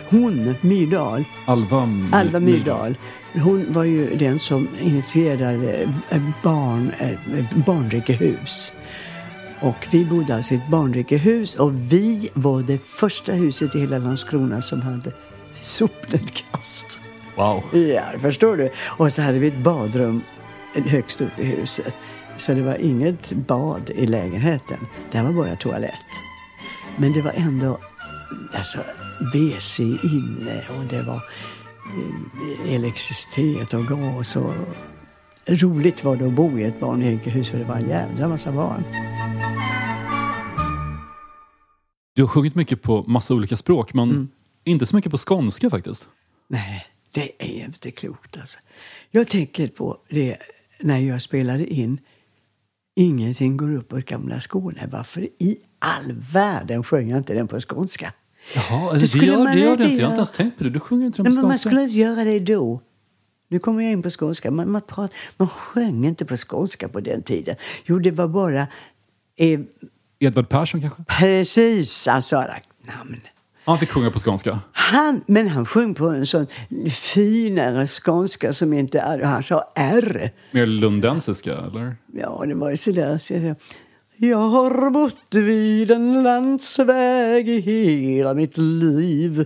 hon, 0.10 0.56
Myrdal, 0.62 1.24
Alva, 1.46 1.86
My- 1.86 2.08
Alva 2.12 2.40
Myrdal, 2.40 2.96
hon 3.34 3.66
var 3.70 3.84
ju 3.84 4.16
den 4.16 4.40
som 4.40 4.68
initierade 4.82 5.88
eh, 6.10 6.22
barn, 6.44 6.92
eh, 7.00 7.46
barnrikehus. 7.66 8.74
Och 9.62 9.88
vi 9.92 10.06
bodde 10.06 10.36
alltså 10.36 10.54
i 10.54 10.58
ett 10.58 10.68
barnrikehus 10.68 11.56
och 11.56 11.74
vi 11.92 12.30
var 12.34 12.62
det 12.62 12.78
första 12.78 13.34
huset 13.34 13.76
i 13.76 13.80
hela 13.80 13.98
Landskrona 13.98 14.62
som 14.62 14.82
hade 14.82 15.12
sopnedkast. 15.52 17.00
Wow. 17.36 17.64
Ja, 17.76 18.04
förstår 18.22 18.58
du? 18.58 18.72
Och 18.98 19.14
så 19.14 19.22
hade 19.22 19.40
vi 19.40 19.48
ett 19.48 19.64
badrum 19.64 20.22
högst 20.74 21.22
upp 21.22 21.40
i 21.40 21.44
huset. 21.44 21.96
Så 22.38 22.54
det 22.54 22.62
var 22.62 22.76
inget 22.76 23.32
bad 23.32 23.90
i 23.90 24.06
lägenheten. 24.06 24.78
Det 25.12 25.22
var 25.22 25.32
bara 25.32 25.56
toalett. 25.56 26.08
Men 26.98 27.14
det 27.14 27.22
var 27.22 27.34
ändå 27.36 27.78
alltså, 28.54 28.80
WC 29.34 29.80
inne 29.80 30.64
och 30.70 30.86
det 30.90 31.02
var 31.02 31.22
eh, 32.66 32.74
elektricitet 32.74 33.74
och 33.74 33.86
gas. 33.86 34.36
Och 34.36 34.54
roligt 35.48 36.04
var 36.04 36.16
det 36.16 36.26
att 36.28 36.34
bo 36.34 36.60
i 36.60 36.64
ett 36.64 36.80
barnhus 36.80 37.50
för 37.50 37.58
det 37.60 37.66
var 37.66 37.76
en 37.76 37.90
jävla 37.90 38.28
massa 38.28 38.52
barn. 38.52 38.84
Du 42.16 42.22
har 42.24 42.28
sjungit 42.30 42.56
mycket 42.56 42.82
på 42.82 43.04
massa 43.08 43.34
olika 43.34 43.56
språk 43.58 43.94
men 43.94 44.10
Mm. 44.10 44.28
inte 44.64 44.86
så 44.86 44.96
mycket 44.96 45.12
på 45.12 45.18
skånska 45.18 45.70
faktiskt. 45.70 46.08
Nej, 46.48 46.86
det 47.14 47.32
är 47.40 47.66
inte 47.66 47.92
klokt 47.92 48.38
alltså. 48.38 48.60
Jag 49.12 49.28
tänker 49.28 49.68
på 49.68 49.98
det 50.10 50.38
när 50.82 51.00
jag 51.00 51.22
spelade 51.22 51.68
in 51.74 52.00
Ingenting 52.96 53.58
går 53.58 53.74
upp 53.76 53.94
åt 53.94 54.06
gamla 54.06 54.40
Skåne. 54.40 54.88
Varför 54.92 55.22
i 55.22 55.58
all 55.80 56.12
världen 56.34 56.84
sjöng 56.84 57.10
jag 57.10 57.18
inte 57.18 57.34
den 57.34 57.48
på 57.48 57.60
skånska? 57.60 58.14
Jaha, 58.56 58.94
det, 58.94 59.00
Det 59.00 59.26
gör, 59.26 59.38
man 59.38 59.56
det 59.56 59.62
gör 59.62 59.78
du 59.78 59.84
inte. 59.84 59.96
Jag 59.96 60.02
har 60.08 60.12
inte 60.12 60.16
ens 60.18 60.32
tänkt 60.32 60.58
på 60.58 60.64
det. 60.64 60.70
Du 60.70 60.80
sjunger 60.80 61.06
inte 61.06 61.18
den 61.24 61.26
på 61.26 61.36
men 61.36 61.42
man 61.42 61.52
skånska. 61.52 61.70
skulle 61.70 61.84
inte 61.84 61.98
göra 61.98 62.24
det 62.24 62.40
då. 62.40 62.82
Nu 63.52 63.60
kommer 63.60 63.84
jag 63.84 63.92
in 63.92 64.02
på 64.02 64.10
skånska. 64.10 64.52
Man, 64.52 64.72
man, 64.72 64.82
prat, 64.82 65.14
man 65.38 65.48
sjöng 65.48 66.06
inte 66.06 66.26
på 66.26 66.38
skånska 66.38 66.88
på 66.88 67.00
den 67.00 67.24
tiden. 67.24 67.56
Jo, 67.86 68.00
det 68.00 68.12
var 68.12 68.28
bara... 68.28 68.68
Eh, 69.38 69.60
Edvard 70.20 70.50
Persson 70.50 70.82
kanske? 70.82 71.04
precis, 71.20 72.08
han 72.08 72.24
sa 72.24 72.48
namn. 72.98 73.22
Han 73.66 73.80
fick 73.80 73.90
sjunga 73.90 74.12
på 74.12 74.20
skånska. 74.20 74.60
Han, 74.72 75.24
men 75.28 75.48
han 75.48 75.66
sjöng 75.66 75.94
på 75.94 76.08
en 76.08 76.26
sån 76.26 76.48
finare 76.90 77.88
skånska 77.88 78.54
som 78.54 78.74
inte... 78.74 79.22
Han 79.24 79.44
sa 79.44 79.72
R. 79.76 80.32
Mer 80.52 80.66
lundensiska, 80.66 81.58
eller? 81.58 81.96
Ja, 82.14 82.44
det 82.48 82.54
var 82.54 82.70
ju 82.70 82.78
sådär. 82.78 83.18
sådär. 83.18 83.56
Jag 84.18 84.38
har 84.38 84.90
bott 84.90 85.36
vid 85.36 85.92
en 85.92 86.24
landsväg 86.24 87.50
i 87.50 87.60
hela 87.60 88.34
mitt 88.34 88.58
liv 88.58 89.46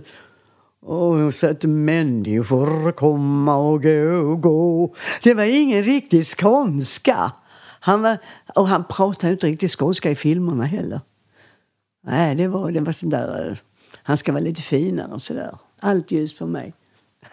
och 0.86 1.34
sett 1.34 1.64
människor 1.64 2.92
komma 2.92 3.56
och 3.56 3.82
gå, 3.82 4.36
gå. 4.36 4.94
Det 5.22 5.34
var 5.34 5.44
ingen 5.44 5.82
riktig 5.82 6.26
skånska. 6.26 7.32
Han 7.80 8.02
var, 8.02 8.18
och 8.54 8.68
han 8.68 8.84
pratade 8.84 9.32
inte 9.32 9.46
riktigt 9.46 9.70
skånska 9.70 10.10
i 10.10 10.14
filmerna 10.14 10.64
heller. 10.64 11.00
Nej, 12.06 12.34
det 12.34 12.48
var, 12.48 12.70
det 12.70 12.80
var 12.80 12.92
sådär... 12.92 13.50
Eh, 13.50 13.56
han 14.02 14.16
ska 14.16 14.32
vara 14.32 14.42
lite 14.42 14.62
finare 14.62 15.12
och 15.12 15.22
sådär. 15.22 15.58
Allt 15.80 16.10
ljus 16.10 16.38
på 16.38 16.46
mig. 16.46 16.74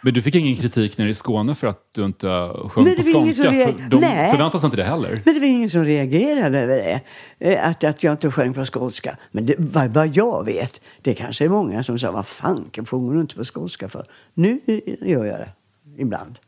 Men 0.06 0.14
du 0.14 0.22
fick 0.22 0.36
ingen 0.36 0.56
kritik 0.58 0.97
nere 0.97 1.10
i 1.10 1.14
Skåne 1.14 1.56
för 1.56 1.68
att 1.68 1.80
du 1.91 2.06
inte 2.06 2.28
sjöng 2.70 2.84
Nej, 2.84 2.95
på 2.95 3.04
skånska? 3.04 3.51
För 3.51 3.89
de 3.89 3.99
Nej. 3.99 4.32
förväntar 4.32 4.60
sig 4.60 4.68
inte 4.68 4.78
det 4.78 4.84
heller. 4.84 5.22
Men 5.26 5.34
det 5.34 5.39
var 5.39 5.47
ingen 5.47 5.70
som 5.70 5.86
reagerade 5.86 6.60
över 6.60 6.76
det. 6.76 7.01
eh, 7.39 7.68
Att, 7.68 7.84
att 7.84 8.04
jag 8.04 8.14
inte 8.14 8.32
sjöng 8.32 8.54
på 8.54 8.66
skånska. 8.66 9.18
Men 9.32 9.45
det, 9.45 9.56
vad, 9.58 9.93
vad 9.93 10.16
jag 10.18 10.45
vet, 10.45 10.82
det 11.01 11.14
kanske 11.14 11.45
är 11.45 11.49
många 11.49 11.84
som 11.84 11.99
sa, 11.99 12.12
vad 12.12 12.28
fan 12.28 12.68
kan 12.72 12.86
sjunger 12.86 13.14
du 13.14 13.22
inte 13.22 13.36
på 13.36 13.43
skånska 13.43 13.89
för? 13.89 14.06
Nu 14.34 14.60
gör 15.01 15.26
jag 15.26 15.39
det. 15.39 15.49
Ibland. 15.97 16.39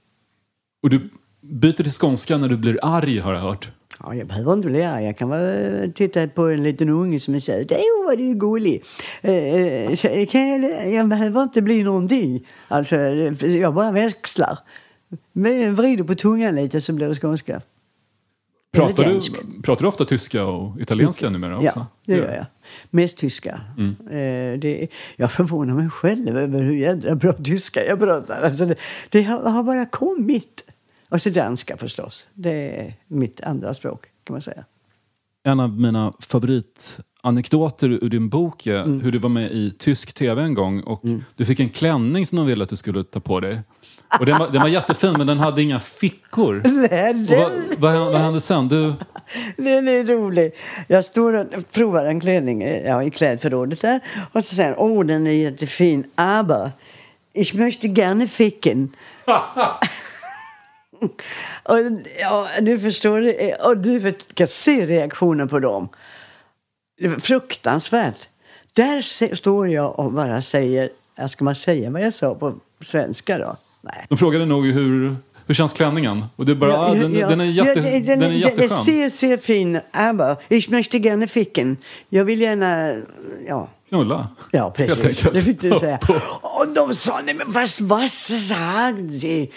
Och 0.84 0.90
du 0.90 1.10
byter 1.42 1.72
till 1.74 1.92
skånska 1.92 2.38
när 2.38 2.48
du 2.50 2.58
blir 2.58 2.80
arg, 2.82 3.20
har 3.20 3.34
jag 3.34 3.42
hört. 3.42 3.72
Ja, 4.04 4.16
jag 4.16 4.28
behöver 4.28 4.54
inte 4.54 4.68
bli 4.68 4.84
arg. 4.84 5.06
Jag 5.06 5.18
kan 5.18 5.30
bara 5.30 5.88
titta 5.94 6.28
på 6.28 6.42
en 6.42 6.64
liten 6.64 6.90
unge 6.90 7.20
som 7.20 7.36
är 7.36 7.40
söt. 7.40 7.72
Åh, 7.72 8.06
vad 8.06 8.18
du 8.18 8.30
är 8.30 8.34
gullig. 8.34 8.84
Eh, 9.22 9.34
eh, 9.34 10.28
kan 10.28 10.48
jag, 10.48 10.94
jag 10.94 11.08
behöver 11.08 11.44
inte 11.44 11.62
bli 11.62 11.84
någonting. 11.84 12.48
Alltså, 12.68 12.96
jag 13.46 13.74
bara 13.74 13.92
växlar. 13.92 14.60
Men 15.34 15.76
Vrider 15.76 16.04
på 16.04 16.16
tungan 16.16 16.56
lite 16.56 16.82
så 16.82 16.94
blir 16.94 17.08
det 17.08 17.16
skånska. 17.16 17.62
Pratar 18.76 19.04
du, 19.04 19.22
pratar 19.62 19.82
du 19.82 19.88
ofta 19.88 20.06
tyska 20.06 20.46
och 20.46 20.82
italienska 20.82 21.30
numera 21.30 21.58
också? 21.58 21.72
Ja, 21.76 21.88
det 22.06 22.14
gör 22.14 22.36
jag. 22.36 22.46
Mest 22.90 23.18
tyska. 23.18 23.62
Mm. 23.78 23.96
Eh, 24.08 24.60
det, 24.60 24.88
jag 25.16 25.32
förvånar 25.32 25.74
mig 25.74 25.90
själv 25.90 26.38
över 26.38 26.64
hur 26.64 26.76
jädra 26.76 27.16
bra 27.16 27.34
tyska 27.34 27.86
jag 27.86 28.00
pratar. 28.00 28.42
Alltså 28.42 28.66
det, 28.66 28.76
det 29.10 29.24
har, 29.24 29.50
har 29.50 29.64
bara 29.64 29.86
kommit. 29.86 30.65
Och 31.10 31.22
så 31.22 31.30
danska 31.30 31.78
förstås. 31.78 32.28
Det 32.34 32.80
är 32.80 32.94
mitt 33.08 33.42
andra 33.42 33.74
språk 33.74 34.06
kan 34.24 34.34
man 34.34 34.42
säga. 34.42 34.64
En 35.44 35.60
av 35.60 35.80
mina 35.80 36.14
favoritanekdoter 36.20 37.90
ur 37.90 38.10
din 38.10 38.30
bok 38.30 38.68
är 38.68 38.84
Mm. 38.84 39.02
hur 39.02 39.12
du 39.12 39.18
var 39.18 39.30
med 39.30 39.52
i 39.52 39.72
tysk 39.72 40.14
tv 40.14 40.42
en 40.42 40.54
gång 40.54 40.82
och 40.82 41.02
du 41.36 41.46
fick 41.46 41.60
en 41.60 41.70
klänning 41.70 42.26
som 42.26 42.36
de 42.38 42.48
ville 42.48 42.64
att 42.64 42.70
du 42.70 42.76
skulle 42.76 43.04
ta 43.04 43.20
på 43.20 43.40
dig. 43.40 43.62
Och 44.20 44.26
den 44.26 44.38
var, 44.40 44.50
den 44.50 44.62
var 44.62 44.68
jättefin 44.70 45.14
men 45.18 45.28
den 45.28 45.40
hade 45.40 45.62
inga 45.62 45.80
fickor. 45.80 46.62
Nej, 46.90 47.14
den, 47.14 47.64
vad, 47.78 47.94
vad, 47.94 48.12
vad 48.12 48.22
hände 48.22 48.42
sen? 48.42 48.68
Du, 48.68 48.94
den 49.58 49.88
är 49.88 50.04
rolig. 50.04 50.52
Jag 50.88 51.06
står 51.06 51.34
och 51.40 51.72
provar 51.72 52.06
en 52.06 52.20
klänning 52.20 52.62
ja, 52.62 53.04
i 53.04 53.12
klädförrådet 53.12 53.82
där. 53.82 54.00
Och 54.32 54.44
så 54.46 54.56
säger 54.56 54.76
åh 54.80 55.06
den 55.06 55.28
är 55.28 55.32
jättefin. 55.32 56.04
Aber 56.16 56.72
ich 57.34 57.54
möchte 57.54 57.88
gerne 57.88 58.28
ficken. 58.28 58.96
och, 61.64 61.78
ja, 62.20 62.48
du 62.62 62.80
förstår 62.80 63.22
det. 63.22 63.56
Och 63.56 63.78
du 63.78 64.14
kan 64.34 64.48
se 64.48 64.86
reaktionen 64.86 65.48
på 65.48 65.60
dem. 65.60 65.90
Det 66.98 67.08
var 67.08 67.18
fruktansvärt. 67.18 68.28
Där 68.74 69.02
står 69.36 69.70
jag 69.70 70.00
och 70.00 70.12
bara 70.12 70.42
säger, 70.42 70.90
ska 71.28 71.44
man 71.44 71.56
säga 71.56 71.90
vad 71.90 72.02
jag 72.02 72.14
sa 72.14 72.36
på 72.36 72.56
svenska 72.82 73.38
då? 73.38 73.56
Nej. 73.82 74.06
de 74.10 74.18
frågade 74.18 74.46
nog 74.46 74.66
hur, 74.66 75.16
hur 75.46 75.54
känns 75.54 75.74
klänningen? 75.74 76.26
Och 76.36 76.46
du 76.46 76.56
bara, 76.56 76.72
Ja, 76.72 76.78
ah, 76.78 76.94
den, 76.94 77.16
ja, 77.16 77.30
den 77.30 77.42
är, 77.42 77.46
jätte, 77.46 77.80
ja, 77.80 78.00
den, 78.00 78.22
är 78.22 78.28
Den 78.28 78.38
jätteskön. 78.38 78.70
ser, 78.70 79.10
ser 79.10 79.38
fin 79.38 79.80
aber 79.92 80.36
ich 80.50 80.70
möchte 80.70 81.00
gerne 81.00 81.28
ficken. 81.28 81.78
Jag 82.10 82.26
vill 82.26 82.42
gärna, 82.42 83.02
ja. 83.48 83.70
Knulla. 83.90 84.28
Ja, 84.52 84.72
precis. 84.72 85.22
Det 85.34 85.42
fick 85.42 85.62
du 85.62 85.72
säga. 85.72 86.00
Och 86.42 86.68
de 86.76 86.96
sa, 86.96 87.22
nej 87.26 87.34
men 87.34 87.52
was, 87.52 87.82
was 87.82 88.48
sagen 88.48 89.10
Sie? 89.10 89.52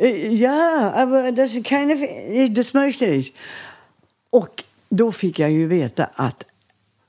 Eh, 0.00 0.34
Ja, 0.34 0.92
aber 0.94 1.32
das 1.32 1.54
ist 1.54 1.64
keine, 1.66 2.50
das 2.50 2.74
möchte 2.74 3.04
ich. 3.06 3.32
Och 4.30 4.64
då 4.88 5.12
fick 5.12 5.38
jag 5.38 5.50
ju 5.50 5.66
veta 5.66 6.04
att 6.14 6.44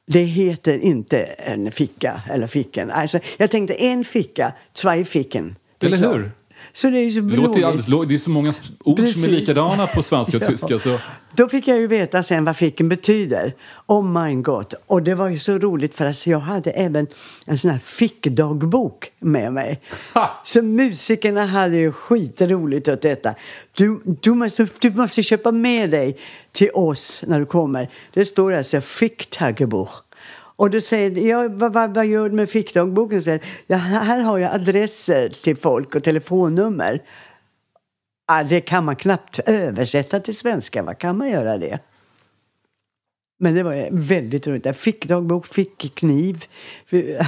det 0.07 0.23
heter 0.23 0.77
inte 0.77 1.23
en 1.23 1.71
ficka 1.71 2.21
eller 2.29 2.47
ficken. 2.47 2.91
Alltså, 2.91 3.19
jag 3.37 3.51
tänkte 3.51 3.73
en 3.73 4.03
ficka, 4.05 4.53
zwei 4.73 5.05
ficken. 5.05 5.55
Eller 5.81 5.97
hur? 5.97 6.31
Så 6.75 6.89
det 6.89 6.97
är 6.99 7.09
så 7.09 7.19
Det, 7.19 7.35
låter 7.35 7.41
blodigt. 7.41 7.65
alldeles, 7.65 8.07
det 8.09 8.13
är 8.15 8.17
så 8.17 8.29
många 8.29 8.49
ord 8.49 8.55
som 8.85 8.91
är 8.93 8.95
Precis. 9.05 9.27
likadana 9.27 9.87
på 9.87 10.03
svenska 10.03 10.37
och 10.37 10.43
Ja. 10.45 10.47
tyska. 10.47 10.79
Så 10.79 10.99
Då 11.35 11.49
fick 11.49 11.67
jag 11.67 11.79
ju 11.79 11.87
veta 11.87 12.23
sen 12.23 12.45
vad 12.45 12.57
ficken 12.57 12.89
betyder. 12.89 13.53
Oh 13.87 14.03
my 14.25 14.35
god. 14.35 14.73
Och 14.87 15.03
det 15.03 15.15
var 15.15 15.29
ju 15.29 15.39
så 15.39 15.57
roligt 15.59 15.95
för 15.95 16.05
att 16.05 16.27
jag 16.27 16.39
hade 16.39 16.71
även 16.71 17.07
en 17.45 17.57
sån 17.57 17.71
här 17.71 17.79
fickdagbok 17.79 19.11
med 19.19 19.53
mig. 19.53 19.81
Så 20.43 20.61
musikerna 20.61 21.45
hade 21.45 21.75
ju 21.77 21.91
skitroligt 21.91 22.87
åt 22.87 23.01
detta. 23.01 23.35
Du, 23.73 24.01
du, 24.21 24.33
måste, 24.33 24.67
du 24.79 24.89
måste 24.91 25.23
köpa 25.23 25.51
med 25.51 25.89
dig 25.91 26.17
till 26.51 26.69
oss 26.73 27.23
när 27.27 27.39
du 27.39 27.45
kommer. 27.45 27.89
Det 28.13 28.25
står 28.25 28.53
alltså 28.53 28.81
ficktagebuch. 28.81 29.89
Och 30.55 30.69
du 30.69 30.81
säger, 30.81 31.27
ja, 31.27 31.47
vad, 31.51 31.73
vad, 31.73 31.93
vad 31.93 32.05
gör 32.05 32.29
du 32.29 32.35
med 32.35 32.49
fickdagboken? 32.49 33.21
Säger, 33.21 33.41
ja, 33.67 33.77
här 33.77 34.19
har 34.19 34.37
jag 34.37 34.53
adresser 34.53 35.29
till 35.29 35.57
folk 35.57 35.95
och 35.95 36.03
telefonnummer. 36.03 37.01
Ja, 38.27 38.43
det 38.43 38.61
kan 38.61 38.85
man 38.85 38.95
knappt 38.95 39.39
översätta 39.39 40.19
till 40.19 40.35
svenska. 40.35 40.83
Vad 40.83 40.97
kan 40.97 41.17
man 41.17 41.29
göra 41.29 41.57
det? 41.57 41.79
Men 43.39 43.55
det 43.55 43.63
var 43.63 43.87
väldigt 43.91 44.47
roligt. 44.47 44.65
Jag 44.65 44.77
fick 44.77 45.05
dagbok, 45.05 45.45
fick 45.45 45.95
kniv. 45.95 46.45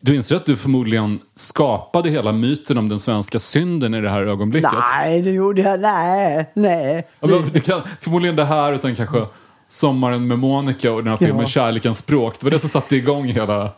Du 0.00 0.16
inser 0.16 0.36
att 0.36 0.46
du 0.46 0.56
förmodligen 0.56 1.20
skapade 1.34 2.10
hela 2.10 2.32
myten 2.32 2.78
om 2.78 2.88
den 2.88 2.98
svenska 2.98 3.38
synden 3.38 3.94
i 3.94 4.00
det 4.00 4.10
här 4.10 4.26
ögonblicket? 4.26 4.70
Nej, 4.92 5.22
det 5.22 5.30
gjorde 5.30 5.62
jag. 5.62 5.80
Nej, 5.80 6.50
nej. 6.54 7.08
Det 7.52 7.60
kan, 7.60 7.82
förmodligen 8.00 8.36
det 8.36 8.44
här 8.44 8.72
och 8.72 8.80
sen 8.80 8.96
kanske 8.96 9.26
Sommaren 9.68 10.26
med 10.26 10.38
Monica 10.38 10.92
och 10.92 11.02
den 11.04 11.10
här 11.10 11.16
filmen 11.16 11.40
Ja. 11.40 11.46
Kärlekens 11.46 11.98
språk. 11.98 12.40
Det 12.40 12.46
var 12.46 12.50
det 12.50 12.58
som 12.58 12.68
satte 12.68 12.96
igång 12.96 13.24
hela... 13.26 13.72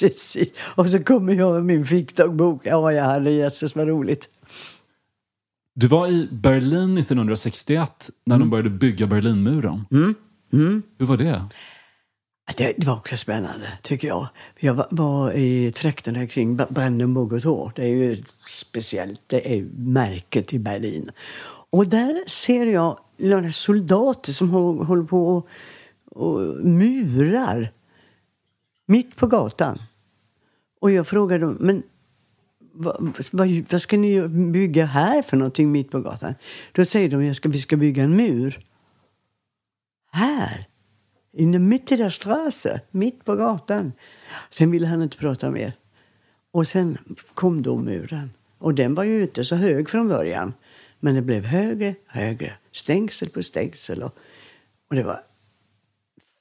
Precis. 0.00 0.48
Och 0.74 0.90
så 0.90 1.02
kommer 1.04 1.32
jag 1.34 1.54
med 1.54 1.64
min 1.64 1.86
fickdagbok. 1.86 2.60
Ja, 2.64 2.92
jag 2.92 3.04
hade 3.04 3.30
jösses 3.30 3.74
vad 3.76 3.88
roligt. 3.88 4.28
Du 5.74 5.86
var 5.86 6.06
i 6.06 6.28
Berlin 6.32 6.98
1961 6.98 8.10
när 8.26 8.38
de 8.38 8.50
började 8.50 8.70
bygga 8.70 9.06
Berlinmuren. 9.06 9.84
Hur 10.98 11.06
var 11.06 11.16
det? 11.16 11.42
Det, 12.56 12.72
det 12.76 12.86
var 12.86 12.96
också 12.96 13.16
spännande, 13.16 13.66
tycker 13.82 14.08
jag. 14.08 14.28
Jag 14.60 14.74
var, 14.74 14.86
var 14.90 15.32
i 15.32 15.72
trakterna 15.72 16.26
kring 16.26 16.56
Ba- 16.56 16.66
Brandenburg 16.70 17.32
och 17.32 17.42
Tor. 17.42 17.72
Det 17.76 17.82
är 17.82 17.86
ju 17.88 18.24
speciellt. 18.48 19.20
Det 19.26 19.54
är 19.56 19.62
märket 19.76 20.52
i 20.52 20.58
Berlin. 20.58 21.10
Och 21.72 21.88
där 21.88 22.28
ser 22.28 22.66
jag 22.66 22.98
några 23.16 23.52
soldater 23.52 24.32
som 24.32 24.50
håller 24.50 25.04
på 25.04 25.28
och, 25.28 25.48
och 26.04 26.40
murar 26.64 27.72
mitt 28.86 29.16
på 29.16 29.26
gatan. 29.26 29.82
Och 30.80 30.90
jag 30.90 31.06
frågar 31.06 31.38
dem, 31.38 31.56
men 31.60 31.82
vad, 32.72 33.14
vad, 33.32 33.64
vad 33.70 33.82
ska 33.82 33.96
ni 33.96 34.28
bygga 34.28 34.84
här 34.84 35.22
för 35.22 35.36
någonting 35.36 35.72
mitt 35.72 35.90
på 35.90 36.00
gatan? 36.00 36.34
Då 36.72 36.84
säger 36.84 37.08
de, 37.08 37.24
jag 37.24 37.36
ska, 37.36 37.48
vi 37.48 37.58
ska 37.58 37.76
bygga 37.76 38.02
en 38.02 38.16
mur. 38.16 38.64
Här? 40.10 40.68
Inne 41.32 41.58
mitt 41.58 41.92
i 41.92 41.96
der 41.96 42.10
Straße, 42.10 42.80
mitt 42.90 43.24
på 43.24 43.34
gatan. 43.34 43.92
Sen 44.50 44.70
ville 44.70 44.86
han 44.86 45.02
inte 45.02 45.16
prata 45.16 45.50
mer. 45.50 45.72
Och 46.50 46.68
sen 46.68 46.98
kom 47.34 47.62
då 47.62 47.76
muren. 47.76 48.30
Och 48.58 48.74
den 48.74 48.94
var 48.94 49.04
ju 49.04 49.22
inte 49.22 49.44
så 49.44 49.54
hög 49.54 49.88
från 49.88 50.08
början. 50.08 50.52
Men 51.04 51.14
det 51.14 51.22
blev 51.22 51.44
högre, 51.44 51.94
högre. 52.06 52.52
Stängsel 52.72 53.28
på 53.28 53.42
stängsel. 53.42 54.02
Och, 54.02 54.18
och 54.88 54.96
det 54.96 55.02
var... 55.02 55.22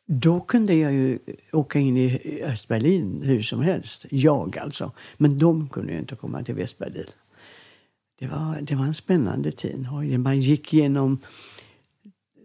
Då 0.06 0.42
kunde 0.42 0.74
jag 0.74 0.94
ju 0.94 1.20
åka 1.52 1.80
in 1.80 1.98
i 1.98 2.42
Östberlin 2.44 3.22
hur 3.24 3.42
som 3.42 3.62
helst. 3.62 4.06
Jag 4.10 4.58
alltså. 4.58 4.92
Men 5.18 5.40
de 5.40 5.70
kunde 5.70 5.94
ju 5.94 6.00
inte 6.00 6.16
komma 6.16 6.44
till 6.44 6.56
Västberlin. 6.56 7.06
Det 8.20 8.28
var, 8.28 8.62
det 8.62 8.76
var 8.76 8.86
en 8.86 8.94
spännande 8.94 9.52
tid. 9.52 9.88
Och 9.92 10.20
Man 10.20 10.40
gick 10.40 10.74
igenom 10.74 11.20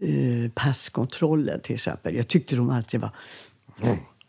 eh, 0.01 0.51
passkontrollen 0.55 1.61
till 1.61 1.75
exempel. 1.75 2.15
Jag 2.15 2.29
tyckte 2.29 2.57
de 2.57 2.71
alltid 2.71 3.01
var 3.01 3.11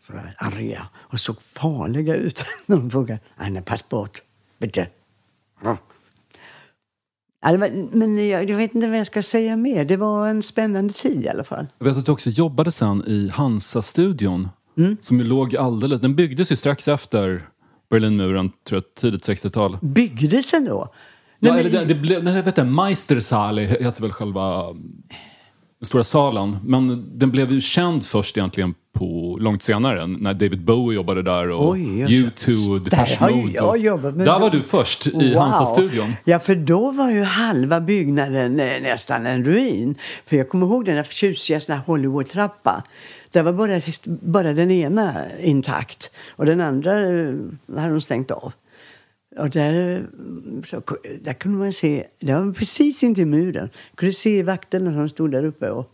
sådär 0.00 0.34
arga 0.38 0.88
och 0.94 1.20
såg 1.20 1.42
farliga 1.42 2.14
ut. 2.14 2.44
när 2.66 2.76
de 2.80 2.90
frågade 2.90 3.20
eine 3.36 3.62
Passport, 3.62 4.22
bitte. 4.58 4.88
Ja, 7.42 7.56
var, 7.56 7.96
men 7.96 8.28
jag, 8.28 8.50
jag 8.50 8.56
vet 8.56 8.74
inte 8.74 8.88
vad 8.88 8.98
jag 8.98 9.06
ska 9.06 9.22
säga 9.22 9.56
mer. 9.56 9.84
Det 9.84 9.96
var 9.96 10.28
en 10.28 10.42
spännande 10.42 10.92
tid 10.92 11.24
i 11.24 11.28
alla 11.28 11.44
fall. 11.44 11.66
Jag 11.78 11.84
vet 11.86 11.96
att 11.96 12.06
du 12.06 12.12
också 12.12 12.30
jobbade 12.30 12.70
sen 12.72 13.04
i 13.06 13.28
Hansa-studion. 13.28 14.48
Mm. 14.78 14.96
Som 15.00 15.20
låg 15.20 15.56
alldeles... 15.56 16.00
Den 16.00 16.16
byggdes 16.16 16.52
ju 16.52 16.56
strax 16.56 16.88
efter 16.88 17.48
Berlinmuren, 17.90 18.50
tror 18.68 18.82
jag, 18.86 18.94
tidigt 18.94 19.28
60-tal. 19.28 19.78
Byggdes 19.82 20.50
den 20.50 20.64
då? 20.64 20.88
Ja, 21.38 21.52
Nej, 21.52 21.60
eller 21.60 21.70
men- 21.78 21.88
det, 21.88 21.94
det 21.94 22.00
blev, 22.00 22.24
nej, 22.24 22.42
vet 22.42 22.56
du, 22.56 22.64
Meistersaal 22.64 23.58
heter 23.58 24.02
väl 24.02 24.12
själva 24.12 24.64
stora 25.82 26.04
salen. 26.04 26.56
Men 26.64 27.04
den 27.18 27.30
blev 27.30 27.52
ju 27.52 27.60
känd 27.60 28.04
först 28.06 28.36
egentligen 28.36 28.74
på 28.92 29.36
långt 29.40 29.62
senare 29.62 30.06
när 30.06 30.34
David 30.34 30.64
Bowie 30.64 30.96
jobbade 30.96 31.22
där 31.22 31.50
och 31.50 31.70
Oj, 31.70 32.00
jag- 32.00 32.10
U2 32.10 32.70
och 32.74 32.80
Depeche 32.80 33.30
Mode. 33.30 33.52
jag 33.52 33.68
och- 33.68 33.78
jobbat 33.78 34.18
Där 34.18 34.24
dem. 34.24 34.40
var 34.40 34.50
du 34.50 34.62
först 34.62 35.06
i 35.06 35.34
Hansa-studion. 35.34 36.12
Ja, 36.24 36.38
för 36.38 36.54
då 36.54 36.90
var 36.92 37.10
ju 37.10 37.22
halva 37.22 37.80
byggnaden 37.80 38.60
eh, 38.60 38.82
nästan 38.82 39.26
en 39.26 39.44
ruin. 39.44 39.94
För 40.26 40.36
jag 40.36 40.48
kommer 40.48 40.66
ihåg 40.66 40.84
den 40.84 40.96
där 40.96 41.02
tjusiga 41.04 41.60
sån 41.60 41.74
här 41.76 41.82
Hollywood-trappa. 41.86 42.82
Där 43.32 43.42
var 43.42 43.52
bara, 43.52 43.80
bara 44.22 44.52
den 44.52 44.70
ena 44.70 45.14
intakt 45.42 46.10
och 46.36 46.46
den 46.46 46.60
andra 46.60 46.92
eh, 47.00 47.34
hade 47.76 47.90
de 47.90 48.00
stängt 48.00 48.30
av. 48.30 48.52
Och 49.38 49.50
där, 49.50 50.06
så, 50.64 50.82
där 51.20 51.32
kunde 51.32 51.58
man 51.58 51.72
se, 51.72 52.06
det 52.20 52.34
var 52.34 52.52
precis 52.52 53.02
intill 53.02 53.26
muren, 53.26 53.70
kunde 53.94 54.12
se 54.12 54.42
vakterna 54.42 54.92
som 54.92 55.08
stod 55.08 55.30
där 55.30 55.44
uppe 55.44 55.70
och, 55.70 55.90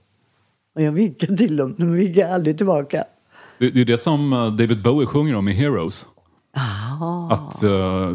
och 0.75 0.83
jag 0.83 0.93
vinkade 0.93 1.37
till 1.37 1.57
dem, 1.57 1.75
de 1.79 1.93
vinkade 1.93 2.35
aldrig 2.35 2.57
tillbaka. 2.57 3.05
Det, 3.59 3.71
det 3.71 3.81
är 3.81 3.85
det 3.85 3.99
som 3.99 4.33
eh, 4.33 4.47
David 4.47 4.83
Bowie 4.83 5.07
sjunger 5.07 5.35
om 5.35 5.49
i 5.49 5.53
Heroes. 5.53 6.07
Ah. 6.53 7.33
Att 7.33 7.63
eh, 7.63 8.09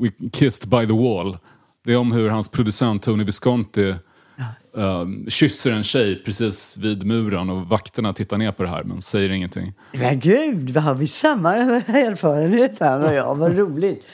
We 0.00 0.10
kissed 0.32 0.68
by 0.68 0.86
the 0.86 0.92
wall. 0.92 1.38
Det 1.84 1.92
är 1.92 1.96
om 1.96 2.12
hur 2.12 2.28
hans 2.28 2.48
producent 2.48 3.02
Tony 3.02 3.24
Visconti 3.24 3.94
eh, 4.76 5.06
kysser 5.28 5.72
en 5.72 5.84
tjej 5.84 6.22
precis 6.24 6.76
vid 6.76 7.06
muren 7.06 7.50
och 7.50 7.66
vakterna 7.66 8.12
tittar 8.12 8.38
ner 8.38 8.52
på 8.52 8.62
det 8.62 8.68
här 8.68 8.84
men 8.84 9.02
säger 9.02 9.30
ingenting. 9.30 9.72
Men 9.92 10.20
gud, 10.20 10.70
vad 10.70 10.84
har 10.84 10.94
vi 10.94 11.06
samma 11.06 11.54
erfarenhet 11.56 12.80
han 12.80 13.02
och 13.02 13.14
jag? 13.14 13.34
Vad 13.34 13.58
roligt. 13.58 14.04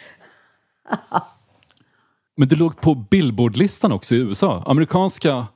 Men 2.37 2.49
du 2.49 2.57
låg 2.57 2.81
på 2.81 2.95
Billboardlistan 2.95 3.93
också 3.93 4.15
i 4.15 4.19
USA. 4.19 4.63
Amerikanska 4.67 5.47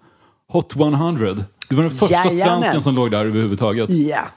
Hot 0.49 0.76
100. 0.76 1.37
Du 1.68 1.76
var 1.76 1.82
den 1.82 1.91
första 1.93 2.14
Jajamän. 2.14 2.39
svensken 2.62 2.82
som 2.82 2.95
låg 2.95 3.11
där 3.11 3.24
överhuvudtaget. 3.24 3.91
Ja, 3.91 4.28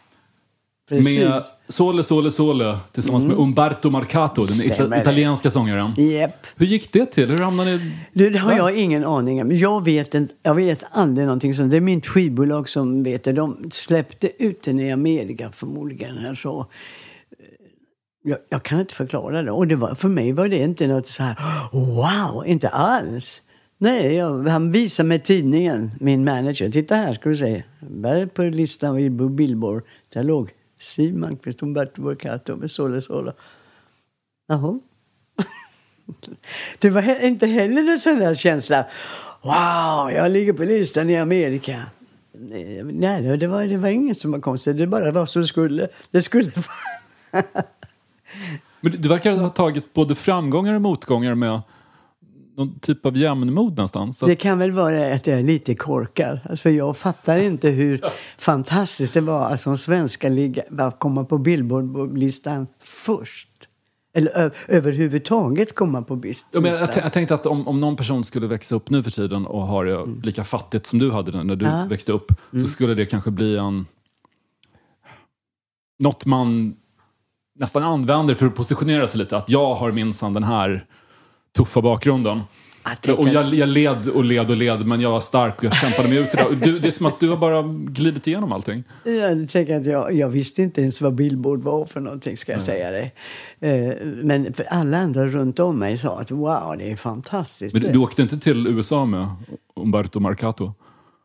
precis. 0.90 1.18
Mm. 1.18 1.30
Med 1.30 1.44
Sole 1.68 2.04
Sole 2.04 2.32
Sole 2.32 2.78
tillsammans 2.92 3.26
med 3.26 3.38
Umberto 3.38 3.90
Marcato, 3.90 4.44
den 4.44 4.56
Stämmer 4.56 4.76
itali- 4.76 4.90
det. 4.90 5.02
italienska 5.02 5.52
sångaren. 5.52 5.94
Japp. 5.98 6.48
Hur 6.56 6.66
gick 6.66 6.94
det 6.94 7.06
till? 7.06 7.30
Hur 7.30 7.38
hamnade 7.38 7.78
ni... 7.78 7.92
Du, 8.14 8.30
det 8.30 8.40
har 8.40 8.52
Va? 8.52 8.58
jag 8.58 8.78
ingen 8.78 9.06
aning 9.06 9.42
om. 9.42 9.52
Jag 9.56 9.84
vet, 9.84 10.16
inte, 10.16 10.34
jag 10.44 10.56
vet 10.56 10.84
aldrig 10.92 11.28
någonting 11.28 11.54
sånt. 11.54 11.72
Det 11.72 11.78
är 11.78 11.82
mitt 11.82 12.08
skivbolag 12.08 12.70
som 12.70 13.04
vet 13.04 13.24
det. 13.24 13.32
De 13.34 13.70
släppte 13.72 14.44
ut 14.44 14.64
den 14.64 14.80
i 14.80 14.92
Amerika 14.92 15.52
förmodligen. 15.52 16.18
Här, 16.18 16.36
så. 16.36 16.66
Jag, 18.30 18.40
jag 18.50 18.64
kan 18.64 18.80
inte 18.80 18.96
förklara 18.96 19.42
det. 19.42 19.52
Och 19.52 19.68
det 19.68 19.76
var, 19.76 19.96
för 19.96 20.10
mig 20.10 20.32
var 20.32 20.48
det 20.48 20.58
inte 20.58 20.88
något 20.88 21.08
så 21.08 21.24
här 21.24 21.38
wow, 21.72 22.48
inte 22.48 22.70
alls. 22.70 23.42
Nej, 23.78 24.16
jag, 24.16 24.48
han 24.48 24.72
visade 24.72 25.10
mig 25.10 25.20
tidningen, 25.20 25.92
min 26.00 26.24
manager. 26.24 26.70
Titta 26.70 26.96
här 26.96 27.14
ska 27.14 27.30
du 27.30 27.36
se. 27.36 27.64
Där 27.80 28.26
på 28.26 28.44
listan 28.44 29.00
i 29.00 29.10
Billboard, 29.10 29.84
där 30.14 30.24
låg 30.24 30.52
Siw 30.80 31.20
Malmkvist, 31.20 31.64
Umberto 31.64 32.02
Marcato 32.02 32.56
med 32.56 32.72
Sole 32.72 33.02
Sole. 33.02 33.34
Jaha. 34.48 34.80
Det 36.80 36.90
var 36.90 37.26
inte 37.26 37.48
heller 37.48 37.92
en 37.92 38.00
sån 38.00 38.20
där 38.20 38.34
känsla. 38.34 38.86
Wow, 39.42 40.12
jag 40.12 40.32
ligger 40.32 40.54
på 40.54 40.64
listan 40.64 41.10
i 41.10 41.18
Amerika. 41.18 41.86
Nej, 42.32 42.84
Nej, 42.84 43.38
det 43.38 43.48
var, 43.48 43.66
det 43.66 43.78
var 43.78 43.90
inget 43.90 44.18
som 44.18 44.32
var 44.32 44.40
konstigt. 44.40 44.78
Det 44.78 44.88
bara 44.88 45.12
var 45.12 45.26
så 45.26 45.40
det 45.40 45.48
skulle. 45.48 45.88
Det 46.12 46.22
skulle 46.22 46.52
vara. 47.32 47.44
Men 48.82 48.92
du- 49.02 49.10
verkar 49.10 49.38
ha 49.38 49.50
tagit 49.50 49.94
både 49.94 50.16
framgångar 50.16 50.74
och 50.74 50.82
motgångar 50.82 51.36
med 51.36 51.62
någon 52.58 52.80
typ 52.80 53.06
av 53.06 53.18
jämnmod 53.18 53.72
någonstans. 53.78 54.18
Så 54.18 54.26
Det 54.26 54.32
att- 54.34 54.40
kan 54.40 54.60
väl 54.60 54.72
vara 54.72 55.14
att 55.14 55.28
jag 55.28 55.40
är 55.40 55.44
lite 55.44 55.76
korkad. 55.76 56.40
Alltså, 56.50 56.70
jag 56.70 56.98
fattar 56.98 57.38
inte 57.40 57.70
hur 57.70 58.02
fantastiskt 58.38 59.14
det 59.14 59.22
var 59.22 59.50
att 59.50 59.62
som 59.62 59.78
svenska 59.78 60.30
ligga, 60.30 60.92
komma 61.00 61.24
på 61.26 61.38
Billboard-listan 61.38 62.68
först. 62.80 63.50
Eller 64.14 64.52
överhuvudtaget 64.68 65.76
komma 65.76 66.02
på 66.02 66.16
bis- 66.16 66.46
Ja, 66.52 66.60
men 66.60 66.72
jag, 66.72 66.82
listan. 66.88 67.04
jag, 67.04 67.14
tänkte 67.14 67.36
att 67.36 67.46
om, 67.46 67.68
om 67.68 67.78
någon 67.82 67.96
person 67.96 68.24
skulle 68.26 68.48
växa 68.48 68.76
upp 68.76 68.90
nu 68.90 69.04
för 69.04 69.12
tiden 69.12 69.46
och 69.46 69.62
ha 69.62 69.84
det 69.84 70.06
lika 70.24 70.44
fattigt 70.44 70.86
som 70.86 71.00
du 71.00 71.12
hade 71.12 71.32
det 71.32 71.44
när 71.44 71.56
du 71.56 71.66
Ja. 71.66 71.86
växte 71.90 72.12
upp, 72.12 72.32
så 72.52 72.68
skulle 72.68 72.94
det 72.94 73.06
kanske 73.06 73.32
bli 73.32 73.58
en... 73.58 73.86
Något 76.00 76.26
man 76.26 76.76
nästan 77.60 77.84
använder 77.84 78.36
för 78.36 78.46
att 78.46 78.56
positionera 78.56 79.08
sig 79.08 79.20
lite. 79.20 79.38
Att 79.38 79.50
jag 79.50 79.76
har 79.76 79.92
minsann 79.92 80.34
den 80.34 80.44
här 80.44 80.86
tuffa 81.58 81.82
bakgrunden. 81.82 82.42
Och 83.18 83.30
jag, 83.30 83.54
jag 83.54 83.70
led 83.70 84.08
och 84.10 84.24
led 84.24 84.50
och 84.50 84.56
led, 84.56 84.88
men 84.88 85.02
jag 85.02 85.12
var 85.12 85.20
stark 85.20 85.58
och 85.58 85.64
jag 85.64 85.76
kämpade 85.76 86.10
mig 86.10 86.18
ut 86.18 86.34
i 86.34 86.38
det. 86.38 86.44
Och 86.44 86.56
Du, 86.56 86.80
det 86.80 86.88
är 86.88 86.92
som 86.92 87.06
att 87.06 87.20
du 87.20 87.30
har 87.30 87.38
bara 87.38 87.62
glidit 87.64 88.28
igenom 88.28 88.52
allting. 88.52 88.84
Jag, 89.04 89.50
tänker 89.50 89.80
att 89.80 89.86
jag, 89.86 90.14
jag 90.14 90.30
visste 90.30 90.62
inte 90.62 90.82
ens 90.82 91.02
vad 91.02 91.14
Billboard 91.16 91.64
var 91.64 91.86
för 91.86 92.00
någonting, 92.00 92.38
ska 92.38 92.52
jag 92.52 92.62
säga 92.62 92.92
dig. 92.92 93.14
Eh, 93.60 93.96
Men 94.24 94.54
för 94.54 94.64
alla 94.64 94.98
andra 94.98 95.28
runt 95.28 95.60
om 95.60 95.80
mig 95.80 95.98
sa 95.98 96.20
att 96.20 96.32
wow, 96.32 96.76
det 96.78 96.92
är 96.92 96.96
fantastiskt. 96.96 97.74
Men 97.74 97.82
du, 97.84 97.92
du 97.92 98.00
åkte 98.00 98.22
inte 98.22 98.40
till 98.40 98.68
USA 98.68 99.06
med 99.06 99.28
Umberto 99.76 100.20
Marcato? 100.20 100.74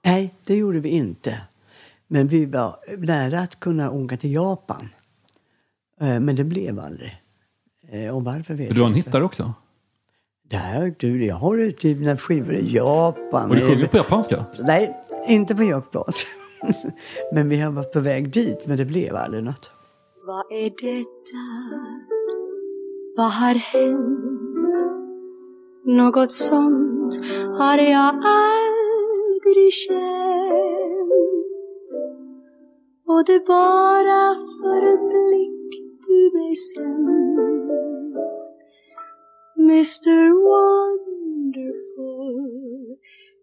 Nej, 0.04 0.34
det 0.46 0.56
gjorde 0.56 0.80
vi 0.80 0.88
inte. 0.88 1.40
Men 2.08 2.28
vi 2.28 2.46
var 2.46 2.76
nära 2.98 3.40
att 3.40 3.60
kunna 3.60 3.90
åka 3.90 4.16
till 4.16 4.32
Japan. 4.32 4.88
Eh, 6.04 6.20
Men 6.20 6.36
det 6.36 6.44
blev 6.44 6.80
aldrig. 6.80 7.22
Eh, 7.88 8.16
Och 8.16 8.24
varför 8.24 8.54
vet 8.54 8.74
Du 8.74 8.80
har 8.80 8.86
en 8.86 8.92
jag 8.92 8.96
hit 8.96 9.12
där 9.12 9.22
också. 9.22 9.52
Där, 10.50 10.94
du, 10.98 11.26
jag 11.26 11.34
har 11.34 11.58
utgivna 11.58 12.16
skivor 12.16 12.54
i 12.54 12.72
Japan. 12.74 13.50
Och 13.50 13.56
du 13.56 13.62
sjunger 13.68 13.86
på 13.86 13.96
japanska? 13.96 14.44
Nej, 14.58 14.96
inte 15.28 15.54
på 15.54 15.62
japanska. 15.62 16.28
men 17.32 17.48
vi 17.48 17.60
har 17.60 17.72
varit 17.72 17.92
på 17.92 18.00
väg 18.00 18.30
dit, 18.32 18.66
men 18.66 18.76
det 18.76 18.84
blev 18.84 19.16
aldrig 19.16 19.44
något. 19.44 19.70
Vad 20.26 20.52
är 20.52 20.70
detta? 20.70 21.44
Vad 23.16 23.32
har 23.32 23.54
hänt? 23.54 24.20
Något 25.84 26.32
sånt 26.32 27.14
har 27.58 27.78
jag 27.78 28.14
aldrig 28.24 29.72
känt. 29.72 29.94
Och 33.06 33.24
det 33.26 33.46
bara 33.46 34.34
för 34.34 34.82
en 34.92 35.08
blick 35.08 35.93
du 36.06 36.30
mig 36.38 36.56
sänt. 36.56 37.34
Mr 39.56 40.30
Wonderful 40.46 41.84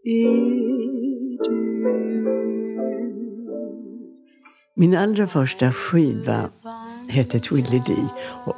är 0.04 1.38
du. 1.44 1.72
Min 4.74 4.96
allra 4.96 5.28
första 5.28 5.74
skiva 5.74 6.50
hette 7.10 7.38
Twiddly-Dee. 7.38 8.10
Och 8.46 8.56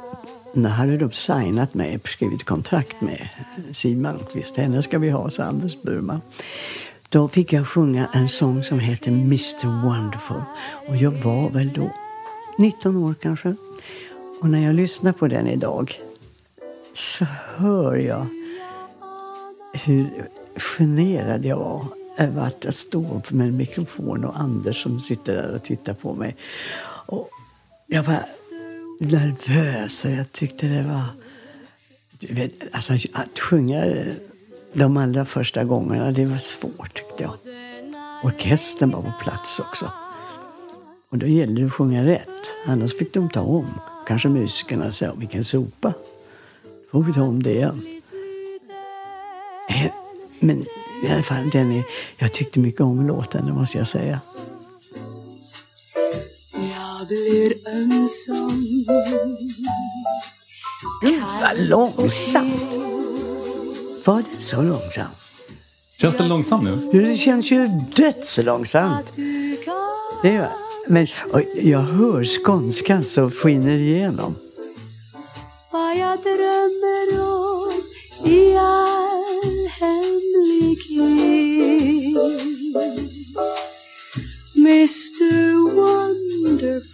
när 0.52 0.70
hade 0.70 0.96
de 0.96 1.10
signat 1.10 1.74
mig, 1.74 2.00
skrivit 2.04 2.44
kontrakt 2.44 3.00
med 3.00 3.28
Siw 3.72 4.02
Malmkvist. 4.02 4.56
Henne 4.56 4.82
ska 4.82 4.98
vi 4.98 5.10
ha, 5.10 5.30
sa 5.30 5.42
Anders 5.42 5.82
Burman. 5.82 6.20
Då 7.08 7.28
fick 7.28 7.52
jag 7.52 7.68
sjunga 7.68 8.08
en 8.12 8.28
sång 8.28 8.62
som 8.62 8.78
heter 8.78 9.10
Mr 9.10 9.84
Wonderful. 9.84 10.42
Och 10.88 10.96
jag 10.96 11.10
var 11.10 11.50
väl 11.50 11.72
då 11.72 11.90
19 12.58 12.96
år 12.96 13.14
kanske. 13.20 13.56
Och 14.44 14.50
när 14.50 14.64
jag 14.64 14.74
lyssnar 14.74 15.12
på 15.12 15.28
den 15.28 15.46
idag 15.46 16.00
så 16.92 17.24
hör 17.56 17.96
jag 17.96 18.26
hur 19.72 20.28
generad 20.56 21.44
jag 21.44 21.56
var 21.56 21.86
över 22.18 22.46
att 22.46 22.74
stå 22.74 23.22
med 23.28 23.48
en 23.48 23.56
mikrofon 23.56 24.24
och 24.24 24.40
Anders 24.40 24.82
som 24.82 25.00
sitter 25.00 25.36
där 25.36 25.54
och 25.54 25.62
tittar 25.62 25.94
på 25.94 26.14
mig. 26.14 26.36
Och 27.06 27.30
jag 27.86 28.02
var 28.02 28.22
nervös 29.00 30.04
och 30.04 30.10
jag 30.10 30.32
tyckte 30.32 30.66
det 30.66 30.82
var... 30.82 31.04
Du 32.18 32.34
vet, 32.34 32.74
alltså, 32.74 32.92
att 33.12 33.38
sjunga 33.38 33.84
de 34.72 34.96
allra 34.96 35.24
första 35.24 35.64
gångerna, 35.64 36.10
det 36.10 36.24
var 36.24 36.38
svårt 36.38 36.94
tyckte 36.94 37.22
jag. 37.22 37.34
Orkestern 38.24 38.90
var 38.90 39.02
på 39.02 39.12
plats 39.22 39.60
också. 39.60 39.92
Och 41.10 41.18
då 41.18 41.26
gällde 41.26 41.60
det 41.60 41.66
att 41.66 41.72
sjunga 41.72 42.04
rätt, 42.04 42.56
annars 42.66 42.98
fick 42.98 43.14
de 43.14 43.30
ta 43.30 43.40
om. 43.40 43.80
Kanske 44.06 44.28
musikerna 44.28 44.92
sa, 44.92 45.12
vilken 45.16 45.44
sopa. 45.44 45.92
Får 46.90 47.02
vi 47.02 47.12
ta 47.12 47.22
om 47.22 47.42
det 47.42 47.50
igen. 47.54 48.00
Eh, 49.70 49.90
Men 50.40 50.66
i 51.04 51.08
alla 51.12 51.22
fall, 51.22 51.50
den 51.50 51.72
är, 51.72 51.84
jag 52.18 52.32
tyckte 52.32 52.60
mycket 52.60 52.80
om 52.80 53.06
låten, 53.06 53.46
det 53.46 53.52
måste 53.52 53.78
jag 53.78 53.88
säga. 53.88 54.20
Jag 56.52 57.08
blir 57.08 57.68
ömsom 57.68 58.84
Gud, 61.02 61.22
vad 61.40 61.68
långsamt! 61.68 62.62
Var 64.04 64.22
det 64.22 64.42
så 64.42 64.62
långsamt? 64.62 65.16
Känns 65.98 66.16
den 66.16 66.28
långsam 66.28 66.64
nu? 66.64 67.04
Det 67.04 67.16
känns 67.16 67.50
ju 67.50 67.68
dödslångsamt. 67.96 69.12
Det 70.22 70.28
gör 70.32 70.63
men 70.86 71.06
jag 71.54 71.78
hör 71.80 72.24
skånskan 72.24 73.04
som 73.04 73.30
skiner 73.30 73.78
igenom. 73.78 74.34
vad 75.72 75.96
jag 75.96 76.18
drömmer 76.22 77.20
om 77.20 77.72
i 78.24 78.56
all 78.56 79.68
hemlighet. 79.80 80.84
Mr 84.56 85.74
Wonderful 85.74 86.93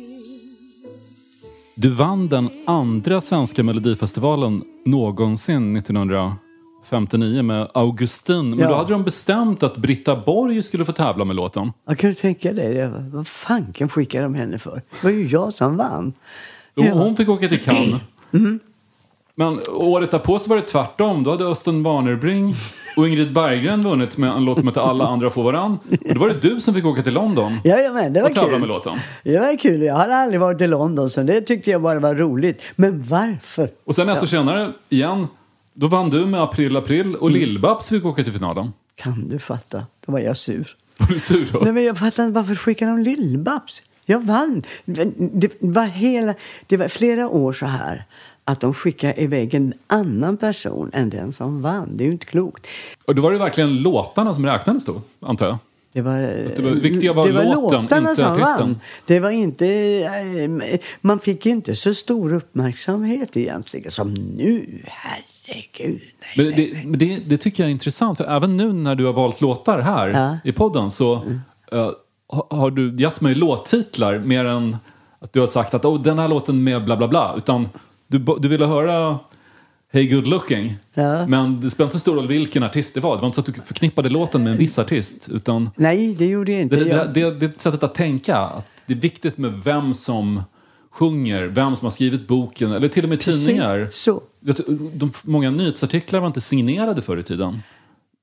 Du 1.75 1.89
vann 1.89 2.27
den 2.29 2.49
andra 2.67 3.21
svenska 3.21 3.63
melodifestivalen 3.63 4.63
någonsin 4.85 5.75
1959 5.77 7.43
med 7.43 7.67
Augustin. 7.73 8.49
Men 8.49 8.59
Ja. 8.59 8.67
då 8.69 8.75
hade 8.75 8.89
de 8.93 9.03
bestämt 9.03 9.63
att 9.63 9.77
Britta 9.77 10.15
Borg 10.15 10.63
skulle 10.63 10.85
få 10.85 10.91
tävla 10.91 11.25
med 11.25 11.35
låten. 11.35 11.71
Jag 11.87 11.97
kan 11.97 12.15
tänka 12.15 12.53
dig 12.53 12.73
det? 12.73 13.09
Vad 13.13 13.27
fanken 13.27 13.89
skickade 13.89 14.23
de 14.23 14.35
henne 14.35 14.59
för? 14.59 14.75
Det 14.75 15.03
var 15.03 15.11
ju 15.11 15.27
jag 15.27 15.53
som 15.53 15.77
vann. 15.77 16.13
Ja. 16.75 16.93
Hon 16.93 17.15
fick 17.15 17.29
åka 17.29 17.47
till 17.47 17.61
Cannes. 17.63 18.01
Men 19.35 19.59
året 19.69 20.11
därpå 20.11 20.39
så 20.39 20.49
var 20.49 20.55
det 20.55 20.61
tvärtom. 20.61 21.23
Då 21.23 21.31
hade 21.31 21.45
Östen 21.45 21.83
Warnerbring 21.83 22.55
och 22.97 23.07
Ingrid 23.07 23.33
Berggren 23.33 23.81
vunnit 23.81 24.17
med 24.17 24.31
en 24.31 24.45
låt 24.45 24.57
som 24.59 24.67
hette 24.67 24.81
Alla 24.81 25.07
andra 25.07 25.29
får 25.29 25.43
varann. 25.43 25.79
Och 26.07 26.13
då 26.13 26.19
var 26.19 26.29
det 26.29 26.41
du 26.41 26.61
som 26.61 26.73
fick 26.73 26.85
åka 26.85 27.01
till 27.01 27.13
London 27.13 27.57
Jajamän, 27.63 28.13
det 28.13 28.21
var 28.21 28.29
och 28.29 28.35
tävla 28.35 28.49
kul. 28.49 28.59
med 28.59 28.67
låten. 28.67 28.97
Det 29.23 29.39
var 29.39 29.57
kul. 29.57 29.81
Jag 29.81 29.95
hade 29.95 30.15
aldrig 30.15 30.39
varit 30.39 30.61
i 30.61 30.67
London 30.67 31.09
så 31.09 31.23
det 31.23 31.41
tyckte 31.41 31.71
jag 31.71 31.81
bara 31.81 31.99
var 31.99 32.15
roligt. 32.15 32.61
Men 32.75 33.03
varför? 33.03 33.69
Och 33.83 33.95
sen 33.95 34.09
ett 34.09 34.23
år 34.23 34.27
senare, 34.27 34.71
igen, 34.89 35.27
då 35.73 35.87
vann 35.87 36.09
du 36.09 36.25
med 36.25 36.41
April 36.41 36.77
April 36.77 37.15
och 37.15 37.31
Lill-Babs 37.31 37.89
fick 37.89 38.05
åka 38.05 38.23
till 38.23 38.33
finalen. 38.33 38.73
Kan 38.95 39.29
du 39.29 39.39
fatta? 39.39 39.85
Då 40.05 40.11
var 40.11 40.19
jag 40.19 40.37
sur. 40.37 40.75
Var 40.97 41.07
du 41.07 41.19
sur 41.19 41.49
då? 41.53 41.59
Nej, 41.59 41.73
men 41.73 41.83
jag 41.83 41.97
fattar 41.97 42.23
inte 42.23 42.35
varför 42.35 42.55
skickade 42.55 42.91
de 42.91 43.03
Lill-Babs? 43.03 43.83
Jag 44.05 44.25
vann. 44.25 44.63
Det 44.85 45.51
var, 45.59 45.83
hela, 45.85 46.33
det 46.67 46.77
var 46.77 46.87
flera 46.87 47.29
år 47.29 47.53
så 47.53 47.65
här 47.65 48.05
att 48.45 48.59
de 48.59 48.73
skickade 48.73 49.21
iväg 49.21 49.53
en 49.53 49.73
annan 49.87 50.37
person 50.37 50.89
än 50.93 51.09
den 51.09 51.33
som 51.33 51.61
vann. 51.61 51.89
Det 51.97 52.03
är 52.03 52.05
ju 52.05 52.11
inte 52.11 52.25
klokt. 52.25 52.67
Och 53.05 53.15
då 53.15 53.21
var 53.21 53.31
det 53.31 53.37
verkligen 53.37 53.75
låtarna 53.75 54.33
som 54.33 54.45
räknades 54.45 54.85
då, 54.85 55.01
antar 55.19 55.45
jag? 55.47 55.57
Det 55.93 56.01
var, 56.01 56.17
det 56.55 56.59
var- 56.59 56.71
viktiga 56.71 57.13
var 57.13 57.27
det 57.27 57.33
var 57.33 57.43
låten, 57.43 57.81
låtarna 57.81 58.09
inte 58.09 58.21
som 58.23 58.31
artisten. 58.33 58.57
vann. 58.59 58.79
Det 59.05 59.19
var 59.19 59.29
inte... 59.29 59.67
eh, 60.71 60.79
Man 61.01 61.19
fick 61.19 61.45
inte 61.45 61.75
så 61.75 61.93
stor 61.93 62.33
uppmärksamhet 62.33 63.37
egentligen 63.37 63.91
som 63.91 64.13
nu. 64.13 64.81
Herregud. 64.87 66.01
Nej, 66.19 66.33
Men 66.35 66.45
nej, 66.45 66.55
det, 66.55 66.73
nej. 66.73 66.85
men 66.85 66.99
det, 66.99 67.17
det 67.29 67.37
tycker 67.37 67.63
jag 67.63 67.67
är 67.67 67.71
intressant. 67.71 68.17
För 68.17 68.25
även 68.25 68.57
nu 68.57 68.73
när 68.73 68.95
du 68.95 69.05
har 69.05 69.13
valt 69.13 69.41
låtar 69.41 69.79
här 69.79 70.07
Ja. 70.09 70.17
Mm. 70.17 70.37
i 70.43 70.51
podden 70.51 70.91
så 70.91 71.13
eh, 71.71 71.91
ha- 72.27 72.47
har 72.49 72.71
du 72.71 72.95
gett 72.95 73.21
mig 73.21 73.35
låttitlar 73.35 74.19
mer 74.19 74.45
än 74.45 74.77
att 75.19 75.33
du 75.33 75.39
har 75.39 75.47
sagt 75.47 75.73
att 75.73 75.85
oh, 75.85 76.01
den 76.01 76.19
här 76.19 76.27
låten 76.27 76.63
med 76.63 76.85
bla 76.85 76.97
bla 76.97 77.07
bla. 77.07 77.33
Utan 77.37 77.69
du, 78.11 78.35
du 78.39 78.47
ville 78.47 78.65
höra 78.65 79.19
Hey 79.93 80.07
Good 80.07 80.27
Looking. 80.27 80.75
Ja. 80.93 81.27
Men 81.27 81.61
det 81.61 81.69
spelar 81.69 81.85
inte 81.85 81.93
så 81.93 81.99
stor 81.99 82.15
roll 82.15 82.27
vilken 82.27 82.63
artist 82.63 82.93
det 82.93 82.99
var. 82.99 83.15
Det 83.15 83.21
var 83.21 83.27
inte 83.27 83.35
så 83.35 83.41
att 83.41 83.55
du 83.55 83.61
förknippade 83.61 84.09
låten 84.09 84.43
med 84.43 84.51
en 84.51 84.57
viss 84.57 84.79
artist. 84.79 85.29
Utan 85.31 85.69
nej, 85.75 86.15
det 86.15 86.25
gjorde 86.25 86.51
jag 86.51 86.61
inte. 86.61 86.75
det, 86.75 86.83
det, 87.13 87.29
det, 87.29 87.47
det 87.47 87.61
sättet 87.61 87.83
att 87.83 87.95
tänka. 87.95 88.37
Att 88.37 88.67
det 88.85 88.93
är 88.93 88.97
viktigt 88.97 89.37
med 89.37 89.53
vem 89.63 89.93
som 89.93 90.43
sjunger, 90.91 91.43
vem 91.43 91.75
som 91.75 91.85
har 91.85 91.91
skrivit 91.91 92.27
boken, 92.27 92.71
eller 92.71 92.87
till 92.87 93.03
och 93.03 93.09
med 93.09 93.19
Precis, 93.19 93.45
tidningar. 93.45 93.87
så. 93.91 94.21
De, 94.93 95.11
många 95.23 95.51
nyhetsartiklar 95.51 96.19
var 96.19 96.27
inte 96.27 96.41
signerade 96.41 97.01
förr 97.01 97.17
i 97.17 97.23
tiden. 97.23 97.61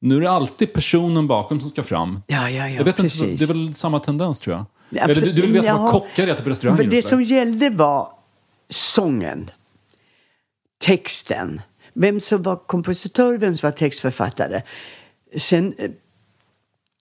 Nu 0.00 0.16
är 0.16 0.20
det 0.20 0.30
alltid 0.30 0.72
personen 0.72 1.26
bakom 1.26 1.60
som 1.60 1.70
ska 1.70 1.82
fram. 1.82 2.22
Ja, 2.26 2.50
ja, 2.50 2.68
ja, 2.68 2.68
jag 2.68 2.84
vet 2.84 2.96
precis. 2.96 3.22
inte, 3.22 3.46
det 3.46 3.50
är 3.50 3.54
väl 3.54 3.74
samma 3.74 4.00
tendens 4.00 4.40
tror 4.40 4.56
jag. 4.56 4.64
Ja, 4.90 5.02
Eller 5.02 5.06
du, 5.06 5.12
absolut. 5.12 5.36
du 5.36 5.42
vill 5.42 5.52
veta 5.52 5.78
vad 5.78 5.90
kockar 5.90 6.28
äter 6.28 6.44
på 6.44 6.50
restauranger? 6.50 6.84
Det 6.84 7.02
som 7.02 7.22
gällde 7.22 7.70
var 7.70 8.08
sången, 8.70 9.50
texten, 10.78 11.60
vem 11.92 12.20
som 12.20 12.42
var 12.42 12.56
kompositör, 12.56 13.38
vem 13.38 13.56
som 13.56 13.66
var 13.66 13.76
textförfattare. 13.76 14.62
Sen, 15.36 15.74
eh, 15.78 15.90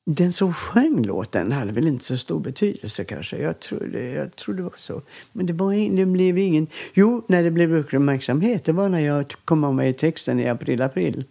den 0.05 0.34
som 0.34 0.53
sjöng 0.53 1.03
låten 1.03 1.51
hade 1.51 1.71
väl 1.71 1.88
inte 1.88 2.03
så 2.03 2.17
stor 2.17 2.39
betydelse 2.39 3.03
kanske. 3.03 3.38
Jag 3.38 3.59
tror 3.59 3.80
det, 3.80 4.11
jag 4.11 4.36
tror 4.36 4.55
det 4.55 4.63
var 4.63 4.73
så. 4.75 5.01
Men 5.32 5.45
det, 5.45 5.53
var, 5.53 5.95
det 5.95 6.05
blev 6.05 6.38
ingen... 6.38 6.67
Jo, 6.93 7.23
när 7.28 7.43
det 7.43 7.51
blev 7.51 7.73
uppmärksamhet, 7.73 8.65
det 8.65 8.71
var 8.71 8.89
när 8.89 8.99
jag 8.99 9.36
kom 9.45 9.75
med 9.75 9.89
i 9.89 9.93
texten 9.93 10.39
i 10.39 10.49
april, 10.49 10.82
april. 10.82 11.23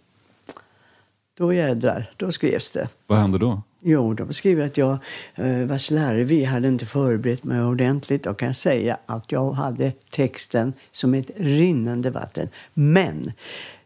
Då 1.37 1.53
jädrar, 1.53 2.11
då 2.17 2.31
skrevs 2.31 2.71
det. 2.71 2.89
Vad 3.07 3.19
hände 3.19 3.37
då? 3.37 3.61
Jo, 3.89 4.13
de 4.13 4.33
skriver 4.33 4.65
att 4.65 4.77
jag 4.77 4.97
eh, 5.35 5.65
var 5.65 5.77
slarvig, 5.77 6.45
hade 6.45 6.67
inte 6.67 6.85
förberett 6.85 7.43
mig 7.43 7.61
ordentligt. 7.61 8.23
Då 8.23 8.33
kan 8.33 8.53
säga 8.53 8.97
att 9.05 9.31
jag 9.31 9.51
hade 9.51 9.91
texten 10.09 10.73
som 10.91 11.13
ett 11.13 11.31
rinnande 11.35 12.09
vatten. 12.09 12.49
Men 12.73 13.31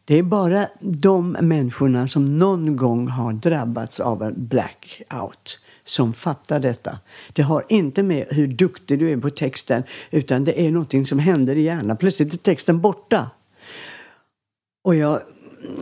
det 0.06 0.16
är 0.16 0.24
bara 0.24 0.68
de 0.80 1.32
människorna 1.32 2.08
som 2.08 2.38
någon 2.38 2.76
gång 2.76 3.08
har 3.08 3.34
drabbats 3.34 4.00
av 4.00 4.24
en 4.24 4.34
blackout 4.48 5.60
som 5.84 6.14
fattar 6.14 6.60
detta. 6.60 7.00
Det 7.34 7.42
har 7.42 7.66
inte 7.70 8.04
med 8.04 8.28
hur 8.30 8.48
duktig 8.48 9.00
du 9.00 9.12
är 9.12 9.18
på 9.18 9.30
texten 9.30 9.84
utan 10.12 10.44
det 10.44 10.62
är 10.62 10.72
någonting 10.72 11.06
som 11.06 11.20
händer 11.20 11.56
i 11.56 11.62
hjärnan. 11.62 11.98
Plötsligt 11.98 12.34
är 12.34 12.38
texten 12.38 12.82
borta. 12.82 13.30
Och 14.84 14.96
jag 14.96 15.22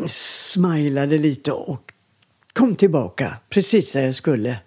smilade 0.06 1.18
lite 1.18 1.52
och 1.52 1.89
kom 2.60 2.76
tillbaka 2.76 3.38
precis 3.50 3.94
där 3.94 4.02
jag 4.02 4.16
skulle. 4.16 4.58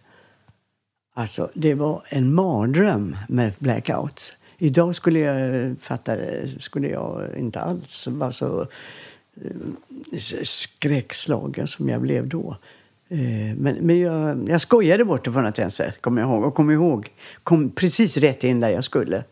Alltså, 1.14 1.50
det 1.54 1.74
var 1.74 2.02
en 2.08 2.34
mardröm 2.34 3.16
med 3.28 3.52
blackouts. 3.58 4.36
Idag 4.58 4.94
skulle 4.96 5.20
jag 5.20 5.74
fatta 5.80 6.16
det, 6.16 6.48
skulle 6.62 6.88
jag 6.88 7.38
inte 7.38 7.60
alls 7.60 8.06
vara 8.06 8.32
så 8.32 8.60
eh, 9.34 10.18
skräckslagen 10.42 11.66
som 11.66 11.88
jag 11.88 12.00
blev 12.00 12.28
då. 12.28 12.56
Eh, 13.08 13.56
men, 13.56 13.76
men 13.80 13.98
jag, 13.98 14.48
jag 14.48 14.60
skojade 14.60 15.04
bort 15.04 15.24
det 15.24 15.32
på 15.32 15.40
något 15.40 15.58
vänster, 15.58 15.94
kommer 16.00 16.22
jag 16.22 16.30
ihåg. 16.30 16.44
Och 16.44 16.54
kom 16.54 16.70
ihåg, 16.70 17.08
kom 17.42 17.70
precis 17.70 18.16
rätt 18.16 18.44
in 18.44 18.60
där 18.60 18.68
jag 18.68 18.84
skulle. 18.84 19.24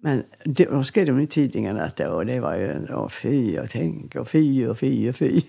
Men 0.00 0.22
det, 0.44 0.64
då 0.64 0.84
skrev 0.84 1.06
de 1.06 1.20
i 1.20 1.26
tidningarna 1.26 1.82
att 1.82 1.96
det, 1.96 2.08
och 2.08 2.26
det 2.26 2.40
var 2.40 2.54
ju 2.54 2.94
och 2.94 3.12
fy 3.12 3.58
och 3.58 3.70
tänk 3.70 4.16
och 4.16 4.28
fy 4.28 4.66
och 4.66 4.78
fy 4.78 5.08
och 5.08 5.16
fy. 5.16 5.42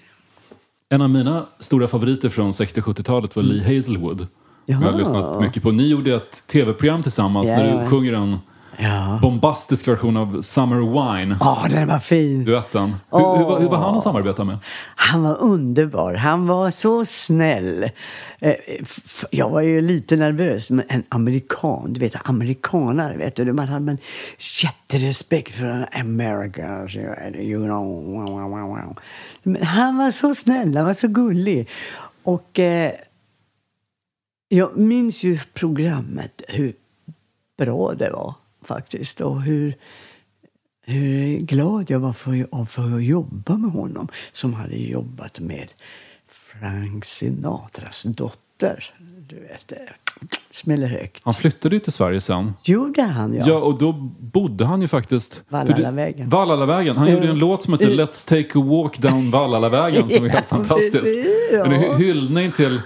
En 0.93 1.01
av 1.01 1.09
mina 1.09 1.45
stora 1.59 1.87
favoriter 1.87 2.29
från 2.29 2.51
60-70-talet 2.51 3.35
var 3.35 3.43
Lee 3.43 3.75
Hazelwood. 3.75 4.27
Jag 4.65 4.77
har 4.77 4.83
Mm. 4.87 4.99
Lyssnat 4.99 5.41
mycket 5.41 5.63
på. 5.63 5.71
Ni 5.71 5.87
gjorde 5.87 6.15
ett 6.15 6.47
tv-program 6.47 7.03
tillsammans 7.03 7.49
Ja, 7.49 7.55
när 7.57 7.83
du 7.83 7.89
sjunger 7.89 8.13
en 8.13 8.37
Ja. 8.77 9.19
bombastisk 9.21 9.87
version 9.87 10.17
av 10.17 10.41
Summer 10.41 10.77
Wine. 10.79 11.37
Ja, 11.39 11.67
den 11.69 11.87
var 11.87 11.99
fin. 11.99 12.45
Duetten. 12.45 12.95
Hur, 13.11 13.37
hur, 13.37 13.45
var- 13.45 13.59
hur 13.59 13.67
var 13.67 13.77
han 13.77 13.95
att 13.97 14.03
samarbeta 14.03 14.43
med? 14.43 14.57
Han 14.95 15.23
var 15.23 15.37
underbar. 15.41 16.13
Han 16.13 16.47
var 16.47 16.71
så 16.71 17.05
snäll. 17.05 17.83
Eh, 18.39 18.53
Jag 19.31 19.49
var 19.49 19.61
ju 19.61 19.81
lite 19.81 20.15
nervös, 20.15 20.69
men 20.71 20.85
en 20.89 21.03
amerikan, 21.09 21.93
du 21.93 21.99
vet, 21.99 22.29
amerikanare, 22.29 23.17
vet 23.17 23.35
du. 23.35 23.53
Man 23.53 23.67
hade 23.67 23.91
en 23.91 23.97
jätterespekt 24.63 25.53
för 25.55 25.89
America, 25.99 26.87
you 27.35 27.65
know. 27.65 28.97
Men 29.43 29.63
han 29.63 29.97
var 29.97 30.11
så 30.11 30.35
snäll, 30.35 30.75
han 30.77 30.85
var 30.85 30.93
så 30.93 31.07
gullig. 31.07 31.69
Och 32.23 32.59
eh, 32.59 32.91
jag 34.47 34.77
minns 34.77 35.23
ju 35.23 35.39
programmet, 35.53 36.41
hur 36.47 36.73
bra 37.57 37.93
det 37.93 38.09
var 38.11 38.33
faktiskt. 38.63 39.21
Och 39.21 39.41
hur 39.41 39.75
hur 40.85 41.37
glad 41.37 41.89
jag 41.89 41.99
var 41.99 42.13
för, 42.13 42.65
för 42.65 42.95
att 42.95 43.03
jobba 43.03 43.57
med 43.57 43.71
honom 43.71 44.07
som 44.31 44.53
hade 44.53 44.75
jobbat 44.75 45.39
med 45.39 45.71
Frank 46.27 47.05
Sinatras 47.05 48.03
dotter. 48.03 48.85
Du 49.29 49.35
vet, 49.35 49.67
det 49.67 49.89
smäller 50.51 50.87
högt. 50.87 51.21
Han 51.23 51.33
flyttade 51.33 51.75
ju 51.75 51.79
till 51.79 51.91
Sverige 51.93 52.21
sen. 52.21 52.53
Gjorde 52.63 53.01
han, 53.01 53.33
ja. 53.33 53.43
Ja, 53.47 53.55
och 53.55 53.77
då 53.77 53.91
bodde 54.19 54.65
han 54.65 54.81
ju 54.81 54.87
faktiskt... 54.87 55.43
Vallalavägen. 55.49 56.29
Vallalavägen. 56.29 56.97
Han 56.97 57.11
gjorde 57.11 57.25
ju 57.25 57.31
en 57.31 57.39
låt 57.39 57.63
som 57.63 57.73
heter 57.73 57.85
Mm. 57.85 57.99
Let's 58.05 58.27
take 58.29 58.59
a 58.59 58.61
walk 58.63 58.97
down 58.97 59.31
Vallalavägen 59.31 60.09
som 60.09 60.25
är 60.25 60.29
helt 60.29 60.45
fantastisk. 60.47 61.05
ja. 61.51 61.65
En 61.65 61.71
hy- 61.71 61.97
hyllning 61.97 62.51
till 62.51 62.81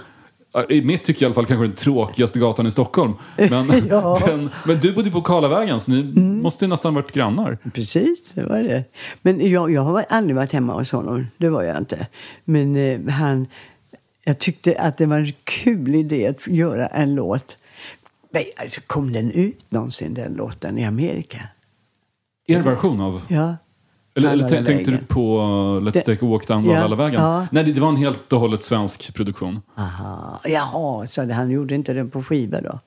i 0.68 0.82
mitt 0.82 1.04
tycke 1.04 1.24
i 1.24 1.26
alla 1.26 1.34
fall, 1.34 1.46
kanske 1.46 1.66
den 1.66 1.76
tråkigaste 1.76 2.38
gatan 2.38 2.66
i 2.66 2.70
Stockholm. 2.70 3.14
Men, 3.36 3.66
Ja. 3.88 4.18
den, 4.26 4.50
men 4.66 4.80
du 4.80 4.92
bodde 4.92 5.10
på 5.10 5.22
Karlavägen, 5.22 5.80
så 5.80 5.90
ni 5.90 6.02
måste 6.20 6.64
ju 6.64 6.68
nästan 6.68 6.94
varit 6.94 7.12
grannar. 7.12 7.58
Precis, 7.74 8.24
det 8.34 8.42
var 8.42 8.62
det. 8.62 8.84
Men 9.22 9.50
jag, 9.50 9.70
jag 9.70 9.82
har 9.82 10.04
aldrig 10.08 10.36
varit 10.36 10.52
hemma 10.52 10.74
hos 10.74 10.92
honom. 10.92 11.26
Det 11.36 11.48
var 11.48 11.62
jag 11.62 11.78
inte. 11.78 12.06
Men 12.44 12.76
eh, 12.76 13.12
han... 13.12 13.46
Jag 14.24 14.38
tyckte 14.38 14.80
att 14.80 14.96
det 14.98 15.06
var 15.06 15.16
en 15.16 15.32
kul 15.44 15.94
idé 15.94 16.26
att 16.26 16.46
göra 16.46 16.86
en 16.86 17.14
låt. 17.14 17.56
Nej, 18.30 18.52
alltså, 18.56 18.80
kom 18.86 19.12
den 19.12 19.30
ut 19.30 19.64
någonsin, 19.68 20.14
den 20.14 20.32
låten, 20.32 20.78
i 20.78 20.84
Amerika? 20.84 21.38
Er 22.46 22.60
version 22.60 23.00
av... 23.00 23.22
Ja. 23.28 23.56
Eller, 24.18 24.32
eller 24.32 24.64
tänkte 24.64 24.90
du 24.90 24.98
på 24.98 25.38
uh, 25.38 25.82
Let's 25.82 25.92
Det- 25.92 26.00
Take 26.00 26.26
a 26.26 26.28
Walk 26.28 26.46
Down 26.48 26.64
Ja, 26.64 26.70
Valhallavägen? 26.72 27.22
ja. 27.22 27.46
Nej, 27.50 27.64
det 27.64 27.72
det 27.72 27.80
var 27.80 27.88
en 27.88 27.96
helt 27.96 28.32
och 28.32 28.40
hållet 28.40 28.62
svensk 28.62 29.14
produktion. 29.14 29.60
Aha. 29.76 30.40
Jaha, 30.44 31.06
så 31.06 31.32
han 31.32 31.50
gjorde 31.50 31.74
inte 31.74 31.92
den 31.92 32.10
på 32.10 32.22
skiva 32.22 32.60
då? 32.60 32.78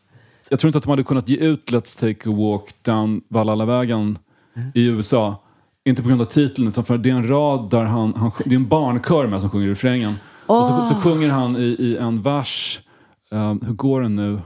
Jag 0.50 0.60
tror 0.60 0.70
inte 0.70 0.78
att 0.78 0.84
de 0.84 0.90
hade 0.90 1.04
kunnat 1.04 1.30
ge 1.30 1.38
ut 1.38 1.72
Let's 1.72 2.00
Take 2.00 2.30
a 2.30 2.34
Walk 2.36 2.74
Down 2.84 3.22
Valhallavägen 3.28 4.18
i 4.74 4.86
USA. 4.86 5.36
Inte 5.86 6.02
på 6.02 6.08
grund 6.08 6.22
av 6.22 6.26
titeln, 6.26 6.68
utan 6.68 6.84
för 6.84 6.98
det 6.98 7.10
är 7.10 7.14
en 7.14 7.28
rad 7.30 7.70
där 7.70 7.84
han, 7.84 8.14
han 8.16 8.32
det 8.46 8.52
är 8.52 8.56
en 8.56 8.68
barnkör 8.68 9.28
med 9.28 9.42
som 9.42 9.50
sjunger 9.50 9.68
i 9.68 9.70
refrängen. 9.72 10.16
Och 10.46 10.66
så, 10.66 10.86
så 10.86 10.96
sjunger 10.96 11.30
han 11.30 11.56
i, 11.56 11.60
i 11.80 11.98
en 11.98 12.22
vers, 12.22 12.80
um, 13.32 13.62
hur 13.66 13.74
går 13.74 14.02
den 14.02 14.16
nu? 14.16 14.40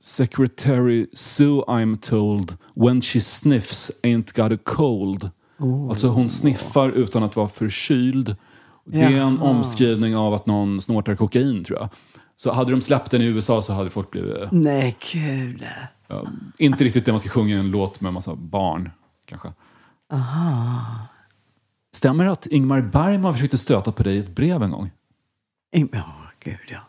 Secretary 0.00 1.06
Sue 1.12 1.62
I'm 1.66 1.96
told, 1.96 2.56
when 2.74 3.00
she 3.02 3.20
sniffs 3.20 3.90
ain't 4.02 4.32
got 4.42 4.52
a 4.52 4.62
cold. 4.64 5.30
Alltså 5.88 6.08
hon 6.08 6.30
sniffar 6.30 6.90
utan 6.90 7.22
att 7.22 7.36
vara 7.36 7.48
förkyld. 7.48 8.36
Det 8.84 9.00
är 9.00 9.06
en 9.06 9.12
Jaha. 9.16 9.50
omskrivning 9.50 10.16
av 10.16 10.34
att 10.34 10.46
någon 10.46 10.82
snortar 10.82 11.16
kokain 11.16 11.64
tror 11.64 11.78
jag. 11.78 11.88
Så 12.36 12.52
hade 12.52 12.70
de 12.70 12.80
släppt 12.80 13.10
den 13.10 13.22
i 13.22 13.24
USA 13.24 13.62
så 13.62 13.72
hade 13.72 13.90
folk 13.90 14.10
blivit 14.10 14.52
Nej, 14.52 14.96
kul. 14.98 15.66
Ja, 16.08 16.26
inte 16.58 16.84
riktigt 16.84 17.04
det 17.04 17.12
man 17.12 17.20
ska 17.20 17.28
sjunga 17.28 17.56
i 17.56 17.58
en 17.58 17.70
låt 17.70 18.00
med 18.00 18.08
en 18.08 18.14
massa 18.14 18.34
barn, 18.34 18.90
kanske. 19.26 19.52
Stämmer 21.92 22.24
det 22.24 22.32
att 22.32 22.46
Ingmar 22.46 22.80
Bergman 22.80 23.34
försökte 23.34 23.58
stöta 23.58 23.92
på 23.92 24.02
dig 24.02 24.16
i 24.16 24.18
ett 24.18 24.34
brev 24.34 24.62
en 24.62 24.70
gång? 24.70 24.90
Ja, 25.70 26.14
gud 26.40 26.58
ja. 26.70 26.80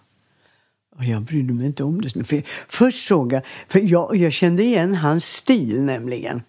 Och 0.98 1.06
jag 1.06 1.22
brydde 1.22 1.54
mig 1.54 1.66
inte 1.66 1.84
om 1.84 2.02
det. 2.02 2.24
För 2.24 2.44
först 2.68 3.08
såg 3.08 3.34
jag, 3.34 3.42
för 3.68 3.92
jag, 3.92 4.16
jag 4.16 4.34
kände 4.34 4.64
igen 4.64 4.96
hans 4.96 5.26
stil 5.26 5.84
nämligen. 5.84 6.44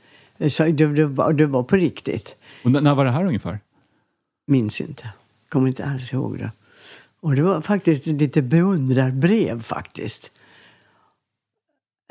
Så 0.48 0.64
det, 0.64 0.86
det, 0.86 1.06
var, 1.06 1.32
det 1.32 1.46
var 1.46 1.62
på 1.62 1.76
riktigt. 1.76 2.36
Och 2.64 2.70
när 2.70 2.94
var 2.94 3.04
det 3.04 3.10
här 3.10 3.24
ungefär? 3.24 3.60
Minns 4.46 4.80
inte. 4.80 5.08
Kommer 5.48 5.68
inte 5.68 5.84
alls 5.84 6.12
ihåg 6.12 6.38
det. 6.38 6.52
Och 7.20 7.34
det 7.36 7.42
var 7.42 7.60
faktiskt 7.60 8.06
lite 8.06 8.42
beundrarbrev 8.42 9.62
faktiskt. 9.62 10.32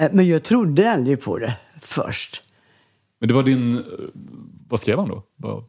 Eh, 0.01 0.09
Men 0.13 0.27
jag 0.27 0.43
trodde 0.43 0.91
aldrig 0.91 1.21
på 1.21 1.37
det 1.37 1.57
först. 1.81 2.41
Men 3.19 3.27
det 3.27 3.33
var 3.33 3.43
din... 3.43 3.77
eh, 3.77 3.83
Vad 4.69 4.79
skrev 4.79 4.99
han 4.99 5.09
då? 5.09 5.63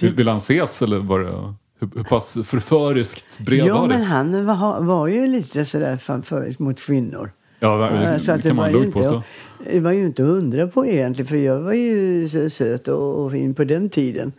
Vill, 0.00 0.14
vill 0.14 0.28
han 0.28 0.36
ses 0.36 0.82
eller 0.82 0.98
var 0.98 1.20
det... 1.20 1.54
Hur, 1.78 1.90
hur 1.94 2.04
pass 2.04 2.38
förföriskt 2.44 3.38
brev 3.40 3.66
ja, 3.66 3.80
var 3.80 3.88
det? 3.88 3.94
men 3.94 4.02
han 4.04 4.46
var, 4.46 4.80
var 4.82 5.06
ju 5.06 5.26
lite 5.26 5.64
sådär 5.64 5.96
fanförisk 5.96 6.58
mot 6.58 6.80
kvinnor. 6.80 7.32
Ja, 7.58 7.76
det, 7.76 7.98
det, 7.98 8.20
så 8.20 8.32
att 8.32 8.42
kan 8.42 8.56
var 8.56 8.64
man 8.64 8.72
lugnt 8.72 8.86
inte, 8.86 8.98
påstå. 8.98 9.22
det 9.64 9.80
var 9.80 9.92
ju 9.92 10.06
inte 10.06 10.22
att 10.22 10.28
undra 10.28 10.66
på 10.66 10.86
egentligen, 10.86 11.28
för 11.28 11.36
jag 11.36 11.60
var 11.60 11.72
ju 11.72 12.28
så 12.28 12.50
söt 12.50 12.88
och, 12.88 13.24
och 13.24 13.32
fin 13.32 13.54
på 13.54 13.64
den 13.64 13.88
tiden. 13.88 14.32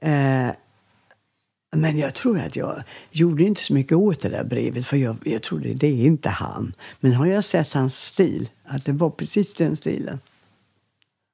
Eh, 0.00 0.48
men 1.76 1.98
jag 1.98 2.14
tror 2.14 2.40
att 2.40 2.56
jag 2.56 2.82
gjorde 3.10 3.42
inte 3.42 3.60
så 3.60 3.74
mycket 3.74 3.92
åt 3.92 4.20
det 4.20 4.28
där 4.28 4.44
brevet, 4.44 4.86
för 4.86 4.96
jag, 4.96 5.16
jag 5.24 5.42
trodde 5.42 5.74
det 5.74 5.86
är 5.86 6.06
inte 6.06 6.28
han. 6.28 6.72
Men 7.00 7.12
har 7.12 7.26
jag 7.26 7.44
sett 7.44 7.72
hans 7.72 7.96
stil, 7.96 8.48
att 8.64 8.84
det 8.84 8.92
var 8.92 9.10
precis 9.10 9.54
den 9.54 9.76
stilen. 9.76 10.18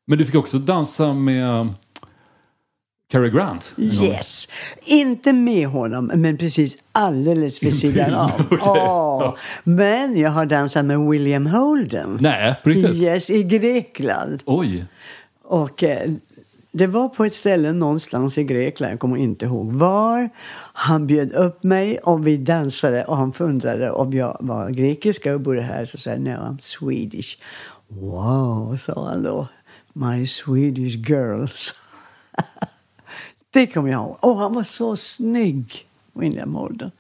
Men 0.07 0.19
du 0.19 0.25
fick 0.25 0.35
också 0.35 0.59
dansa 0.59 1.15
med 1.15 1.69
Cary 3.13 3.31
Grant. 3.31 3.73
Yes! 3.77 4.49
Inte 4.85 5.33
med 5.33 5.67
honom, 5.67 6.11
men 6.15 6.39
precis 6.39 6.77
alldeles 6.93 7.63
vid 7.63 7.79
sidan 7.79 8.15
av. 8.15 9.39
Men 9.65 10.19
jag 10.19 10.31
har 10.31 10.47
dansat 10.47 10.85
med 10.85 11.01
William 11.01 11.47
Holden. 11.47 12.19
Nej, 12.21 12.55
på 12.63 12.69
riktigt? 12.71 12.97
Yes, 12.97 13.31
i 13.31 13.43
Grekland. 13.43 14.43
Oj. 14.47 14.87
Och 15.43 15.83
eh, 15.83 16.11
det 16.71 16.87
var 16.87 17.09
på 17.09 17.25
ett 17.25 17.35
ställe 17.35 17.73
någonstans 17.73 18.39
i 18.39 18.45
Grekland, 18.45 18.93
jag 18.93 19.01
kommer 19.01 19.17
inte 19.17 19.45
ihåg 19.45 19.73
var. 19.73 20.29
Han 20.73 21.07
bjöd 21.07 21.33
upp 21.33 21.63
mig 21.63 21.99
och 21.99 22.27
vi 22.27 22.37
dansade 22.37 23.05
och 23.05 23.17
han 23.17 23.33
undrade 23.39 23.91
om 23.91 24.13
jag 24.13 24.37
var 24.41 24.71
grekiska 24.71 25.35
och 25.35 25.41
bodde 25.41 25.63
här. 25.63 25.85
Så 25.85 25.99
sa 25.99 26.11
jag, 26.11 26.21
no 26.21 26.31
I'm 26.31 26.59
Swedish. 26.61 27.39
Wow, 27.89 28.77
sa 28.77 29.09
han 29.09 29.23
då. 29.23 29.49
My 29.93 30.27
Swedish 30.27 31.09
girls. 31.09 31.75
det 33.53 33.67
kommer 33.67 33.91
jag 33.91 34.03
ihåg. 34.03 34.17
Och 34.21 34.37
han 34.37 34.55
var 34.55 34.63
så 34.63 34.97
snygg, 34.97 35.87
William 36.13 36.55
Holden, 36.55 36.91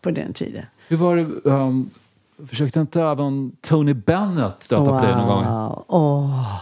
på 0.00 0.10
den 0.10 0.32
tiden. 0.32 0.64
Hur 0.88 0.96
var 0.96 1.16
det? 1.16 1.50
Um, 1.50 1.90
försökte 2.48 2.80
inte 2.80 3.02
även 3.02 3.52
Tony 3.60 3.94
Bennett 3.94 4.62
stöta 4.62 4.84
på 4.84 5.06
dig 5.06 5.14
någon 5.14 5.26
gång? 5.26 5.44
Wow. 5.44 5.84
Åh, 5.88 6.60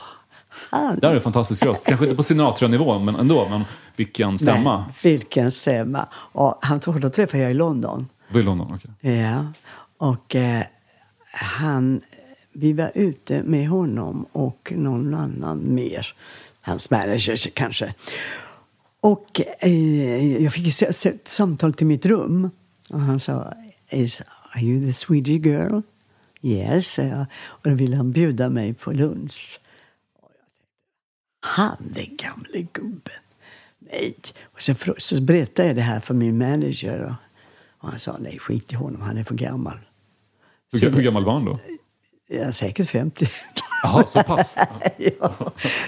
han 0.71 0.99
Där 0.99 1.11
är 1.11 1.15
en 1.15 1.21
fantastisk 1.21 1.67
röst. 1.67 1.87
Kanske 1.87 2.05
inte 2.05 2.17
på 2.17 2.23
Sinatra-nivå, 2.23 2.99
men 2.99 3.15
ändå. 3.15 3.49
Men 3.49 3.65
vilken 3.97 4.39
stämma. 4.39 4.77
Nej, 4.77 4.95
vilken 5.03 5.51
stämma. 5.51 6.09
Och 6.13 6.59
han 6.63 6.81
tog, 6.81 7.01
då 7.01 7.11
träffade 7.11 7.43
jag 7.43 7.51
i 7.51 7.55
London. 7.55 8.09
Var 8.29 8.41
i 8.41 8.43
London, 8.43 8.75
okej. 8.75 9.17
Ja. 9.17 9.45
Och 9.99 10.37
eh, 10.37 10.63
han, 11.33 12.01
vi 12.53 12.73
var 12.73 12.91
ute 12.95 13.43
med 13.43 13.69
honom 13.69 14.27
och 14.33 14.73
någon 14.77 15.15
annan 15.15 15.75
mer. 15.75 16.15
Hans 16.61 16.91
manager 16.91 17.51
kanske. 17.55 17.95
Och 19.09 19.41
eh, 19.59 20.43
jag 20.43 20.53
fick 20.53 20.83
ett 20.83 21.29
samtal 21.29 21.75
till 21.75 21.87
mitt 21.87 22.07
rum. 22.07 22.51
Och 22.91 23.01
han 23.01 23.21
sa, 23.21 23.53
Is, 23.91 24.23
are 24.53 24.65
you 24.65 24.87
the 24.87 24.93
Swedish 24.93 25.47
girl? 25.47 25.81
Yes, 26.43 26.93
sa 26.93 27.03
jag. 27.03 27.27
Och 27.45 27.71
då 27.71 27.75
ville 27.75 27.97
han 27.97 28.13
bjuda 28.13 28.49
mig 28.49 28.75
på 28.75 28.93
lunch. 28.93 29.61
Och 30.15 30.31
jag 30.31 30.39
tänkte, 30.39 30.69
Han, 31.41 31.77
den 31.79 32.17
gamle 32.17 32.67
gubben. 32.73 33.23
Nej. 33.79 34.15
Och 34.43 34.63
sen, 34.63 34.77
så 34.99 35.21
berättade 35.21 35.69
jag 35.69 35.77
det 35.77 35.83
här 35.83 36.01
för 36.01 36.15
min 36.15 36.39
manager. 36.39 37.17
Och, 37.79 37.89
han 37.89 38.01
sa, 38.01 38.17
nej 38.21 38.39
skit 38.39 38.73
i 38.73 38.77
honom, 38.77 39.03
han 39.03 39.19
är 39.19 39.25
för 39.25 39.35
gammal. 39.35 39.79
Hur, 40.73 40.91
hur 40.91 41.03
gammal 41.03 41.25
var 41.25 41.33
han 41.33 41.45
då? 41.45 41.59
Ja, 42.27 42.53
säkert 42.53 42.91
50. 42.91 43.29
Jaha, 43.83 44.07
så 44.07 44.23
pass. 44.23 44.57
ja. 44.97 45.33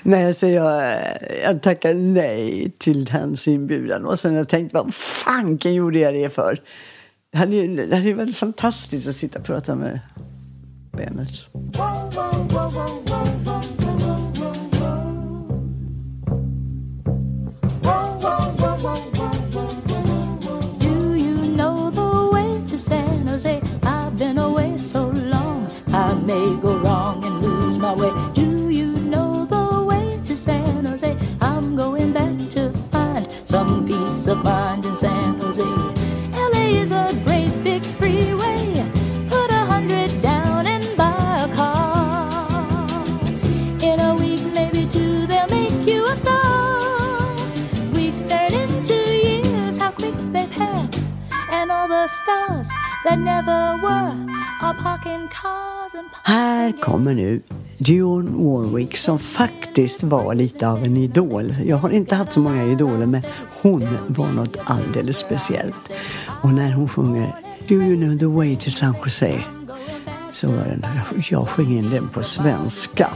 Nej, 0.02 0.34
så 0.34 0.46
jag, 0.46 1.02
jag 1.44 1.62
tackade 1.62 1.94
nej 1.94 2.72
till 2.78 3.10
hans 3.10 3.48
inbjudan. 3.48 4.06
Och 4.06 4.18
sen 4.18 4.34
jag 4.34 4.48
tänkt, 4.48 4.74
vad 4.74 4.94
fanken 4.94 5.74
gjorde 5.74 5.98
jag 5.98 6.14
det 6.14 6.34
för? 6.34 6.60
Det 7.32 7.38
hade 7.38 7.56
ju 7.56 7.86
det 7.86 7.96
hade 7.96 8.08
ju 8.08 8.14
varit 8.14 8.36
fantastiskt 8.36 9.08
att 9.08 9.14
sitta 9.14 9.38
och 9.38 9.44
prata 9.44 9.74
med 9.74 10.00
Bennett. 10.92 11.46
Do 20.80 21.16
you 21.16 21.56
know 21.56 21.90
the 21.90 22.30
way 22.32 22.62
to 22.66 22.78
San 22.78 23.26
Jose? 23.26 23.60
I've 23.82 24.18
been 24.18 24.38
away 24.38 24.78
so 24.78 25.10
long, 25.10 25.68
I 25.88 26.14
may 26.26 26.56
go 26.62 26.79
my 27.80 27.94
way. 27.94 28.12
Do 28.34 28.68
you 28.68 28.88
know 28.92 29.46
the 29.46 29.82
way 29.82 30.20
to 30.24 30.36
San 30.36 30.84
Jose? 30.84 31.16
I'm 31.40 31.76
going 31.76 32.12
back 32.12 32.36
to 32.50 32.70
find 32.92 33.26
some 33.46 33.86
peace 33.86 34.26
of 34.26 34.44
mind 34.44 34.84
in 34.84 34.94
San 34.94 35.40
Jose. 35.40 35.62
LA 36.52 36.66
is 36.82 36.90
a 36.90 37.08
great 37.24 37.52
big 37.64 37.82
freeway. 37.82 38.84
Put 39.30 39.50
a 39.50 39.64
hundred 39.64 40.10
down 40.20 40.66
and 40.66 40.84
buy 40.94 41.46
a 41.48 41.54
car. 41.54 42.28
In 43.80 43.98
a 43.98 44.14
week, 44.14 44.44
maybe 44.52 44.86
two, 44.86 45.26
they'll 45.26 45.48
make 45.48 45.88
you 45.88 46.04
a 46.04 46.14
star. 46.14 47.34
Weeks 47.94 48.22
turn 48.22 48.52
into 48.52 48.94
years, 48.94 49.78
how 49.78 49.90
quick 49.92 50.16
they 50.32 50.46
pass. 50.48 51.12
And 51.50 51.72
all 51.72 51.88
the 51.88 52.06
stars 52.08 52.68
that 53.04 53.18
never 53.18 53.78
were 53.82 54.14
are 54.60 54.74
parking 54.74 55.28
cars 55.28 55.94
and 55.94 56.10
Här 56.22 56.72
kommer 56.80 57.14
nu 57.14 57.40
Dionne 57.80 58.30
Warwick 58.30 58.96
som 58.96 59.18
faktiskt 59.18 60.02
var 60.02 60.34
lite 60.34 60.68
av 60.68 60.84
en 60.84 60.96
idol. 60.96 61.54
Jag 61.66 61.76
har 61.76 61.90
inte 61.90 62.14
haft 62.14 62.32
så 62.32 62.40
många 62.40 62.64
idoler 62.64 63.06
men 63.06 63.22
hon 63.62 63.98
var 64.06 64.32
något 64.32 64.56
alldeles 64.64 65.18
speciellt. 65.18 65.90
Och 66.42 66.54
när 66.54 66.72
hon 66.72 66.88
sjunger 66.88 67.34
Do 67.68 67.74
you 67.74 67.96
know 67.96 68.18
the 68.18 68.36
way 68.36 68.56
to 68.56 68.70
San 68.70 68.94
Jose? 69.04 69.42
Så 70.30 70.50
var 70.50 70.64
den, 70.64 70.84
jag 71.30 71.48
sjöng 71.48 71.78
in 71.78 71.90
den 71.90 72.08
på 72.08 72.22
svenska. 72.22 73.10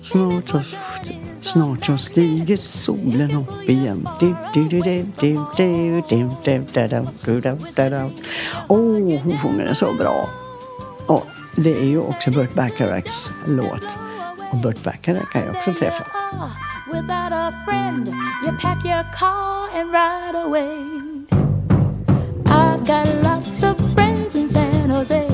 Snart 0.00 0.48
så, 0.48 0.60
snart 1.40 1.86
så 1.86 1.98
stiger 1.98 2.56
solen 2.56 3.30
upp 3.30 3.68
igen. 3.68 4.08
Åh, 8.68 8.78
oh, 8.78 9.20
hon 9.22 9.38
sjunger 9.38 9.64
den 9.64 9.74
så 9.74 9.92
bra. 9.92 10.28
Oh 11.06 11.22
det 11.56 11.76
är 11.76 11.84
ju 11.84 11.98
också 11.98 12.30
Burt 12.30 12.54
Bacharachs 12.54 13.30
låt. 13.46 13.98
Och 14.50 14.58
Burt 14.58 14.82
Bacharach 14.84 15.30
kan 15.32 15.42
jag 15.46 15.56
också 15.56 15.72
träffa. 15.74 16.04
Without 16.92 17.32
a 17.32 17.52
friend, 17.66 18.08
you 18.44 18.56
pack 18.62 18.84
your 18.84 19.02
car 19.18 19.80
and 19.80 19.90
ride 19.92 20.38
away. 20.44 20.78
I've 22.44 22.86
got 22.86 23.24
lots 23.24 23.62
of 23.62 23.76
friends 23.94 24.36
in 24.36 24.48
San 24.48 24.90
Jose. 24.90 25.28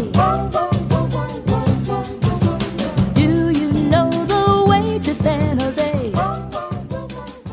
Do 3.15 3.21
you 3.51 3.73
know 3.91 4.11
the 4.27 4.65
way 4.69 5.01
to 5.03 5.15
San 5.15 5.59
Jose? 5.59 6.13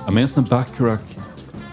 Jag 0.05 0.13
minns 0.13 0.35
när 0.35 0.43
Bacharach 0.43 0.99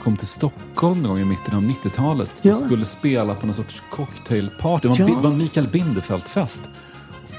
kom 0.04 0.16
till 0.16 0.26
Stockholm 0.28 1.02
någon 1.02 1.10
gång 1.12 1.20
i 1.20 1.24
mitten 1.24 1.54
av 1.56 1.62
90-talet 1.62 2.30
Ja. 2.42 2.50
och 2.52 2.56
skulle 2.58 2.84
spela 2.84 3.34
på 3.34 3.46
någon 3.46 3.54
sorts 3.54 3.82
cocktailparty. 3.90 4.88
Det 4.88 5.02
var, 5.02 5.10
Ja. 5.10 5.18
var 5.20 5.30
en 5.30 5.38
Mikael 5.38 5.68
Bindefeld-fest. 5.68 6.62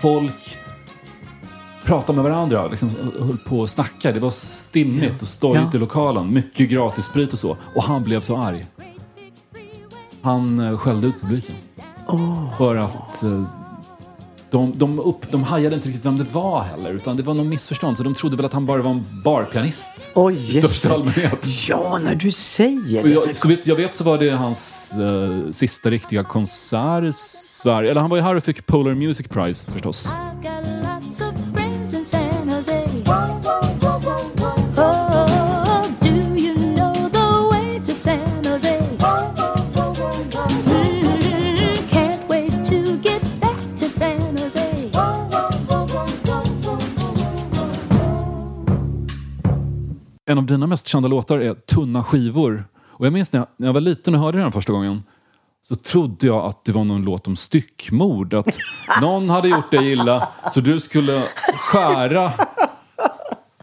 Folk 0.01 0.57
pratade 1.85 2.15
med 2.21 2.31
varandra, 2.31 2.67
liksom, 2.67 2.89
höll 3.19 3.37
på 3.37 3.59
och 3.59 3.69
snackade. 3.69 4.13
Det 4.13 4.19
var 4.19 4.31
stimmigt 4.31 5.21
och 5.21 5.27
stojigt 5.27 5.67
Ja. 5.71 5.77
i 5.77 5.79
lokalen. 5.79 6.33
Mycket 6.33 6.69
gratis 6.69 7.05
sprit 7.05 7.33
och 7.33 7.39
så. 7.39 7.57
Och 7.75 7.83
han 7.83 8.03
blev 8.03 8.21
så 8.21 8.37
arg. 8.37 8.65
Han 10.21 10.59
eh, 10.59 10.77
skällde 10.77 11.07
ut 11.07 11.21
publiken. 11.21 11.55
För 12.57 12.75
att 12.75 13.23
eh, 13.23 13.43
de, 14.51 14.73
de, 14.77 14.99
upp, 14.99 15.31
de 15.31 15.43
hajade 15.43 15.75
inte 15.75 15.87
riktigt 15.87 16.05
vem 16.05 16.17
det 16.17 16.25
var 16.31 16.61
heller. 16.61 16.93
Utan 16.93 17.17
det 17.17 17.23
var 17.23 17.33
någon 17.33 17.49
missförstånd. 17.49 17.97
Så 17.97 18.03
de 18.03 18.13
trodde 18.13 18.35
väl 18.35 18.45
att 18.45 18.53
han 18.53 18.65
bara 18.65 18.81
var 18.81 18.91
en 18.91 19.05
barpianist. 19.23 20.09
Oj, 20.13 20.35
I 20.35 20.53
största 20.61 20.93
allmänhet. 20.93 21.45
Ja, 21.69 21.99
när 22.03 22.15
du 22.15 22.31
säger 22.31 23.03
det. 23.03 23.09
jag, 23.09 23.35
så- 23.35 23.47
vitt 23.47 23.67
jag 23.67 23.75
vet 23.75 23.95
så 23.95 24.03
var 24.03 24.17
det 24.17 24.29
hans 24.29 24.91
eh, 24.93 25.51
sista 25.51 25.89
riktiga 25.89 26.23
konsert 26.23 27.03
i 27.03 27.11
Sverige. 27.13 27.91
Eller 27.91 28.01
han 28.01 28.09
var 28.09 28.17
ju 28.17 28.23
här 28.23 28.35
och 28.35 28.43
fick 28.43 28.65
Polar 28.65 28.93
Music 28.95 29.27
Prize 29.27 29.71
förstås. 29.71 30.15
En 50.29 50.37
av 50.37 50.45
dina 50.45 50.67
mest 50.67 50.87
kända 50.87 51.07
låtar 51.07 51.39
är 51.39 51.53
Tunna 51.53 52.03
skivor. 52.03 52.67
Och 52.75 53.05
jag 53.05 53.13
minns 53.13 53.33
när 53.33 53.39
jag, 53.39 53.47
när 53.57 53.67
jag 53.67 53.73
var 53.73 53.81
liten 53.81 54.15
och 54.15 54.21
hörde 54.21 54.37
den 54.37 54.51
första 54.51 54.73
gången 54.73 55.03
så 55.61 55.75
trodde 55.75 56.27
jag 56.27 56.45
att 56.45 56.65
det 56.65 56.71
var 56.71 56.83
någon 56.83 57.01
låt 57.01 57.27
om 57.27 57.35
styckmord. 57.35 58.33
Att 58.33 58.57
någon 59.01 59.29
hade 59.29 59.47
gjort 59.47 59.71
dig 59.71 59.91
illa 59.91 60.27
så 60.51 60.61
du 60.61 60.79
skulle 60.79 61.23
skära 61.53 62.31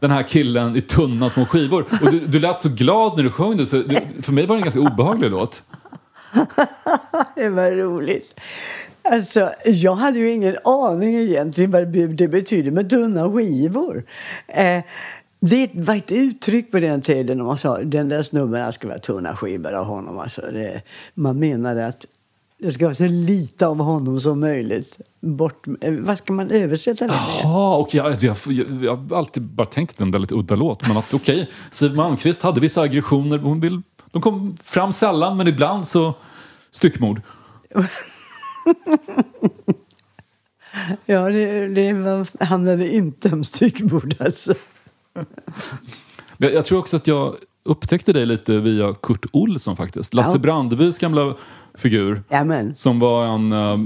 den 0.00 0.10
här 0.10 0.22
killen 0.22 0.76
i 0.76 0.80
tunna 0.80 1.30
små 1.30 1.46
skivor. 1.46 1.86
Och 2.02 2.10
du, 2.10 2.20
du 2.20 2.40
lät 2.40 2.60
så 2.60 2.68
glad 2.68 3.16
när 3.16 3.24
du 3.24 3.30
sjöng 3.30 3.56
det 3.56 3.66
så 3.66 3.76
det, 3.76 4.02
för 4.22 4.32
mig 4.32 4.46
var 4.46 4.56
det 4.56 4.60
en 4.60 4.64
ganska 4.64 4.80
obehaglig 4.80 5.30
låt. 5.30 5.62
Det 7.34 7.48
var 7.48 7.70
roligt. 7.70 8.40
Alltså, 9.10 9.50
jag 9.64 9.94
hade 9.94 10.18
ju 10.18 10.32
ingen 10.32 10.56
aning 10.64 11.14
egentligen 11.14 11.70
vad 11.70 11.92
det 11.92 12.06
det 12.06 12.28
betyder 12.28 12.70
med 12.70 12.90
tunna 12.90 13.32
skivor. 13.32 14.04
Eh, 14.46 14.82
det 15.48 15.70
var 15.74 15.94
ett 15.94 16.12
uttryck 16.12 16.70
på 16.70 16.80
den 16.80 17.02
tiden 17.02 17.38
när 17.38 17.44
man 17.44 17.58
sa 17.58 17.78
den 17.78 18.08
där 18.08 18.22
snubben 18.22 18.72
ska 18.72 18.88
vara 18.88 18.98
tunna 18.98 19.36
skivor 19.36 19.72
av 19.72 19.84
honom. 19.84 20.18
Alltså, 20.18 20.40
det, 20.40 20.82
man 21.14 21.38
menade 21.38 21.86
att 21.86 22.06
det 22.58 22.70
ska 22.70 22.84
vara 22.84 22.94
så 22.94 23.08
lite 23.08 23.66
av 23.66 23.78
honom 23.78 24.20
som 24.20 24.40
möjligt. 24.40 24.98
Bort, 25.20 25.66
eh, 25.80 25.92
vad 25.92 26.18
ska 26.18 26.32
man 26.32 26.50
översätta 26.50 27.04
det 27.04 27.10
med? 27.10 27.20
Jaha, 27.42 27.76
och 27.76 27.94
jag, 27.94 28.12
jag, 28.12 28.36
jag, 28.46 28.84
jag 28.84 28.96
har 28.96 29.16
alltid 29.16 29.42
bara 29.42 29.66
tänkt 29.66 29.90
att 29.90 29.96
det 29.96 30.02
är 30.02 30.06
en 30.06 30.10
väldigt 30.10 30.32
udda 30.32 30.54
låt. 30.54 30.88
Men 30.88 30.96
att 30.96 31.14
okej, 31.14 31.50
Siw 31.70 31.96
Malmkvist 31.96 32.42
hade 32.42 32.60
vissa 32.60 32.80
aggressioner. 32.80 33.38
Hon 33.38 33.60
vill, 33.60 33.82
de 34.10 34.22
kom 34.22 34.56
fram 34.62 34.92
sällan, 34.92 35.36
men 35.36 35.48
ibland 35.48 35.86
så 35.86 36.14
styckmord. 36.70 37.20
Ja, 41.06 41.30
det, 41.30 41.68
det 41.68 41.92
var, 41.92 42.44
handlade 42.44 42.94
inte 42.94 43.32
om 43.32 43.44
styckmord 43.44 44.14
alltså. 44.18 44.54
Jag, 46.38 46.64
tror 46.64 46.78
också 46.78 46.96
att 46.96 47.06
jag 47.06 47.34
upptäckte 47.64 48.12
dig 48.12 48.26
lite 48.26 48.58
via 48.58 48.94
Kurt 49.02 49.26
Olsson 49.32 49.76
faktiskt. 49.76 50.14
Lasse 50.14 50.32
Ja. 50.34 50.38
Brandebys 50.38 50.98
gamla 50.98 51.34
figur. 51.74 52.22
Jamen. 52.28 52.74
Som 52.74 53.00
var 53.00 53.26
en... 53.26 53.52
eh, 53.52 53.78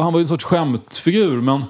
han 0.00 0.12
var 0.12 0.20
en 0.20 0.28
sorts 0.28 0.44
skämtfigur, 0.44 1.40
men... 1.40 1.64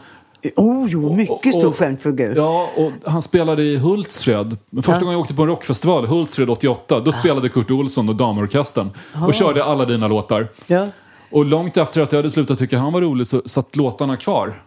Oh, 0.56 0.86
jo, 0.88 1.16
mycket 1.16 1.54
stor 1.54 1.72
skämtfigur. 1.72 2.36
Ja, 2.36 2.70
och 2.76 2.92
han 3.10 3.22
spelade 3.22 3.62
i 3.62 3.76
Hultsfred. 3.76 4.56
Första 4.76 4.92
Ja. 4.92 4.98
gången 4.98 5.12
jag 5.12 5.20
åkte 5.20 5.34
på 5.34 5.42
en 5.42 5.48
rockfestival, 5.48 6.06
Hultsfred 6.06 6.50
88, 6.50 7.00
då 7.00 7.12
spelade 7.12 7.48
Kurt 7.48 7.70
Olsson 7.70 8.08
och 8.08 8.16
Damorkestern. 8.16 8.90
Och 9.26 9.34
körde 9.34 9.64
alla 9.64 9.84
dina 9.84 10.08
låtar. 10.08 10.48
Ja, 10.66 10.86
Och 11.30 11.44
långt 11.44 11.76
efter 11.76 12.00
att 12.02 12.12
jag 12.12 12.18
hade 12.18 12.30
slutat 12.30 12.58
tycka 12.58 12.78
han 12.78 12.92
var 12.92 13.00
rolig 13.00 13.26
så 13.26 13.42
satt 13.46 13.76
låtarna 13.76 14.16
kvar. 14.16 14.62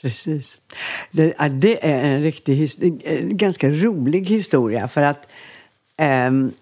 Precis. 0.00 0.58
Det, 1.10 1.34
det 1.50 1.86
är 1.86 2.04
en 2.04 2.22
riktig 2.22 2.70
en 3.04 3.36
ganska 3.36 3.70
rolig 3.70 4.28
historia 4.28 4.88
för 4.88 5.02
att 5.02 5.26
ehm, 5.96 6.52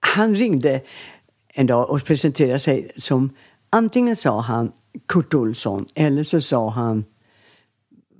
han 0.00 0.34
ringde 0.34 0.80
en 1.48 1.66
dag 1.66 1.90
och 1.90 2.04
presenterade 2.04 2.58
sig 2.58 2.90
som 2.96 3.30
antingen 3.70 4.16
sa 4.16 4.40
han 4.40 4.72
Kurt 5.08 5.34
Olsson 5.34 5.86
eller 5.94 6.22
så 6.22 6.40
sa 6.40 6.70
han 6.70 7.04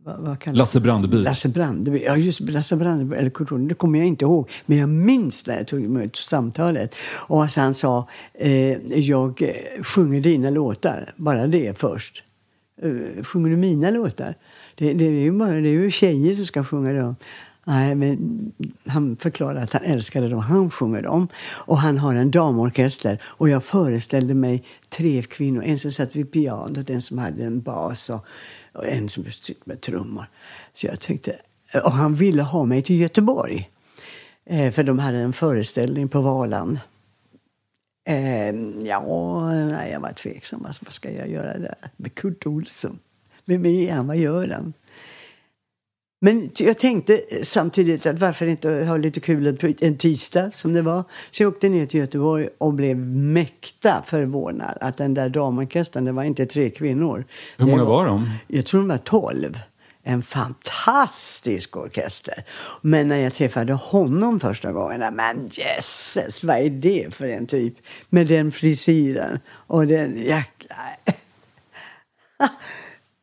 vad, 0.07 0.39
vad 0.45 0.57
Lasse 0.57 0.81
Brandeby. 0.81 1.17
Lasse 1.17 1.49
Brandeby. 1.49 2.03
Ja, 2.05 2.17
just 2.17 2.41
Lasse 2.41 2.77
Brandeby, 2.77 3.17
eller 3.17 3.31
Kurt 3.31 3.53
Olsson, 3.53 3.69
det 3.69 3.75
kommer 3.75 3.99
jag 3.99 4.09
inte 4.09 4.25
ihåg. 4.25 4.51
Men 4.67 4.79
jag 4.79 4.89
minns 4.89 5.47
när 5.47 5.57
jag 5.57 5.67
tog 5.67 5.85
emot 5.85 6.17
samtalet. 6.17 6.95
Och 7.27 7.45
att 7.45 7.55
han 7.55 7.75
sa, 7.75 8.09
eh, 8.35 8.73
jag 9.01 9.43
sjunger 9.83 10.21
dina 10.21 10.51
låtar, 10.51 11.13
bara 11.17 11.47
det 11.47 11.79
först. 11.79 12.23
Uh, 12.85 13.23
sjunger 13.25 13.51
du 13.51 13.57
mina 13.57 13.91
låtar? 13.91 14.35
Det, 14.75 14.93
det, 14.93 15.05
är 15.05 15.11
ju 15.11 15.33
bara, 15.33 15.55
det 15.55 15.69
är 15.69 15.73
ju 15.73 15.91
tjejer 15.91 16.35
som 16.35 16.47
ska 16.47 16.65
sjunga 16.65 16.93
dem. 16.93 17.17
Nej, 17.69 17.95
men 17.95 18.53
han 18.87 19.17
förklarade 19.17 19.63
att 19.63 19.73
han 19.73 19.85
älskade 19.85 20.29
dem. 20.29 20.39
Han 20.39 20.71
sjunger 20.71 21.03
dem. 21.03 21.29
Och 21.67 21.79
han 21.79 21.99
har 21.99 22.15
en 22.15 22.31
damorkester. 22.31 23.19
Och 23.25 23.49
jag 23.49 23.65
föreställde 23.65 24.35
mig 24.35 24.65
tre 24.89 25.23
kvinnor. 25.23 25.63
En 25.63 25.79
som 25.79 25.93
satt 25.93 26.17
vid 26.17 26.33
pianot, 26.33 26.91
en 26.91 27.03
som 27.03 27.19
hade 27.19 27.45
en 27.45 27.61
bas 27.61 28.11
och, 28.11 28.27
och 28.73 28.87
en 28.87 29.09
som 29.09 29.25
stod 29.25 29.57
med 29.65 29.81
trummor. 29.81 30.27
Så 30.75 30.87
jag 30.87 31.01
tänkte... 31.01 31.37
Och 31.85 31.93
han 31.93 32.15
ville 32.15 32.43
ha 32.43 32.65
mig 32.65 32.83
till 32.83 33.01
Göteborg. 33.01 33.69
Eh, 34.47 34.73
för 34.73 34.83
de 34.83 34.99
hade 34.99 35.19
en 35.19 35.33
föreställning 35.33 36.09
på 36.09 36.21
Valand. 36.21 36.79
Eh, 38.09 38.55
ja, 38.81 39.51
nej, 39.51 39.93
jag 39.93 40.01
var 40.01 40.13
tveksam. 40.13 40.67
Alltså, 40.67 40.85
vad 40.85 40.95
ska 40.95 41.11
jag 41.11 41.31
göra 41.31 41.59
där 41.59 41.75
med 41.97 42.15
Kurt 42.15 42.47
Olsson? 42.47 42.99
Vem 43.45 43.67
är 43.67 43.93
han? 43.93 44.07
Vad 44.07 44.17
gör 44.17 44.49
han? 44.49 44.73
Men 46.21 46.51
jag 46.59 46.79
tänkte 46.79 47.21
samtidigt 47.43 48.07
att 48.07 48.19
varför 48.19 48.47
inte 48.47 48.71
ha 48.71 48.97
lite 48.97 49.21
kul 49.21 49.59
en 49.81 49.97
tisdag 49.97 50.51
som 50.51 50.73
det 50.73 50.83
var. 50.83 51.05
Så 51.31 51.43
jag 51.43 51.53
åkte 51.53 51.69
ner 51.69 51.87
till 51.87 52.01
Göteborg 52.01 52.49
och 52.59 52.75
blev 52.75 52.97
mäkta 53.17 54.03
förvånad 54.07 54.79
att 54.81 54.97
den 54.97 55.15
där 55.15 55.29
damorkestern, 55.29 56.05
det 56.05 56.13
var 56.13 56.25
inte 56.25 56.47
tre 56.47 56.71
kvinnor. 56.71 57.25
Hur 57.57 57.67
många 57.67 57.85
var 57.85 58.07
de? 58.07 58.31
Jag 58.47 58.67
tror 58.67 58.81
de 58.81 58.89
var 58.89 58.99
tolv. 58.99 59.59
En 60.09 60.23
fantastisk 60.23 61.77
orkester. 61.77 62.45
Men 62.83 63.09
när 63.09 63.17
jag 63.17 63.35
träffade 63.35 63.73
honom 63.73 64.41
första 64.41 64.73
gången, 64.73 65.15
men 65.15 65.49
jösses, 65.53 66.45
vad 66.45 66.57
är 66.57 66.71
det 66.71 67.15
för 67.15 67.29
en 67.29 67.47
typ? 67.47 67.75
Med 68.09 68.27
den 68.27 68.53
frisyren 68.53 69.39
och 69.51 69.87
den 69.87 70.17
jäkla... 70.17 70.77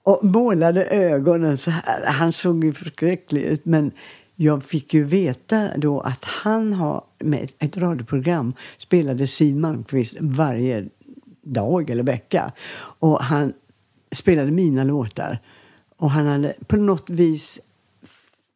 och 0.04 0.26
målade 0.26 0.86
ögonen 0.86 1.58
så 1.58 1.72
här. 1.72 2.06
Han 2.06 2.32
såg 2.32 2.64
ju 2.64 2.74
förskräcklig 2.74 3.42
ut. 3.42 3.66
Men 3.66 3.92
jag 4.36 4.64
fick 4.64 4.94
ju 4.94 5.04
veta 5.04 5.78
då 5.78 6.02
att 6.02 6.24
han 6.26 6.74
har 6.74 7.04
med 7.20 7.44
ett- 7.44 7.64
ett 7.64 7.78
radioprogram 7.78 8.54
spelade 8.78 9.28
Siw 9.28 9.60
Malmkvist 9.62 10.18
varje 10.22 10.86
dag 11.44 11.90
eller 11.90 12.04
vecka. 12.04 12.52
Och 13.00 13.24
han 13.24 13.54
spelade 14.16 14.52
mina 14.52 14.84
låtar. 14.84 15.40
Och 15.98 16.12
han 16.12 16.26
hade 16.26 16.56
på 16.68 16.78
något 16.78 17.10
vis 17.10 17.60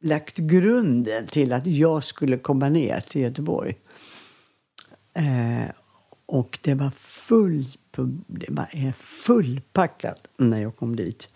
lagt 0.02 0.38
grunden 0.38 1.28
till 1.28 1.54
att 1.54 1.66
jag 1.66 2.04
skulle 2.04 2.38
komma 2.38 2.70
ner 2.70 3.00
till 3.00 3.22
Göteborg. 3.22 3.78
Eh, 5.14 5.72
och 6.26 6.60
det 6.62 6.74
var 6.74 6.90
full, 6.90 7.66
det 8.28 8.48
var 8.50 8.92
fullpackat 8.92 10.28
när 10.38 10.62
jag 10.62 10.76
kom 10.76 10.96
dit. 10.96 11.30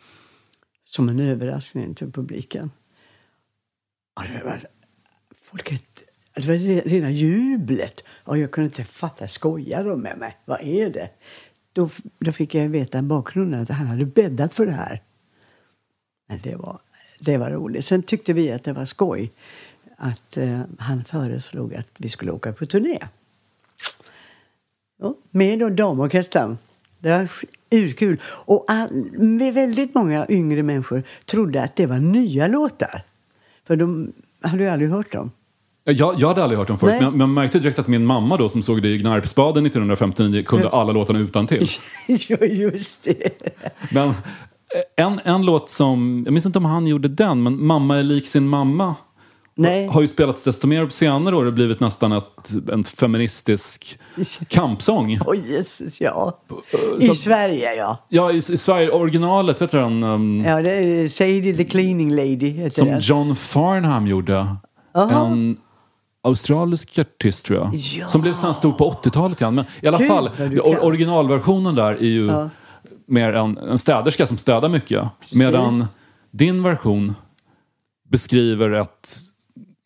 Som 0.86 1.10
en 1.10 1.20
överraskning 1.20 1.96
till 1.96 2.12
publiken. 2.12 2.72
Och 4.16 4.24
det 4.24 4.44
var, 4.44 4.60
folket, 5.36 6.04
det 6.36 6.48
var 6.48 6.56
rena 6.90 7.12
jublet. 7.12 8.04
Och 8.24 8.38
jag 8.38 8.52
kunde 8.52 8.66
inte 8.66 8.84
fatta, 8.84 9.28
skojar 9.28 9.84
de 9.84 10.02
med 10.02 10.18
mig? 10.18 10.38
Vad 10.46 10.62
är 10.62 10.90
det? 10.90 11.10
Då, 11.74 11.90
då 12.20 12.32
fick 12.32 12.56
jag 12.56 12.70
veta 12.70 13.02
bakgrunden, 13.02 13.62
att 13.62 13.70
han 13.70 13.88
hade 13.88 14.06
bäddat 14.06 14.54
för 14.54 14.66
det 14.66 14.72
här. 14.72 15.02
Det 16.44 16.56
var, 16.56 16.80
det 17.20 17.38
var 17.38 17.52
roligt. 17.52 17.86
Sen 17.86 18.04
tyckte 18.04 18.34
vi 18.34 18.52
att 18.52 18.64
det 18.64 18.74
var 18.74 18.86
skoj 18.86 19.32
att 19.98 20.38
eh, 20.38 20.62
han 20.80 21.04
föreslog 21.04 21.76
att 21.76 21.88
vi 21.98 22.10
skulle 22.10 22.32
åka 22.32 22.54
på 22.54 22.66
turné. 22.66 23.00
Ja, 25.02 25.16
med 25.32 25.60
då 25.60 25.70
damorkestern. 25.70 26.58
Det 27.00 27.10
var 27.10 27.30
urkul. 27.72 28.22
Och 28.26 28.66
all, 28.68 28.90
väldigt 29.54 29.96
många 29.96 30.26
yngre 30.30 30.64
människor 30.64 31.04
trodde 31.26 31.64
att 31.64 31.76
det 31.76 31.86
var 31.86 32.00
nya 32.00 32.48
låtar. 32.48 33.04
För 33.68 33.76
de 33.76 34.14
hade 34.42 34.64
ju 34.64 34.70
aldrig 34.70 34.90
hört 34.90 35.12
dem. 35.12 35.32
Jag, 35.84 36.20
jag 36.20 36.28
hade 36.28 36.44
aldrig 36.44 36.60
hört 36.60 36.68
dem 36.68 36.80
förut, 36.80 36.96
Nej. 37.02 37.12
men 37.12 37.20
jag 37.20 37.30
märkte 37.30 37.60
direkt 37.60 37.80
att 37.80 37.88
min 37.88 38.06
mamma 38.06 38.38
då 38.38 38.50
som 38.50 38.62
såg 38.62 38.82
det 38.82 38.88
i 38.88 38.98
Gnarpsbaden 38.98 39.66
1959 39.66 40.44
kunde 40.44 40.70
alla 40.70 40.92
låtarna 40.92 41.20
utan 41.20 41.48
till. 41.48 41.68
ja, 42.08 42.38
just 42.46 43.04
det. 43.04 43.30
Men 43.92 44.14
en, 44.98 45.20
en 45.24 45.42
låt 45.46 45.70
som, 45.70 46.22
jag 46.26 46.34
minns 46.34 46.46
inte 46.46 46.60
om 46.60 46.66
han 46.66 46.88
gjorde 46.88 47.08
den, 47.08 47.44
men 47.44 47.66
Mamma 47.66 47.98
är 47.98 48.04
lik 48.04 48.28
sin 48.28 48.48
mamma 48.48 48.96
Nej. 49.56 49.88
har 49.88 50.02
ju 50.02 50.08
spelats 50.08 50.44
desto 50.44 50.68
mer 50.68 50.86
på 50.86 50.92
senare 50.92 51.36
år 51.36 51.46
och 51.46 51.54
blivit 51.54 51.80
nästan 51.80 52.12
ett, 52.12 52.52
en 52.72 52.84
feministisk 52.84 54.00
kampsång. 54.48 55.20
Åh 55.26 55.36
Jesus, 55.46 56.02
ja. 56.02 56.40
I 57.00 57.08
så- 57.08 57.16
Sverige, 57.16 57.74
ja. 57.76 58.06
Ja, 58.10 58.32
i, 58.32 58.38
i 58.38 58.42
Sverige, 58.42 58.90
originalet, 58.90 59.62
vet 59.62 59.72
du 59.72 59.78
den? 59.78 60.04
Um, 60.04 60.46
Ja, 60.46 60.62
det 60.62 60.72
är 60.72 61.10
Sadie 61.10 61.54
the 61.58 61.64
Cleaning 61.64 62.16
Lady. 62.16 62.50
Heter 62.50 62.80
som 62.80 62.88
den. 62.88 63.00
John 63.00 63.36
Farnham 63.36 64.08
gjorde. 64.08 64.56
En 64.96 65.58
australisk 66.24 67.00
artist 67.00 67.46
tror 67.46 67.60
jag. 67.60 67.76
Ja. 67.76 68.08
Som 68.08 68.22
blev 68.22 68.34
sen 68.34 68.54
stor 68.54 68.72
på 68.72 68.92
80-talet 68.92 69.42
igen. 69.42 69.56
Men 69.56 69.66
i 69.82 69.88
alla 69.88 69.98
Kul 69.98 70.08
fall, 70.08 70.28
or, 70.62 70.84
originalversionen 70.84 71.76
där 71.76 71.92
är 71.92 72.00
ju 72.00 72.32
mer 73.12 73.34
en, 73.34 73.58
en 73.58 73.78
städerska 73.78 74.26
som 74.28 74.38
städar 74.38 74.70
mycket. 74.70 75.04
Medan 75.34 75.86
din 76.32 76.64
version 76.64 77.16
beskriver 78.10 78.72
ett 78.72 79.18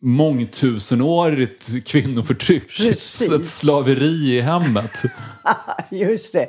mångtusenårigt 0.02 1.86
kvinnoförtryck. 1.86 2.76
Precis. 2.76 3.30
Ett 3.30 3.46
slaveri 3.46 4.36
i 4.36 4.40
hemmet. 4.40 5.02
Just 5.90 6.32
det. 6.32 6.46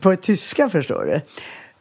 På 0.00 0.16
tyska, 0.16 0.68
förstår 0.68 1.04
du. 1.04 1.20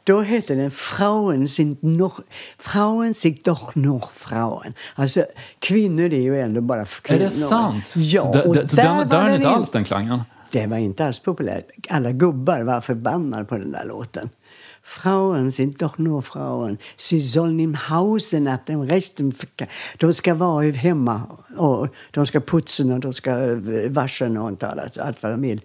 Då 0.04 0.22
hette 0.22 0.56
den 0.56 0.72
Frauen 0.72 1.48
sind 1.48 1.78
noch, 1.84 2.20
Frauen 2.60 3.14
sind 3.14 3.40
doch 3.44 3.76
noch 3.76 4.12
Frauen. 4.14 4.74
Alltså, 4.96 5.26
kvinnor 5.60 6.14
är 6.14 6.22
ju 6.22 6.40
ändå 6.40 6.62
bara 6.62 6.82
Är 6.82 6.86
kvinnor. 6.86 7.20
det 7.20 7.30
sant? 7.32 7.94
Ja, 7.96 8.22
så, 8.34 8.42
och 8.48 8.56
det, 8.56 8.68
så 8.68 8.76
där 8.76 8.84
den, 8.84 8.98
var 8.98 9.06
där 9.06 9.22
är 9.22 9.26
den 9.26 9.36
inte 9.36 9.48
in- 9.48 9.54
alls 9.54 9.70
den 9.70 9.84
klangen. 9.84 10.22
Det 10.52 10.68
var 10.68 10.78
inte 10.78 11.06
alls 11.06 11.20
populärt. 11.20 11.66
Alla 11.90 12.12
gubbar 12.12 12.62
var 12.62 12.82
förbannade 12.82 13.46
på 13.46 13.58
den 13.58 13.72
där 13.72 13.86
låten. 13.86 14.30
Frauen 14.84 15.52
sind 15.52 15.78
doch 15.78 15.98
nur 15.98 16.22
Frauen. 16.22 16.78
Sie 16.98 17.20
sollen 17.20 17.60
im 17.60 17.74
Hause 17.74 18.40
nach 18.40 18.66
dem 18.66 18.84
rechten. 18.90 19.34
De 19.98 20.14
ska 20.14 20.34
vara 20.34 20.72
hemma 20.72 21.22
och 21.58 21.88
de 22.12 22.26
ska 22.26 22.40
putsa 22.40 22.84
och 22.84 23.00
de 23.00 23.14
ska 23.14 23.32
eh, 23.32 23.90
wascha 23.90 24.26
och 24.26 24.64
allt, 24.64 24.98
allt 24.98 25.24
vad 25.24 25.32
de 25.32 25.42
vill. 25.42 25.62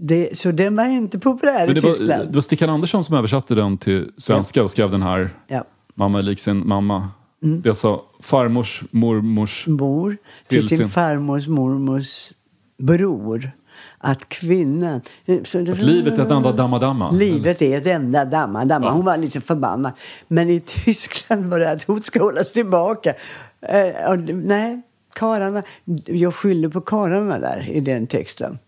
Det, 0.00 0.38
så 0.38 0.52
den 0.52 0.76
var 0.76 0.84
inte 0.84 1.18
populär 1.18 1.70
i 1.70 1.74
det, 1.74 1.80
var, 1.80 1.90
Tyskland. 1.90 2.28
det 2.28 2.34
var 2.34 2.40
Stickan 2.40 2.70
Andersson 2.70 3.04
som 3.04 3.16
översatte 3.16 3.54
den 3.54 3.78
till 3.78 4.12
svenska 4.18 4.62
och 4.62 4.70
skrev 4.70 4.90
den 4.90 5.02
här 5.02 5.30
Ja. 5.46 5.64
Mamma 5.94 6.18
är 6.18 6.22
lik 6.22 6.38
sin 6.38 6.68
mamma. 6.68 7.08
Mm. 7.42 7.62
Det 7.62 7.68
är 7.68 7.70
alltså 7.70 8.02
farmors 8.20 8.82
mormors... 8.90 9.66
Mor 9.66 10.16
till, 10.48 10.68
sin- 10.68 10.88
farmors 10.88 11.48
mormors 11.48 12.32
bror. 12.78 13.50
Att 13.98 14.28
kvinnan... 14.28 15.00
Så 15.44 15.58
Att 15.58 15.78
livet 15.78 16.18
är 16.18 16.22
ett 16.22 16.30
enda 16.30 16.52
damma-damma. 16.52 17.10
Livet 17.10 17.62
är 17.62 17.78
ett 17.78 17.86
enda 17.86 18.24
damma, 18.24 18.64
damma. 18.64 18.90
Hon 18.90 19.04
var 19.04 19.16
lite 19.16 19.40
förbannad. 19.40 19.92
Men 20.28 20.50
i 20.50 20.60
Tyskland 20.60 21.46
var 21.46 21.58
det 21.58 21.70
att 21.70 21.82
hon 21.82 22.02
ska 22.02 22.22
hållas 22.22 22.52
tillbaka. 22.52 23.14
Eh, 23.60 24.10
och, 24.10 24.18
nej, 24.18 24.82
karlarna. 25.12 25.62
Jag 26.04 26.34
skyller 26.34 26.68
på 26.68 26.80
karlarna 26.80 27.38
där 27.38 27.70
i 27.70 27.80
den 27.80 28.06
texten. 28.06 28.58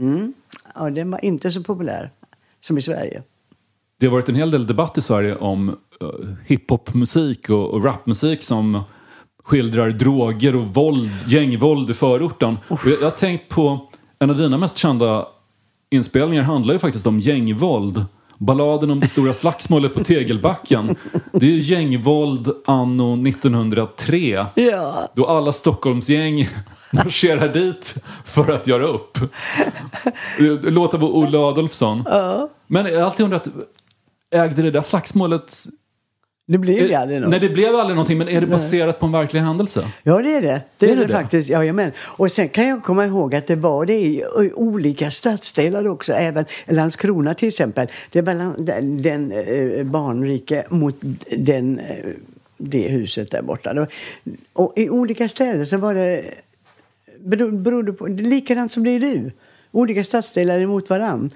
Mm. 0.00 0.32
Ja, 0.74 0.90
den 0.90 1.10
var 1.10 1.24
inte 1.24 1.50
så 1.50 1.62
populär 1.62 2.10
som 2.60 2.78
i 2.78 2.82
Sverige. 2.82 3.22
Det 4.00 4.06
har 4.06 4.12
varit 4.12 4.28
en 4.28 4.34
hel 4.34 4.50
del 4.50 4.66
debatt 4.66 4.98
i 4.98 5.00
Sverige 5.00 5.36
om 5.36 5.68
uh, 5.68 6.34
hiphopmusik 6.46 7.50
och, 7.50 7.70
och 7.70 7.84
rapmusik 7.84 8.42
som 8.42 8.82
skildrar 9.44 9.90
droger 9.90 10.56
och 10.56 10.64
våld, 10.64 11.10
gängvåld 11.26 11.90
i 11.90 11.94
förorten. 11.94 12.58
Och 12.68 12.80
jag, 12.84 12.94
jag 13.00 13.04
har 13.04 13.10
tänkt 13.10 13.48
på, 13.48 13.88
en 14.18 14.30
av 14.30 14.36
dina 14.36 14.58
mest 14.58 14.78
kända 14.78 15.26
inspelningar 15.90 16.42
handlar 16.42 16.74
ju 16.74 16.78
faktiskt 16.78 17.06
om 17.06 17.20
gängvåld. 17.20 18.04
Balladen 18.38 18.90
om 18.90 19.00
det 19.00 19.08
stora 19.08 19.32
slagsmålet 19.32 19.94
på 19.94 20.04
Tegelbacken. 20.04 20.96
Det 21.32 21.46
är 21.46 21.50
ju 21.50 21.60
gängvåld 21.60 22.52
anno 22.66 23.28
1903. 23.28 24.46
Ja. 24.54 25.08
Då 25.14 25.26
alla 25.26 25.52
Stockholmsgäng 25.52 26.48
marscherar 26.92 27.52
dit 27.52 27.94
för 28.24 28.50
att 28.50 28.66
göra 28.66 28.86
upp. 28.86 29.18
Låt 30.62 30.94
av 30.94 31.04
Olle 31.04 31.38
Adolfsson. 31.38 32.04
Men 32.66 32.86
jag 32.86 32.98
har 32.98 33.06
alltid 33.06 33.24
undrat, 33.24 33.48
ägde 34.34 34.62
det 34.62 34.70
där 34.70 34.82
slagsmålet... 34.82 35.54
Det 36.50 36.58
blev 36.58 36.78
ju 36.88 36.94
aldrig 36.94 37.20
något. 37.20 37.30
Nej, 37.30 37.40
det 37.40 37.48
blev 37.48 37.74
aldrig 37.74 37.96
någonting, 37.96 38.18
men 38.18 38.28
är 38.28 38.40
det 38.40 38.46
baserat 38.46 39.00
på 39.00 39.06
en 39.06 39.12
verklig 39.12 39.40
händelse? 39.40 39.88
Ja, 40.02 40.22
det 40.22 40.34
är 40.36 40.42
det. 40.42 40.60
Det 40.76 40.86
är, 40.86 40.92
Är 40.92 40.96
det 40.96 41.04
det, 41.04 41.12
faktiskt. 41.12 41.48
Jajamän. 41.50 41.92
Och 41.98 42.32
sen 42.32 42.48
kan 42.48 42.68
jag 42.68 42.82
komma 42.82 43.06
ihåg 43.06 43.34
att 43.34 43.46
det 43.46 43.56
var 43.56 43.86
det 43.86 43.92
i, 43.98 44.24
olika 44.54 45.10
stadsdelar 45.10 45.88
också. 45.88 46.12
Även 46.12 46.44
Landskrona 46.66 47.34
till 47.34 47.48
exempel. 47.48 47.88
Det 48.10 48.22
var 48.22 48.34
den, 48.58 49.02
den 49.02 49.32
eh, 49.32 49.84
barnrike 49.84 50.64
mot 50.68 50.96
den, 51.38 51.78
eh, 51.78 51.96
det 52.56 52.88
huset 52.88 53.30
där 53.30 53.42
borta. 53.42 53.86
Och 54.52 54.72
i 54.76 54.88
olika 54.90 55.28
städer 55.28 55.64
så 55.64 55.76
var 55.76 55.94
det 55.94 56.24
bero- 57.24 57.62
berodde 57.62 57.92
på, 57.92 58.06
likadant 58.06 58.72
som 58.72 58.84
det 58.84 58.90
är 58.90 58.98
nu. 59.00 59.32
Olika 59.72 60.04
stadsdelar 60.04 60.60
emot 60.60 60.90
varann. 60.90 61.30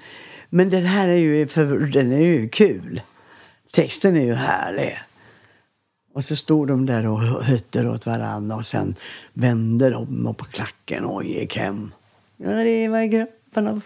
Men 0.49 0.69
den 0.69 0.83
här 0.85 1.07
är 1.07 1.17
ju, 1.17 1.47
för, 1.47 1.65
den 1.79 2.11
är 2.11 2.19
ju 2.25 2.49
kul. 2.49 3.01
Texten 3.75 4.17
är 4.17 4.25
ju 4.25 4.33
härlig. 4.33 4.99
Och 6.13 6.25
så 6.25 6.35
stod 6.35 6.67
de 6.67 6.85
där 6.85 7.07
och 7.07 7.19
hötter 7.21 7.89
åt 7.89 8.05
varandra 8.05 8.55
och 8.55 8.65
sen 8.65 8.95
vände 9.33 9.89
de 9.89 10.27
upp 10.27 10.37
på 10.37 10.45
klacken 10.45 11.05
och 11.05 11.23
gick 11.23 11.57
hem. 11.57 11.91
Ja, 12.37 12.49
det 12.49 12.87
var 12.87 13.03
grabbarna 13.03 13.81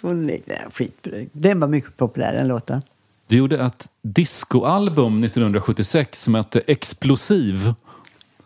skit. 0.72 1.08
Den 1.32 1.60
var 1.60 1.68
mycket 1.68 1.98
populär, 1.98 2.34
den 2.34 2.48
låten. 2.48 2.82
Du 3.28 3.38
gjorde 3.38 3.66
ett 3.66 3.90
discoalbum 4.02 5.24
1976 5.24 6.22
som 6.22 6.36
hette 6.36 6.60
Explosiv. 6.60 7.74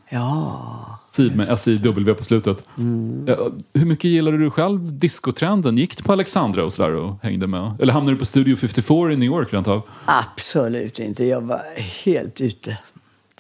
Ja. 0.10 1.01
Siv 1.12 1.36
med 1.38 1.46
S-I-W 1.50 2.14
på 2.14 2.24
slutet. 2.24 2.64
Ja, 3.28 3.52
Hur 3.74 3.86
mycket 3.86 4.12
gillade 4.12 4.38
du 4.38 4.50
själv 4.50 4.98
discotrenden? 4.98 5.78
Gick 5.78 5.98
du 5.98 6.04
på 6.04 6.12
Alexandra 6.14 6.66
och 6.66 6.74
sådär 6.74 6.96
och 6.96 7.16
hängde 7.22 7.48
med? 7.48 7.72
Eller 7.80 7.94
hamnade 7.94 8.16
du 8.16 8.20
på 8.20 8.26
Studio 8.26 8.56
54 8.56 9.14
i 9.14 9.16
New 9.16 9.28
York 9.28 9.54
rent 9.54 9.68
av? 9.68 9.82
Absolut 10.06 11.00
inte. 11.00 11.26
Jag 11.26 11.42
var 11.42 11.62
helt 12.04 12.42
ute. 12.42 12.78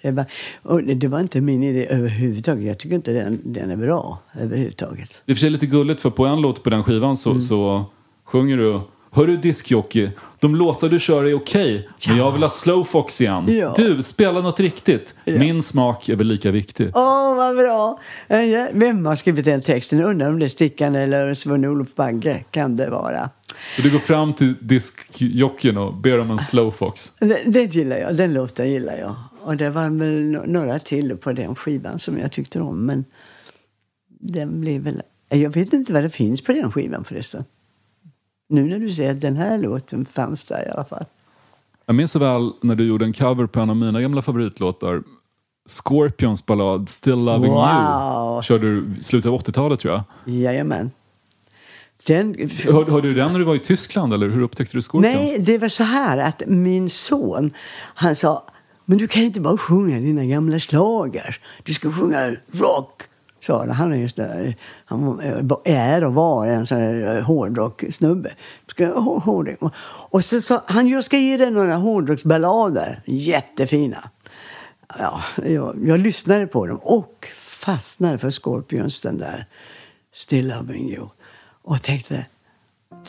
Det 0.01 0.11
var, 0.11 0.25
och 0.61 0.83
det 0.83 1.07
var 1.07 1.19
inte 1.19 1.41
min 1.41 1.63
idé 1.63 1.87
överhuvudtaget. 1.89 2.65
Jag 2.65 2.77
tycker 2.77 2.95
inte 2.95 3.13
den, 3.13 3.39
den 3.43 3.71
är 3.71 3.75
bra 3.77 4.19
överhuvudtaget. 4.39 5.21
Det 5.25 5.31
är 5.31 5.35
för 5.35 5.39
sig 5.39 5.49
lite 5.49 5.65
gulligt 5.65 6.01
för 6.01 6.09
på 6.09 6.25
en 6.25 6.41
låt 6.41 6.63
på 6.63 6.69
den 6.69 6.83
skivan 6.83 7.17
så, 7.17 7.41
så 7.41 7.85
sjunger 8.25 8.57
du 8.57 8.79
Hörru 9.13 9.38
diskjockey, 9.38 10.09
de 10.39 10.55
låtar 10.55 10.89
du 10.89 10.99
kör 10.99 11.23
är 11.25 11.33
okej, 11.33 11.89
men 12.07 12.17
jag 12.17 12.31
vill 12.31 12.41
ha 12.43 12.49
slowfox 12.49 13.21
igen. 13.21 13.57
Ja. 13.57 13.73
Du, 13.77 14.03
spela 14.03 14.41
något 14.41 14.59
riktigt. 14.59 15.15
Min 15.25 15.61
smak 15.63 16.09
är 16.09 16.15
väl 16.15 16.27
lika 16.27 16.51
viktig. 16.51 16.91
Åh, 16.95 17.35
vad 17.35 17.55
bra! 17.55 17.99
Eh, 18.27 18.67
Vem 18.73 19.05
har 19.05 19.15
skrivit 19.15 19.45
den 19.45 19.61
texten? 19.61 20.01
Undrar 20.01 20.29
om 20.29 20.39
det 20.39 20.45
är 20.45 20.49
Stickan 20.49 20.95
eller 20.95 21.33
Sven-Olof 21.33 21.95
Bagge. 21.95 22.43
Kan 22.51 22.75
det 22.77 22.89
vara? 22.89 23.29
Så 23.75 23.81
du 23.81 23.91
går 23.91 23.99
fram 23.99 24.33
till 24.33 24.53
diskjockeyn 24.61 25.77
och 25.77 25.93
ber 25.93 26.19
om 26.19 26.31
en 26.31 26.39
slowfox. 26.39 27.11
Den, 27.19 27.38
den 27.51 27.67
gillar 27.69 27.97
jag. 27.97 28.15
Den 28.15 28.33
låten 28.33 28.71
gillar 28.71 28.97
jag. 28.97 29.15
Och 29.43 29.57
det 29.57 29.69
var 29.69 29.89
väl 29.99 30.49
några 30.51 30.79
till 30.79 31.17
på 31.17 31.31
den 31.33 31.55
skivan 31.55 31.99
som 31.99 32.17
jag 32.17 32.31
tyckte 32.31 32.59
om. 32.61 32.85
Men 32.85 33.05
den 34.19 34.61
blev 34.61 34.81
väl... 34.81 35.01
Jag 35.29 35.49
vet 35.53 35.73
inte 35.73 35.93
vad 35.93 36.03
det 36.03 36.09
finns 36.09 36.41
på 36.41 36.53
den 36.53 36.71
skivan 36.71 37.03
förresten. 37.03 37.43
Nu 38.51 38.63
när 38.63 38.79
du 38.79 38.89
säger 38.89 39.11
att 39.11 39.21
den 39.21 39.35
här 39.35 39.57
låten 39.57 40.05
fanns 40.05 40.45
där 40.45 40.67
i 40.67 40.71
alla 40.71 40.85
fall. 40.85 41.05
Jag 41.85 41.95
minns 41.95 42.11
så 42.11 42.19
väl 42.19 42.51
när 42.61 42.75
du 42.75 42.87
gjorde 42.87 43.05
en 43.05 43.13
cover 43.13 43.45
på 43.45 43.59
en 43.59 43.69
av 43.69 43.75
mina 43.75 44.01
gamla 44.01 44.21
favoritlåtar. 44.21 45.03
Scorpions 45.69 46.45
ballad 46.45 46.89
Still 46.89 47.19
Loving 47.19 47.51
Wow. 47.51 48.33
You. 48.35 48.43
Körde 48.43 48.71
du 48.71 48.95
i 48.99 49.03
slutet 49.03 49.29
av 49.29 49.39
80-talet 49.39 49.79
tror 49.79 49.93
jag. 49.93 50.03
Jajamän. 50.35 50.91
Den, 52.07 52.49
Hörde, 52.65 52.91
hörde 52.91 53.07
du 53.07 53.13
den 53.13 53.31
när 53.31 53.39
du 53.39 53.45
var 53.45 53.55
i 53.55 53.59
Tyskland 53.59 54.13
eller 54.13 54.29
hur 54.29 54.41
upptäckte 54.41 54.77
du 54.77 54.81
Scorpions? 54.81 55.15
Nej, 55.15 55.39
det 55.39 55.57
var 55.57 55.69
så 55.69 55.83
här 55.83 56.17
att 56.17 56.43
min 56.47 56.89
son, 56.89 57.53
han 57.95 58.15
sa, 58.15 58.45
men 58.85 58.97
du 58.97 59.07
kan 59.07 59.23
inte 59.23 59.41
bara 59.41 59.57
sjunga 59.57 59.99
dina 59.99 60.25
gamla 60.25 60.59
slager. 60.59 61.37
Du 61.63 61.73
ska 61.73 61.91
sjunga 61.91 62.35
rock 62.51 63.03
sa 63.41 63.65
det. 63.65 63.73
Han 63.73 63.93
är 63.93 63.97
just 63.97 64.15
där, 64.15 64.55
han 64.85 65.19
eh, 65.19 65.73
är 65.73 66.03
och 66.03 66.13
var 66.13 66.47
en 66.47 66.68
sån 66.68 66.77
här 66.77 67.18
eh, 67.18 67.23
hårdrockssnubbe. 67.23 68.31
Hårdrock? 69.23 69.73
Och 70.09 70.26
så 70.26 70.41
sa 70.41 70.63
han, 70.65 70.88
jag 70.88 71.03
ska 71.03 71.18
ge 71.18 71.38
dig 71.38 71.51
några 71.51 71.76
hårdrocksballader. 71.76 73.01
Jättefina. 73.05 74.09
Ja, 74.99 75.22
jag, 75.45 75.76
jag 75.85 75.99
lyssnade 75.99 76.47
på 76.47 76.68
dem 76.68 76.80
och 76.81 77.27
fastnade 77.35 78.18
för 78.18 78.31
Scorpions, 78.31 79.01
den 79.01 79.18
där 79.18 79.45
Still 80.13 80.47
Loving 80.47 80.89
You. 80.89 81.07
Och 81.63 81.81
tänkte, 81.81 82.26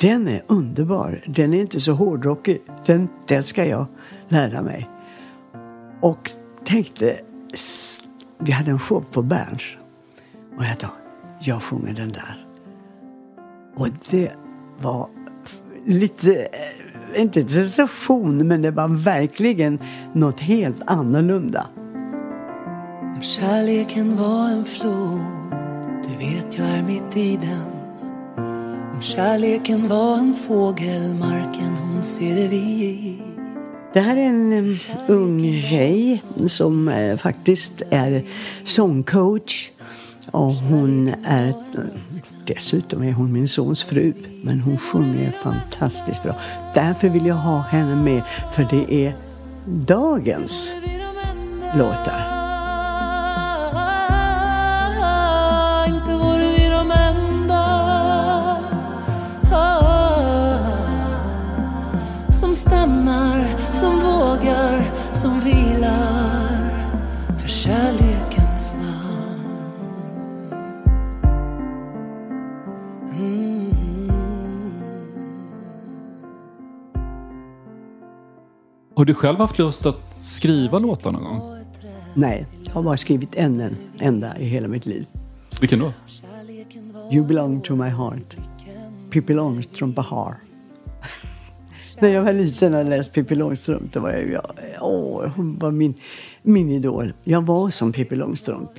den 0.01 0.29
är 0.29 0.45
underbar. 0.47 1.25
Den 1.27 1.55
är 1.55 1.61
inte 1.61 1.81
så 1.81 1.93
hårdrockig. 1.93 2.63
Den, 2.87 3.09
den 3.27 3.43
ska 3.43 3.65
jag 3.65 3.87
lära 4.29 4.63
mig. 4.63 4.89
Och 6.01 6.31
tänkte, 6.65 7.21
vi 8.39 8.53
hade 8.53 8.71
en 8.71 8.79
show 8.79 9.05
på 9.13 9.23
Berns. 9.23 9.77
Och 10.57 10.65
jag 10.65 10.79
tänkte, 10.79 10.89
jag 11.41 11.63
sjunger 11.63 11.93
den 11.93 12.13
där. 12.13 12.47
Och 13.77 13.89
det 14.11 14.33
var 14.83 15.09
lite, 15.87 16.43
eh, 16.43 17.21
inte 17.23 17.41
en 17.41 17.49
sensation, 17.49 18.49
men 18.49 18.63
det 18.63 18.71
var 18.71 18.89
verkligen 18.89 19.79
något 20.13 20.41
helt 20.41 20.83
annorlunda. 20.87 21.67
Om 23.17 23.23
kärleken 23.23 24.17
var 24.17 24.49
en 24.49 24.65
flod, 24.65 25.21
du 26.03 26.27
vet 26.27 26.59
jag 26.59 26.69
är 26.69 26.83
mitt 26.83 27.17
i 27.17 27.37
den. 27.37 27.73
Om 28.95 29.03
kärleken 29.03 29.89
var 29.89 30.19
en 30.19 30.35
fågel, 30.35 31.15
marken 31.15 31.77
hon 31.77 32.03
ser 32.03 32.37
det 32.37 32.49
vi. 32.49 33.23
Det 33.93 34.01
här 34.01 34.17
är 34.17 34.27
en 34.27 34.53
eh, 34.53 34.79
ung 35.07 35.63
tjej 35.63 36.23
som 36.47 36.89
eh, 36.89 37.17
faktiskt 37.17 37.83
är 37.91 38.23
sångcoach. 38.65 39.72
Och 40.33 40.53
hon 40.53 41.15
är, 41.25 41.55
dessutom 42.45 43.03
är 43.03 43.13
hon 43.13 43.33
min 43.33 43.49
sons 43.49 43.85
fru. 43.85 44.13
Men 44.45 44.61
hon 44.61 44.79
sjunger 44.79 45.31
fantastiskt 45.31 46.23
bra. 46.23 46.35
Därför 46.75 47.09
vill 47.09 47.27
jag 47.27 47.35
ha 47.35 47.61
henne 47.61 47.95
med. 47.95 48.23
För 48.53 48.67
det 48.71 49.07
är 49.07 49.15
dagens 49.67 50.75
låtar. 51.75 52.32
Har 79.03 79.07
du 79.07 79.15
själv 79.15 79.39
haft 79.39 79.59
lust 79.59 79.87
att 79.87 80.01
skriva 80.17 80.79
låtar 80.79 81.13
någon 81.13 81.25
gång? 81.25 81.65
Nej, 82.15 82.47
jag 82.65 82.73
har 82.73 82.83
bara 82.83 82.97
skrivit 82.97 83.35
en, 83.35 83.61
en 83.61 83.77
enda 83.99 84.39
i 84.39 84.45
hela 84.45 84.69
mitt 84.69 84.87
liv. 84.87 85.07
Vilken 85.61 85.79
då? 85.79 85.93
You 87.13 87.27
belong 87.27 87.61
to 87.61 87.77
my 87.77 87.89
heart. 87.89 88.37
Pippi 89.11 89.35
Långstrump 89.35 89.97
Bahar. 89.97 90.37
När 92.01 92.09
jag 92.09 92.23
var 92.23 92.33
liten 92.33 92.75
och 92.75 92.85
läste 92.85 93.13
Pippi 93.13 93.35
Långstrump, 93.35 93.93
då 93.93 94.01
var 94.01 94.11
jag, 94.11 94.31
jag 94.31 94.43
åh, 94.81 95.27
hon 95.37 95.59
var 95.59 95.71
min, 95.71 95.95
min 96.43 96.71
idol. 96.71 97.13
Jag 97.25 97.47
var 97.47 97.71
som 97.71 97.93
Pippi 97.93 98.17
Långstrump. 98.17 98.71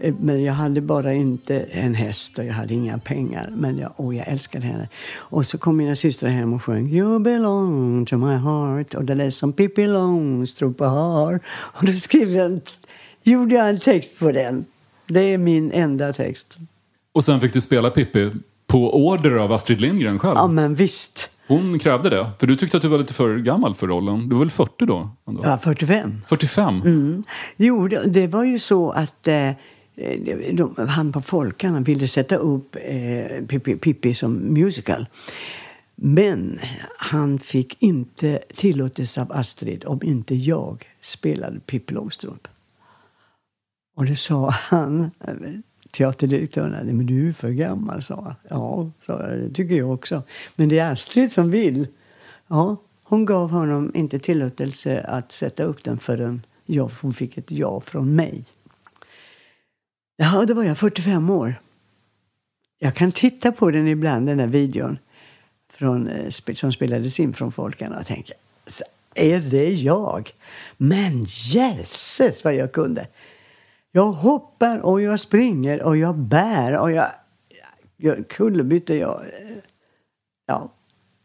Eh, 0.00 0.14
Men 0.20 0.42
jag 0.44 0.52
hade 0.52 0.80
bara 0.80 1.12
inte 1.14 1.58
en 1.60 1.94
häst 1.94 2.38
och 2.38 2.44
jag 2.44 2.54
hade 2.54 2.74
inga 2.74 2.98
pengar. 2.98 3.52
Men 3.56 3.78
jag, 3.78 3.92
åh, 3.96 4.16
jag 4.16 4.28
älskade 4.28 4.66
henne. 4.66 4.88
Och 5.16 5.46
så 5.46 5.58
kom 5.58 5.76
mina 5.76 5.96
systrar 5.96 6.30
hem 6.30 6.52
och 6.52 6.62
sjöng 6.64 6.88
You 6.90 7.18
belong 7.18 8.06
to 8.06 8.16
my 8.16 8.34
heart. 8.34 8.94
Och 8.94 9.04
det 9.04 9.14
lät 9.14 9.34
som 9.34 9.52
Pippi 9.52 9.86
Långstrump 9.86 10.76
Bahar. 10.78 11.40
Och 11.46 11.86
då 11.86 11.92
skrev 11.92 12.28
jag, 12.30 12.46
en- 12.46 12.60
gjorde 13.22 13.54
jag 13.54 13.68
en 13.70 13.80
text 13.80 14.18
på 14.18 14.32
den. 14.32 14.64
Det 15.08 15.20
är 15.20 15.38
min 15.38 15.72
enda 15.72 16.12
text. 16.12 16.56
Och 17.12 17.24
sen 17.24 17.40
fick 17.40 17.52
du 17.52 17.60
spela 17.60 17.90
Pippi 17.90 18.30
på 18.66 19.06
order 19.06 19.30
av 19.30 19.52
Astrid 19.52 19.80
Lindgren 19.80 20.18
själv. 20.18 20.34
Ja, 20.36 20.46
men 20.46 20.74
visst. 20.74 21.30
Hon 21.46 21.78
krävde 21.78 22.10
det. 22.10 22.30
För 22.38 22.46
du 22.46 22.56
tyckte 22.56 22.76
att 22.76 22.82
du 22.82 22.88
var 22.88 22.98
lite 22.98 23.14
för 23.14 23.38
gammal 23.38 23.74
för 23.74 23.86
rollen. 23.86 24.28
Du 24.28 24.34
var 24.34 24.40
väl 24.40 24.50
40 24.50 24.86
då? 24.86 25.10
Ändå? 25.28 25.40
Ja, 25.44 25.58
45. 25.58 26.22
45? 26.28 26.82
Mm. 26.82 27.24
Jo, 27.56 27.88
det, 27.88 28.26
var 28.26 28.44
ju 28.44 28.58
så 28.58 28.90
att 28.90 29.28
eh, 29.28 29.50
de, 30.52 30.74
han 30.88 31.12
på 31.12 31.22
Folkarna 31.22 31.80
ville 31.80 32.08
sätta 32.08 32.36
upp 32.36 32.76
eh, 32.76 33.46
Pippi, 33.46 33.76
Pippi 33.76 34.14
som 34.14 34.32
musical. 34.32 35.06
Men 35.94 36.58
han 36.98 37.38
fick 37.38 37.82
inte 37.82 38.38
tillåtelse 38.54 39.22
av 39.22 39.32
Astrid 39.32 39.84
om 39.84 40.00
inte 40.02 40.34
jag 40.34 40.84
spelade 41.00 41.60
Pippi 41.60 41.94
Långstrump. 41.94 42.48
Och 43.96 44.06
det 44.06 44.16
sa 44.16 44.50
han, 44.50 45.10
eh, 45.20 45.34
teaterdirektören, 45.96 46.70
"Nej, 46.84 46.94
men 46.94 47.06
du 47.06 47.28
är 47.28 47.32
för 47.32 47.50
gammal, 47.50 48.02
sa 48.02 48.22
han. 48.22 48.34
Ja, 48.48 48.90
sa 49.06 49.22
jag, 49.22 49.38
det 49.40 49.54
tycker 49.54 49.74
jag 49.74 49.90
också. 49.90 50.22
Men 50.56 50.68
det 50.68 50.78
är 50.78 50.92
Astrid 50.92 51.32
som 51.32 51.50
vill. 51.50 51.86
Ja, 52.46 52.76
hon 53.02 53.24
gav 53.24 53.50
honom 53.50 53.92
inte 53.94 54.18
tillåtelse 54.18 55.00
att 55.00 55.32
sätta 55.32 55.62
upp 55.62 55.84
den 55.84 55.98
förrän 55.98 56.46
jag, 56.66 56.90
hon 57.00 57.14
fick 57.14 57.38
ett 57.38 57.50
ja 57.50 57.80
från 57.80 58.14
mig. 58.14 58.44
Ja, 60.16 60.44
då 60.48 60.54
var 60.54 60.64
jag 60.64 60.78
45 60.78 61.30
år. 61.30 61.54
Jag 62.78 62.94
kan 62.94 63.12
titta 63.12 63.52
på 63.52 63.70
den 63.70 63.88
ibland, 63.88 64.26
den 64.26 64.38
där 64.38 64.46
videon 64.46 64.98
från, 65.72 66.08
eh, 66.08 66.28
som 66.54 66.72
spelades 66.72 67.20
in 67.20 67.32
från 67.32 67.52
Folkarna 67.52 67.98
och 67.98 68.06
tänka, 68.06 68.34
är 69.14 69.40
det 69.40 69.72
jag? 69.72 70.30
Men 70.76 71.24
jösses 71.28 72.44
vad 72.44 72.54
jag 72.54 72.72
kunde! 72.72 73.06
Jag 73.92 74.12
hoppar 74.12 74.78
och 74.78 75.02
jag 75.02 75.20
springer 75.20 75.82
och 75.82 75.96
jag 75.96 76.14
bär 76.18 76.78
och 76.78 76.92
jag, 76.92 77.08
jag 77.96 78.28
kullerbyttor. 78.28 78.96
Jag, 78.96 79.20
ja, 80.46 80.72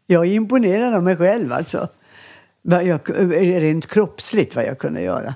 jag 0.08 0.28
är 0.28 0.32
imponerad 0.34 0.94
av 0.94 1.04
mig 1.04 1.18
själv 1.18 1.54
alltså. 1.54 1.88
Jag, 2.62 3.00
rent 3.62 3.88
kroppsligt 3.88 4.56
vad 4.56 4.66
jag 4.66 4.80
kunde 4.80 5.02
göra. 5.02 5.36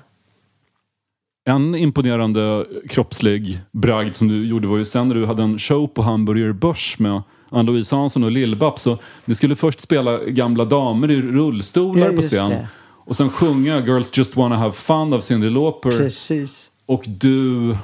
En 1.48 1.74
imponerande 1.74 2.66
kroppslig 2.88 3.60
bragd 3.72 4.14
som 4.14 4.28
du 4.28 4.46
gjorde 4.48 4.68
var 4.68 4.76
ju 4.76 4.84
sen 4.84 5.08
när 5.08 5.14
du 5.14 5.26
hade 5.26 5.42
en 5.42 5.58
show 5.58 5.86
på 5.86 6.02
Hamburger 6.02 6.52
Börs 6.52 6.98
med 6.98 7.22
Ann-Louise 7.50 7.96
Hansson 7.96 8.24
och 8.24 8.30
Lill-Babs. 8.30 8.76
Så 8.82 8.98
Ni 9.24 9.34
skulle 9.34 9.54
först 9.54 9.80
spela 9.80 10.24
gamla 10.24 10.64
damer 10.64 11.10
i 11.10 11.22
rullstolar 11.22 12.06
Ja, 12.10 12.16
på 12.16 12.22
scen. 12.22 12.50
det. 12.50 12.68
Och 12.82 13.16
sen 13.16 13.30
sjunga 13.30 13.80
Girls 13.80 14.18
Just 14.18 14.36
Wanna 14.36 14.56
Have 14.56 14.72
Fun 14.72 15.12
av 15.12 15.20
Cyndi 15.20 15.50
Lauper. 15.50 15.90
Precis. 15.90 16.70
Och 16.86 17.04
du... 17.06 17.76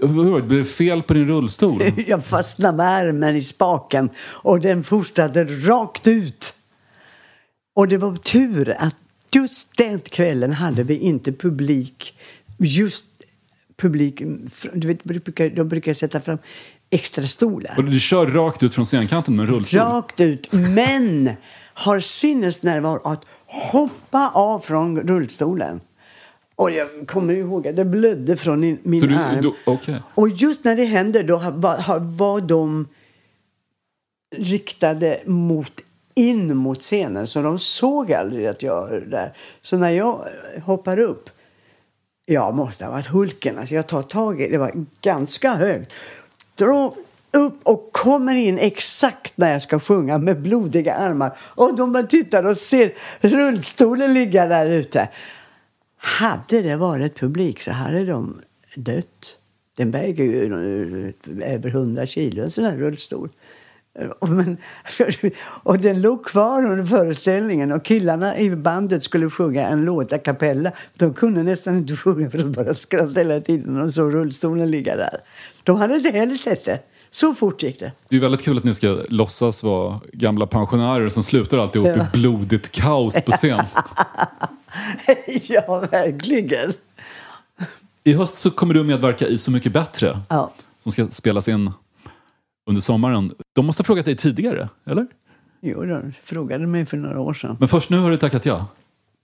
Hur 0.00 0.30
var 0.30 0.40
det? 0.40 0.46
Blev 0.46 0.58
det 0.58 0.70
fel 0.70 1.02
på 1.02 1.14
din 1.14 1.28
rullstol? 1.28 1.82
Jag 2.06 2.24
fastnade 2.24 2.76
med 2.76 2.86
armen 2.86 3.36
i 3.36 3.42
spaken 3.42 4.10
och 4.18 4.60
den 4.60 4.84
fortsatte 4.84 5.44
rakt 5.44 6.08
ut. 6.08 6.54
Och 7.74 7.88
det 7.88 7.98
var 7.98 8.16
tur 8.16 8.74
att 8.78 8.94
just 9.34 9.76
den 9.76 10.00
kvällen 10.00 10.52
hade 10.52 10.82
vi 10.82 10.98
inte 10.98 11.32
publik. 11.32 12.18
Just 12.58 13.06
publik. 13.76 14.22
Du 14.74 14.88
vet, 14.88 15.04
de 15.04 15.18
brukar, 15.18 15.50
de 15.50 15.68
brukar 15.68 15.92
sätta 15.92 16.20
fram 16.20 16.38
extra 16.90 17.26
stolar. 17.26 17.74
Och 17.76 17.84
du 17.84 18.00
kör 18.00 18.26
rakt 18.26 18.62
ut 18.62 18.74
från 18.74 18.84
scenkanten 18.84 19.36
med 19.36 19.48
en 19.48 19.54
rullstol? 19.54 19.80
Rakt 19.80 20.20
ut. 20.20 20.52
Men 20.52 21.30
har 21.74 22.00
sinnesnärvaro 22.00 23.08
att 23.08 23.24
hoppa 23.46 24.30
av 24.34 24.60
från 24.60 25.00
rullstolen. 25.00 25.80
Och 26.56 26.70
jag 26.70 26.88
kommer 27.06 27.34
ihåg 27.34 27.68
att 27.68 27.76
det 27.76 27.84
blödde 27.84 28.36
från 28.36 28.60
min, 28.60 29.00
du, 29.00 29.14
arm. 29.14 29.40
du, 29.40 29.52
okej. 29.64 30.02
Och 30.14 30.28
just 30.28 30.64
när 30.64 30.76
det 30.76 30.84
hände 30.84 31.22
då 31.22 31.38
var, 31.38 32.40
de 32.40 32.88
riktade 34.36 35.20
mot, 35.26 35.72
in 36.14 36.56
mot 36.56 36.80
scenen. 36.80 37.26
Så 37.26 37.42
de 37.42 37.58
såg 37.58 38.12
aldrig 38.12 38.46
att 38.46 38.62
jag 38.62 38.80
var 38.80 39.00
där. 39.00 39.36
Så 39.60 39.76
när 39.76 39.90
jag 39.90 40.20
eh, 40.54 40.62
hoppar 40.62 40.98
upp, 40.98 41.30
jag 42.26 42.54
måste 42.54 42.84
ha 42.84 42.92
varit 42.92 43.06
Hulken. 43.06 43.58
Alltså 43.58 43.74
jag 43.74 43.86
tar 43.86 44.02
tag 44.02 44.40
i 44.40 44.48
det, 44.48 44.58
var 44.58 44.86
ganska 45.00 45.54
högt. 45.54 45.92
Drar 46.54 46.92
upp 47.32 47.60
och 47.62 47.92
kommer 47.92 48.34
in 48.34 48.58
exakt 48.58 49.32
när 49.36 49.52
jag 49.52 49.62
ska 49.62 49.80
sjunga 49.80 50.18
med 50.18 50.42
blodiga 50.42 50.94
armar. 50.94 51.38
Och 51.40 51.76
de 51.76 51.92
bara 51.92 52.02
tittar 52.02 52.44
och 52.44 52.56
ser 52.56 52.94
rullstolen 53.20 54.14
ligga 54.14 54.46
där 54.46 54.66
ute. 54.66 55.08
Hade 56.06 56.62
det 56.62 56.76
varit 56.76 57.18
publik 57.20 57.60
så 57.62 57.70
hade 57.70 58.04
de 58.04 58.40
dött. 58.76 59.38
Den 59.76 59.90
väger 59.90 60.24
ju 60.24 60.44
eh, 61.36 61.54
över 61.54 61.68
100 61.68 62.06
kilo, 62.06 62.42
en 62.42 62.50
sån 62.50 62.64
här 62.64 62.76
rullstol. 62.76 63.28
Och, 64.18 64.28
men, 64.28 64.56
och 65.62 65.78
den 65.78 66.00
låg 66.00 66.24
kvar 66.24 66.64
under 66.66 66.84
föreställningen 66.84 67.72
och 67.72 67.84
killarna 67.84 68.38
i 68.38 68.50
bandet 68.56 69.02
skulle 69.02 69.30
sjunga 69.30 69.68
en 69.68 69.84
låt 69.84 70.12
a 70.12 70.18
cappella. 70.18 70.72
De 70.94 71.14
kunde 71.14 71.42
nästan 71.42 71.76
inte 71.76 71.96
sjunga 71.96 72.30
för 72.30 72.38
de 72.38 72.52
bara 72.52 72.74
skrattade 72.74 73.20
hela 73.20 73.40
tiden 73.40 73.80
och 73.80 73.94
såg 73.94 74.14
rullstolen 74.14 74.70
ligga 74.70 74.96
där. 74.96 75.20
De 75.64 75.76
hade 75.76 75.96
inte 75.96 76.10
heller 76.10 76.34
sett 76.34 76.64
det. 76.64 76.78
Så 77.10 77.34
fort 77.34 77.62
gick 77.62 77.80
det. 77.80 77.92
Det 78.08 78.16
är 78.16 78.20
väldigt 78.20 78.42
kul 78.42 78.58
att 78.58 78.64
ni 78.64 78.74
ska 78.74 79.04
låtsas 79.08 79.62
vara 79.62 80.00
gamla 80.12 80.46
pensionärer 80.46 81.08
som 81.08 81.22
slutar 81.22 81.58
alltihop 81.58 81.88
Ja. 81.96 82.06
i 82.14 82.18
blodigt 82.18 82.70
kaos 82.70 83.24
på 83.24 83.32
scen. 83.32 83.64
ja, 85.48 85.86
verkligen. 85.90 86.72
I 88.04 88.12
höst 88.12 88.38
så 88.38 88.50
kommer 88.50 88.74
du 88.74 88.80
att 88.80 88.86
medverka 88.86 89.26
i 89.26 89.38
Så 89.38 89.50
mycket 89.50 89.72
bättre. 89.72 90.20
Ja. 90.28 90.52
Som 90.82 90.92
ska 90.92 91.08
spelas 91.08 91.48
in 91.48 91.70
under 92.70 92.80
sommaren. 92.80 93.34
De 93.54 93.66
måste 93.66 93.80
ha 93.80 93.84
frågat 93.84 94.04
dig 94.04 94.16
tidigare, 94.16 94.68
eller? 94.86 95.06
Jo, 95.60 95.84
de 95.84 96.12
frågade 96.24 96.66
mig 96.66 96.86
för 96.86 96.96
några 96.96 97.20
år 97.20 97.34
sedan. 97.34 97.56
Men 97.60 97.68
först 97.68 97.90
nu 97.90 97.98
har 97.98 98.10
du 98.10 98.16
tackat 98.16 98.46
ja. 98.46 98.66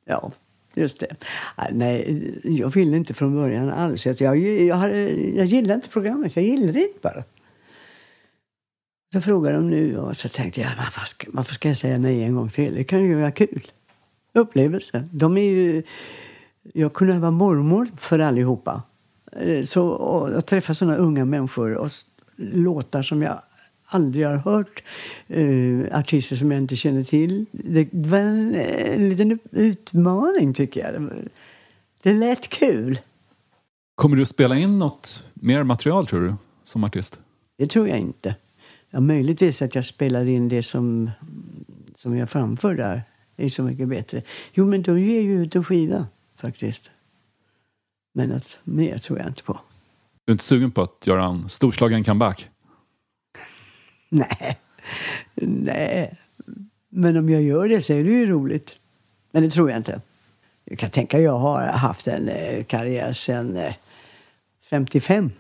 Ja, 0.07 0.33
just 0.75 1.01
det. 1.01 1.17
Ah, 1.57 1.67
Nej, 1.73 2.41
jag 2.45 2.71
ville 2.75 2.97
inte 2.97 3.15
från 3.15 3.35
början 3.35 3.71
alls. 3.71 4.07
Jag, 4.07 4.21
jag, 4.21 4.37
jag, 4.39 4.91
jag 5.37 5.47
gillade 5.47 5.75
inte 5.75 5.89
programmet. 5.89 6.37
Jag 6.37 6.45
gillade 6.45 6.73
det 6.73 6.83
inte 6.83 6.99
bara. 7.03 7.25
Så 9.15 9.21
frågade 9.21 9.57
de 9.57 9.71
nu 9.71 9.99
och 9.99 10.17
så 10.17 10.29
tänkte 10.29 10.61
jag, 10.61 10.69
"Men 10.69 10.77
varför 10.77 11.01
ska, 11.01 11.27
varför 11.33 11.55
ska 11.55 11.69
jag 11.69 11.77
säga 11.77 11.99
nej 11.99 12.23
en 12.23 12.35
gång 12.35 12.51
till? 12.51 12.75
Det 12.75 12.85
kan 12.85 13.05
ju 13.05 13.15
vara 13.21 13.31
kul. 13.33 13.71
Upplevelse. 14.35 15.09
De 15.13 15.37
är 15.37 15.51
ju... 15.51 15.83
Jag 16.73 16.93
kunde 16.93 17.19
vara 17.19 17.31
mormor 17.31 17.89
för 17.97 18.19
allihopa. 18.19 18.83
Eh, 19.33 19.63
Så, 19.65 19.89
och, 19.89 20.29
och 20.29 20.47
träffa 20.47 20.75
såna 20.75 20.97
unga 20.97 21.25
människor 21.25 21.75
och 21.75 21.91
låtar 22.37 23.03
som 23.03 23.23
jag 23.23 23.39
aldrig 23.85 24.27
har 24.27 24.37
hört. 24.37 24.83
Eh, 25.29 25.99
artister 25.99 26.37
som 26.37 26.53
jag 26.53 26.61
inte 26.61 26.77
känner 26.77 27.05
till. 27.05 27.47
Det, 27.53 27.89
var 27.93 28.19
en, 28.19 28.55
en 28.55 29.09
liten 29.09 29.39
utmaning, 29.51 30.55
tycker 30.55 30.93
jag. 30.93 31.11
Det, 32.03 32.13
lät 32.13 32.49
kul. 32.49 33.01
Kommer 33.95 34.17
du 34.17 34.23
att 34.23 34.29
spela 34.29 34.57
in 34.57 34.79
något 34.79 35.25
mer 35.35 35.63
material, 35.63 36.07
tror 36.07 36.21
du, 36.21 36.35
som 36.65 36.85
artist? 36.85 37.21
Det 37.59 37.67
tror 37.67 37.89
jag 37.89 37.99
inte. 37.99 38.37
Ja, 38.91 39.01
möjligtvis 39.01 39.63
att 39.63 39.75
jag 39.75 39.85
spelar 39.85 40.29
in 40.29 40.49
det 40.49 40.63
som, 40.63 41.11
som 41.97 42.17
jag 42.17 42.31
framför 42.31 42.75
där. 42.75 43.03
Är 43.43 43.49
så 43.49 43.63
mycket 43.63 43.89
bättre. 43.89 44.23
Jo, 44.53 44.67
men 44.67 44.83
de 44.83 45.01
ger 45.01 45.21
ju 45.21 45.43
ut 45.43 45.57
en 45.57 45.65
skiva, 45.65 46.07
faktiskt. 46.37 46.91
Men 48.15 48.33
att 48.33 48.59
mer 48.65 48.99
tror 48.99 49.19
jag 49.19 49.29
inte 49.29 49.43
på. 49.43 49.61
Du 50.25 50.31
är 50.31 50.33
inte 50.33 50.45
sugen 50.45 50.71
på 50.71 50.83
att 50.83 51.07
göra 51.07 51.25
en 51.25 51.49
storslagen 51.49 52.05
comeback? 52.05 52.49
Nej. 54.09 54.59
Nej. 55.35 56.19
Men 56.89 57.17
om 57.17 57.31
jag 57.31 57.43
gör 57.43 57.69
det 57.69 57.83
så 57.83 57.93
är 57.93 58.05
det 58.05 58.11
ju 58.11 58.27
roligt. 58.27 58.77
Men 59.31 59.43
det 59.43 59.51
tror 59.51 59.71
jag 59.71 59.77
inte. 59.77 60.01
Jag 60.65 60.79
kan 60.79 60.91
tänka 60.91 61.21
jag 61.21 61.39
har 61.39 61.63
haft 61.63 62.07
en 62.07 62.29
eh, 62.29 62.65
karriär 62.65 63.13
sedan 63.13 63.57
eh, 63.57 63.75
55. 64.71 65.31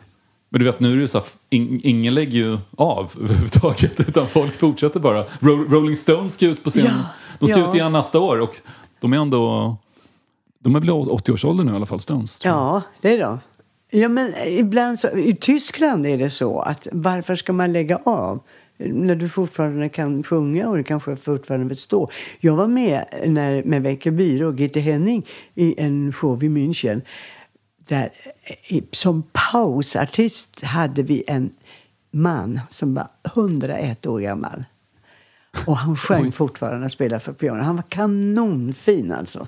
Men 0.52 0.58
du 0.58 0.64
vet, 0.64 0.80
nu 0.80 0.92
är 0.92 0.96
det 0.96 1.08
så 1.08 1.18
här, 1.18 1.26
in, 1.50 1.80
ingen 1.82 2.14
lägger 2.14 2.38
ju 2.38 2.58
av 2.76 3.12
överhuvudtaget, 3.22 4.00
utan 4.00 4.28
folk 4.28 4.54
fortsätter 4.54 5.00
bara. 5.00 5.24
Ro- 5.40 5.66
Rolling 5.68 5.96
Stones 5.96 6.34
ska 6.34 6.46
ut 6.46 6.64
på 6.64 6.70
scen. 6.70 6.84
Ja, 6.84 6.92
de 7.38 7.48
ska 7.48 7.60
ja. 7.60 7.68
ut 7.68 7.74
igen 7.74 7.92
nästa 7.92 8.18
år 8.18 8.40
och 8.40 8.56
de 9.00 9.12
är 9.12 9.16
ändå... 9.16 9.76
De 10.58 10.74
är 10.74 10.80
väl 10.80 10.88
i 10.88 10.92
80-årsåldern 10.92 11.66
nu 11.66 11.72
i 11.72 11.76
alla 11.76 11.86
fall, 11.86 12.00
Stones. 12.00 12.44
Ja, 12.44 12.82
det 13.00 13.14
är 13.14 13.18
de. 13.18 13.40
Ja, 13.90 14.08
men 14.08 14.34
ibland 14.46 14.98
så, 14.98 15.08
I 15.08 15.36
Tyskland 15.40 16.06
är 16.06 16.18
det 16.18 16.30
så 16.30 16.60
att 16.60 16.88
varför 16.92 17.34
ska 17.34 17.52
man 17.52 17.72
lägga 17.72 17.96
av? 17.96 18.40
När 18.78 19.14
du 19.14 19.28
fortfarande 19.28 19.88
kan 19.88 20.22
sjunga 20.22 20.68
och 20.68 20.76
du 20.76 20.84
kanske 20.84 21.16
fortfarande 21.16 21.66
vill 21.66 21.76
stå. 21.76 22.08
Jag 22.40 22.56
var 22.56 22.66
med 22.66 23.04
när, 23.26 23.62
med 23.62 23.82
Wenche 23.82 24.44
och 24.44 24.60
Gitte 24.60 24.80
Henning 24.80 25.26
i 25.54 25.80
en 25.80 26.12
show 26.12 26.44
i 26.44 26.48
München. 26.48 27.02
Där, 27.86 28.10
som 28.90 29.22
pausartist 29.32 30.62
hade 30.64 31.02
vi 31.02 31.24
en 31.26 31.50
man 32.10 32.60
som 32.68 32.94
var 32.94 33.06
101 33.36 34.06
år 34.06 34.20
gammal. 34.20 34.64
Och 35.66 35.76
han 35.76 35.96
sjöng 35.96 36.32
fortfarande 36.32 36.84
och 36.84 36.92
spelade 36.92 37.20
för 37.20 37.32
piano. 37.32 37.62
Han 37.62 37.76
var 37.76 37.82
kanonfin 37.88 39.12
alltså. 39.12 39.46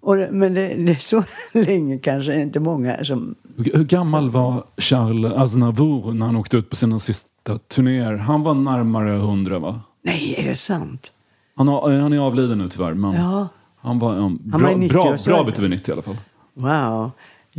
Och, 0.00 0.16
men 0.30 0.54
det, 0.54 0.74
det 0.74 0.92
är 0.92 0.94
så 0.94 1.24
länge 1.52 1.98
kanske 1.98 2.40
inte 2.40 2.60
många 2.60 3.04
som... 3.04 3.34
Hur 3.56 3.84
gammal 3.84 4.30
var 4.30 4.64
Charles 4.76 5.32
Aznavour 5.32 6.12
när 6.12 6.26
han 6.26 6.36
åkte 6.36 6.56
ut 6.56 6.70
på 6.70 6.76
sina 6.76 6.98
sista 6.98 7.58
turnéer? 7.58 8.14
Han 8.16 8.42
var 8.42 8.54
närmare 8.54 9.16
100 9.16 9.58
va? 9.58 9.80
Nej, 10.02 10.34
är 10.38 10.48
det 10.48 10.56
sant? 10.56 11.12
Han, 11.56 11.68
har, 11.68 11.90
han 11.90 12.12
är 12.12 12.18
avliden 12.18 12.58
nu 12.58 12.68
tyvärr, 12.68 12.94
men 12.94 13.14
Ja. 13.14 13.48
han 13.80 13.98
var 13.98 14.14
Han 14.14 14.38
bra, 14.42 14.58
var 14.58 14.70
i 14.70 14.74
90 14.74 14.92
bra, 14.92 15.16
bra 15.24 15.44
bit 15.44 15.58
över 15.58 15.68
90 15.68 15.90
i 15.90 15.92
alla 15.92 16.02
fall. 16.02 16.16
Wow. 16.54 17.10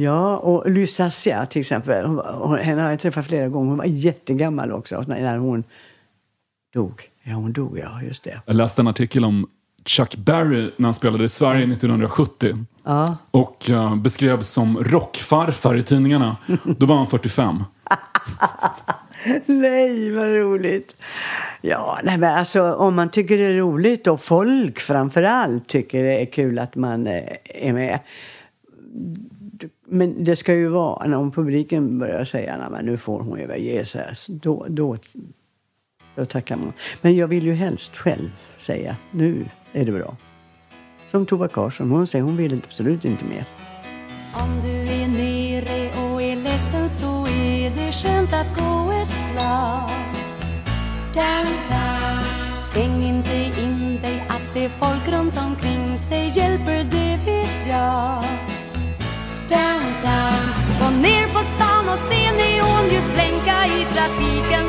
Ja, 0.01 0.37
och 0.37 0.71
Lysasia 0.71 1.45
till 1.45 1.59
exempel. 1.59 2.05
Hon, 2.05 2.21
hon, 2.25 2.57
henne 2.57 2.81
har 2.81 2.89
jag 2.89 2.99
träffat 2.99 3.25
flera 3.25 3.49
gånger. 3.49 3.69
Hon 3.69 3.77
var 3.77 3.85
jättegammal 3.85 4.71
också 4.71 5.03
när 5.07 5.37
hon 5.37 5.63
dog. 6.73 7.01
Ja, 7.23 7.33
hon 7.33 7.53
dog, 7.53 7.79
ja. 7.79 8.01
Just 8.01 8.23
det. 8.23 8.41
Jag 8.45 8.55
läste 8.55 8.81
en 8.81 8.87
artikel 8.87 9.25
om 9.25 9.47
Chuck 9.85 10.15
Berry 10.15 10.71
när 10.77 10.87
han 10.87 10.93
spelade 10.93 11.23
i 11.23 11.29
Sverige 11.29 11.73
1970. 11.73 12.57
Ja. 12.83 13.17
Och 13.31 13.69
eh, 13.69 13.95
beskrevs 13.95 14.47
som 14.47 14.83
rockfarfar 14.83 15.77
i 15.77 15.83
tidningarna. 15.83 16.37
Då 16.77 16.85
var 16.85 16.95
han 16.95 17.07
45. 17.07 17.63
Nej, 19.45 20.11
vad 20.11 20.27
roligt. 20.27 20.95
Ja, 21.61 21.99
nej, 22.03 22.17
men 22.17 22.35
alltså, 22.35 22.73
om 22.73 22.95
man 22.95 23.09
tycker 23.09 23.37
det 23.37 23.43
är 23.43 23.53
roligt 23.53 24.07
och 24.07 24.21
folk 24.21 24.79
framför 24.79 25.23
allt 25.23 25.67
tycker 25.67 26.03
det 26.03 26.21
är 26.21 26.25
kul 26.25 26.59
att 26.59 26.75
man 26.75 27.07
eh, 27.07 27.23
är 27.43 27.73
med. 27.73 27.99
Men 29.85 30.23
det 30.23 30.35
ska 30.35 30.53
ju 30.53 30.67
vara, 30.67 31.07
när 31.07 31.17
om 31.17 31.31
publiken 31.31 31.99
börjar 31.99 32.23
säga 32.23 32.53
att 32.53 32.85
nu 32.85 32.97
får 32.97 33.19
hon 33.19 33.39
överge 33.39 33.85
sig, 33.85 34.05
alltså, 34.09 34.31
då, 34.31 34.65
då, 34.69 34.97
då 36.15 36.25
tackar 36.25 36.57
man. 36.57 36.73
Men 37.01 37.15
jag 37.15 37.27
vill 37.27 37.45
ju 37.45 37.53
helst 37.53 37.97
själv 37.97 38.29
säga 38.57 38.95
nu 39.11 39.45
är 39.73 39.85
det 39.85 39.91
bra. 39.91 40.17
Som 41.05 41.25
Tova 41.25 41.47
Karlsson, 41.47 41.89
hon 41.89 42.07
säger 42.07 42.25
hon 42.25 42.37
vill 42.37 42.53
absolut 42.53 43.05
inte 43.05 43.25
mer. 43.25 43.45
Om 44.33 44.61
du 44.61 44.77
är 44.77 45.07
nere 45.07 45.87
och 45.87 46.21
är 46.21 46.35
ledsen 46.35 46.89
så 46.89 47.27
är 47.27 47.69
det 47.69 47.91
skönt 47.91 48.33
att 48.33 48.59
gå 48.59 48.91
ett 48.91 49.11
slag 49.11 49.89
Downtown 51.13 52.23
Stäng 52.71 53.01
inte 53.03 53.61
in 53.61 53.99
dig 54.01 54.23
att 54.29 54.53
se 54.53 54.69
folk 54.69 55.07
runt 55.07 55.37
omkring 55.37 55.97
sig 55.97 56.27
hjälper 56.27 56.83
det 56.83 57.19
vet 57.25 57.67
jag 57.67 58.23
Downtown. 59.49 60.43
Gå 60.79 60.89
ner 60.89 61.27
på 61.33 61.39
stan 61.39 61.89
och 61.93 61.99
se 62.09 62.31
neonljus 62.31 63.09
blänka 63.13 63.65
i 63.65 63.85
trafiken. 63.93 64.65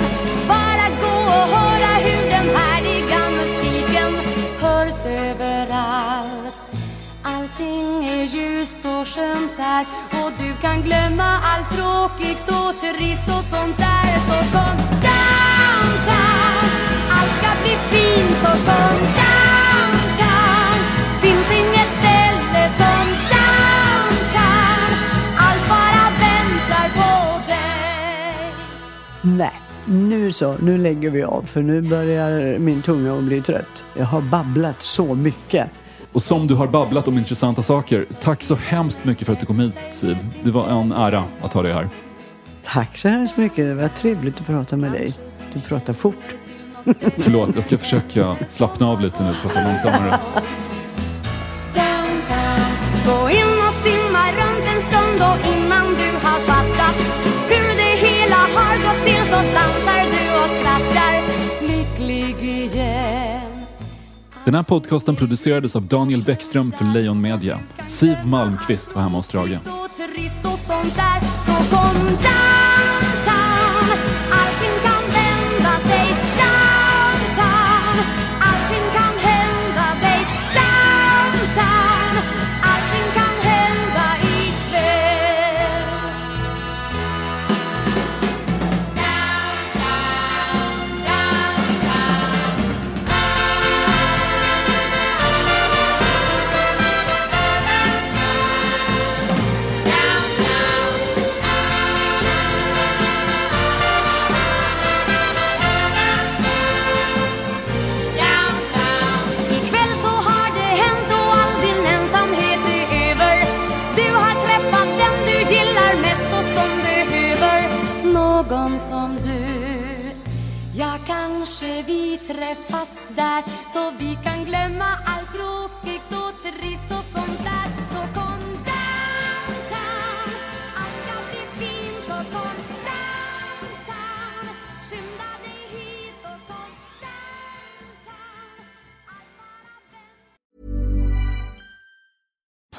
Bara 0.48 0.86
gå 1.02 1.16
och 1.38 1.48
höra 1.56 1.92
hur 2.06 2.30
den 2.30 2.56
härliga 2.56 3.20
musiken. 3.40 4.14
Hörs 4.60 5.06
överallt. 5.06 6.62
Allting 7.22 8.04
är 8.04 8.24
ljust 8.24 8.78
och 8.84 9.08
skönt 9.08 9.58
här. 9.58 9.86
Och 10.10 10.32
du 10.38 10.54
kan 10.62 10.82
glömma 10.82 11.38
allt 11.50 11.68
tråkigt 11.68 12.48
och 12.48 12.80
trist 12.80 13.28
och 13.38 13.44
sånt 13.44 13.78
där. 13.78 14.18
Så 14.28 14.36
kom 14.52 14.76
downtown, 15.06 16.70
allt 17.10 17.34
ska 17.38 17.50
bli 17.62 17.76
fint. 17.90 18.36
Så 18.42 18.50
kom 18.50 18.98
downtown, 19.00 19.49
Nej, 29.22 29.52
nu 29.84 30.32
så. 30.32 30.56
Nu 30.62 30.78
lägger 30.78 31.10
vi 31.10 31.22
av 31.22 31.42
för 31.42 31.62
nu 31.62 31.82
börjar 31.82 32.58
min 32.58 32.82
tunga 32.82 33.16
att 33.16 33.22
bli 33.22 33.42
trött. 33.42 33.84
Jag 33.96 34.04
har 34.04 34.20
babblat 34.20 34.82
så 34.82 35.14
mycket. 35.14 35.70
Och 36.12 36.22
som 36.22 36.46
du 36.46 36.54
har 36.54 36.66
babblat 36.66 37.08
om 37.08 37.18
intressanta 37.18 37.62
saker, 37.62 38.06
tack 38.20 38.42
så 38.42 38.54
hemskt 38.54 39.04
mycket 39.04 39.26
för 39.26 39.32
att 39.32 39.40
du 39.40 39.46
kom 39.46 39.60
hit 39.60 39.78
Siv. 39.92 40.16
Det 40.42 40.50
var 40.50 40.68
en 40.68 40.92
ära 40.92 41.24
att 41.40 41.52
ha 41.52 41.62
dig 41.62 41.72
här. 41.72 41.88
Tack 42.62 42.98
så 42.98 43.08
hemskt 43.08 43.36
mycket. 43.36 43.56
Det 43.56 43.74
var 43.74 43.88
trevligt 43.88 44.40
att 44.40 44.46
prata 44.46 44.76
med 44.76 44.92
dig. 44.92 45.14
Du 45.54 45.60
pratar 45.60 45.92
fort. 45.92 46.34
Förlåt, 47.16 47.54
jag 47.54 47.64
ska 47.64 47.78
försöka 47.78 48.36
slappna 48.48 48.88
av 48.88 49.00
lite 49.00 49.22
nu 49.22 49.30
och 49.30 49.36
prata 49.42 49.68
långsammare. 49.68 50.18
Den 64.44 64.54
här 64.54 64.62
podcasten 64.62 65.16
producerades 65.16 65.76
av 65.76 65.82
Daniel 65.82 66.22
Bäckström 66.22 66.72
för 66.72 66.84
Lejon 66.84 67.20
Media. 67.20 67.58
Siv 67.86 68.16
Malmqvist 68.24 68.94
var 68.94 69.02
hemma 69.02 69.16
hos 69.16 69.28
Drage. 69.28 69.58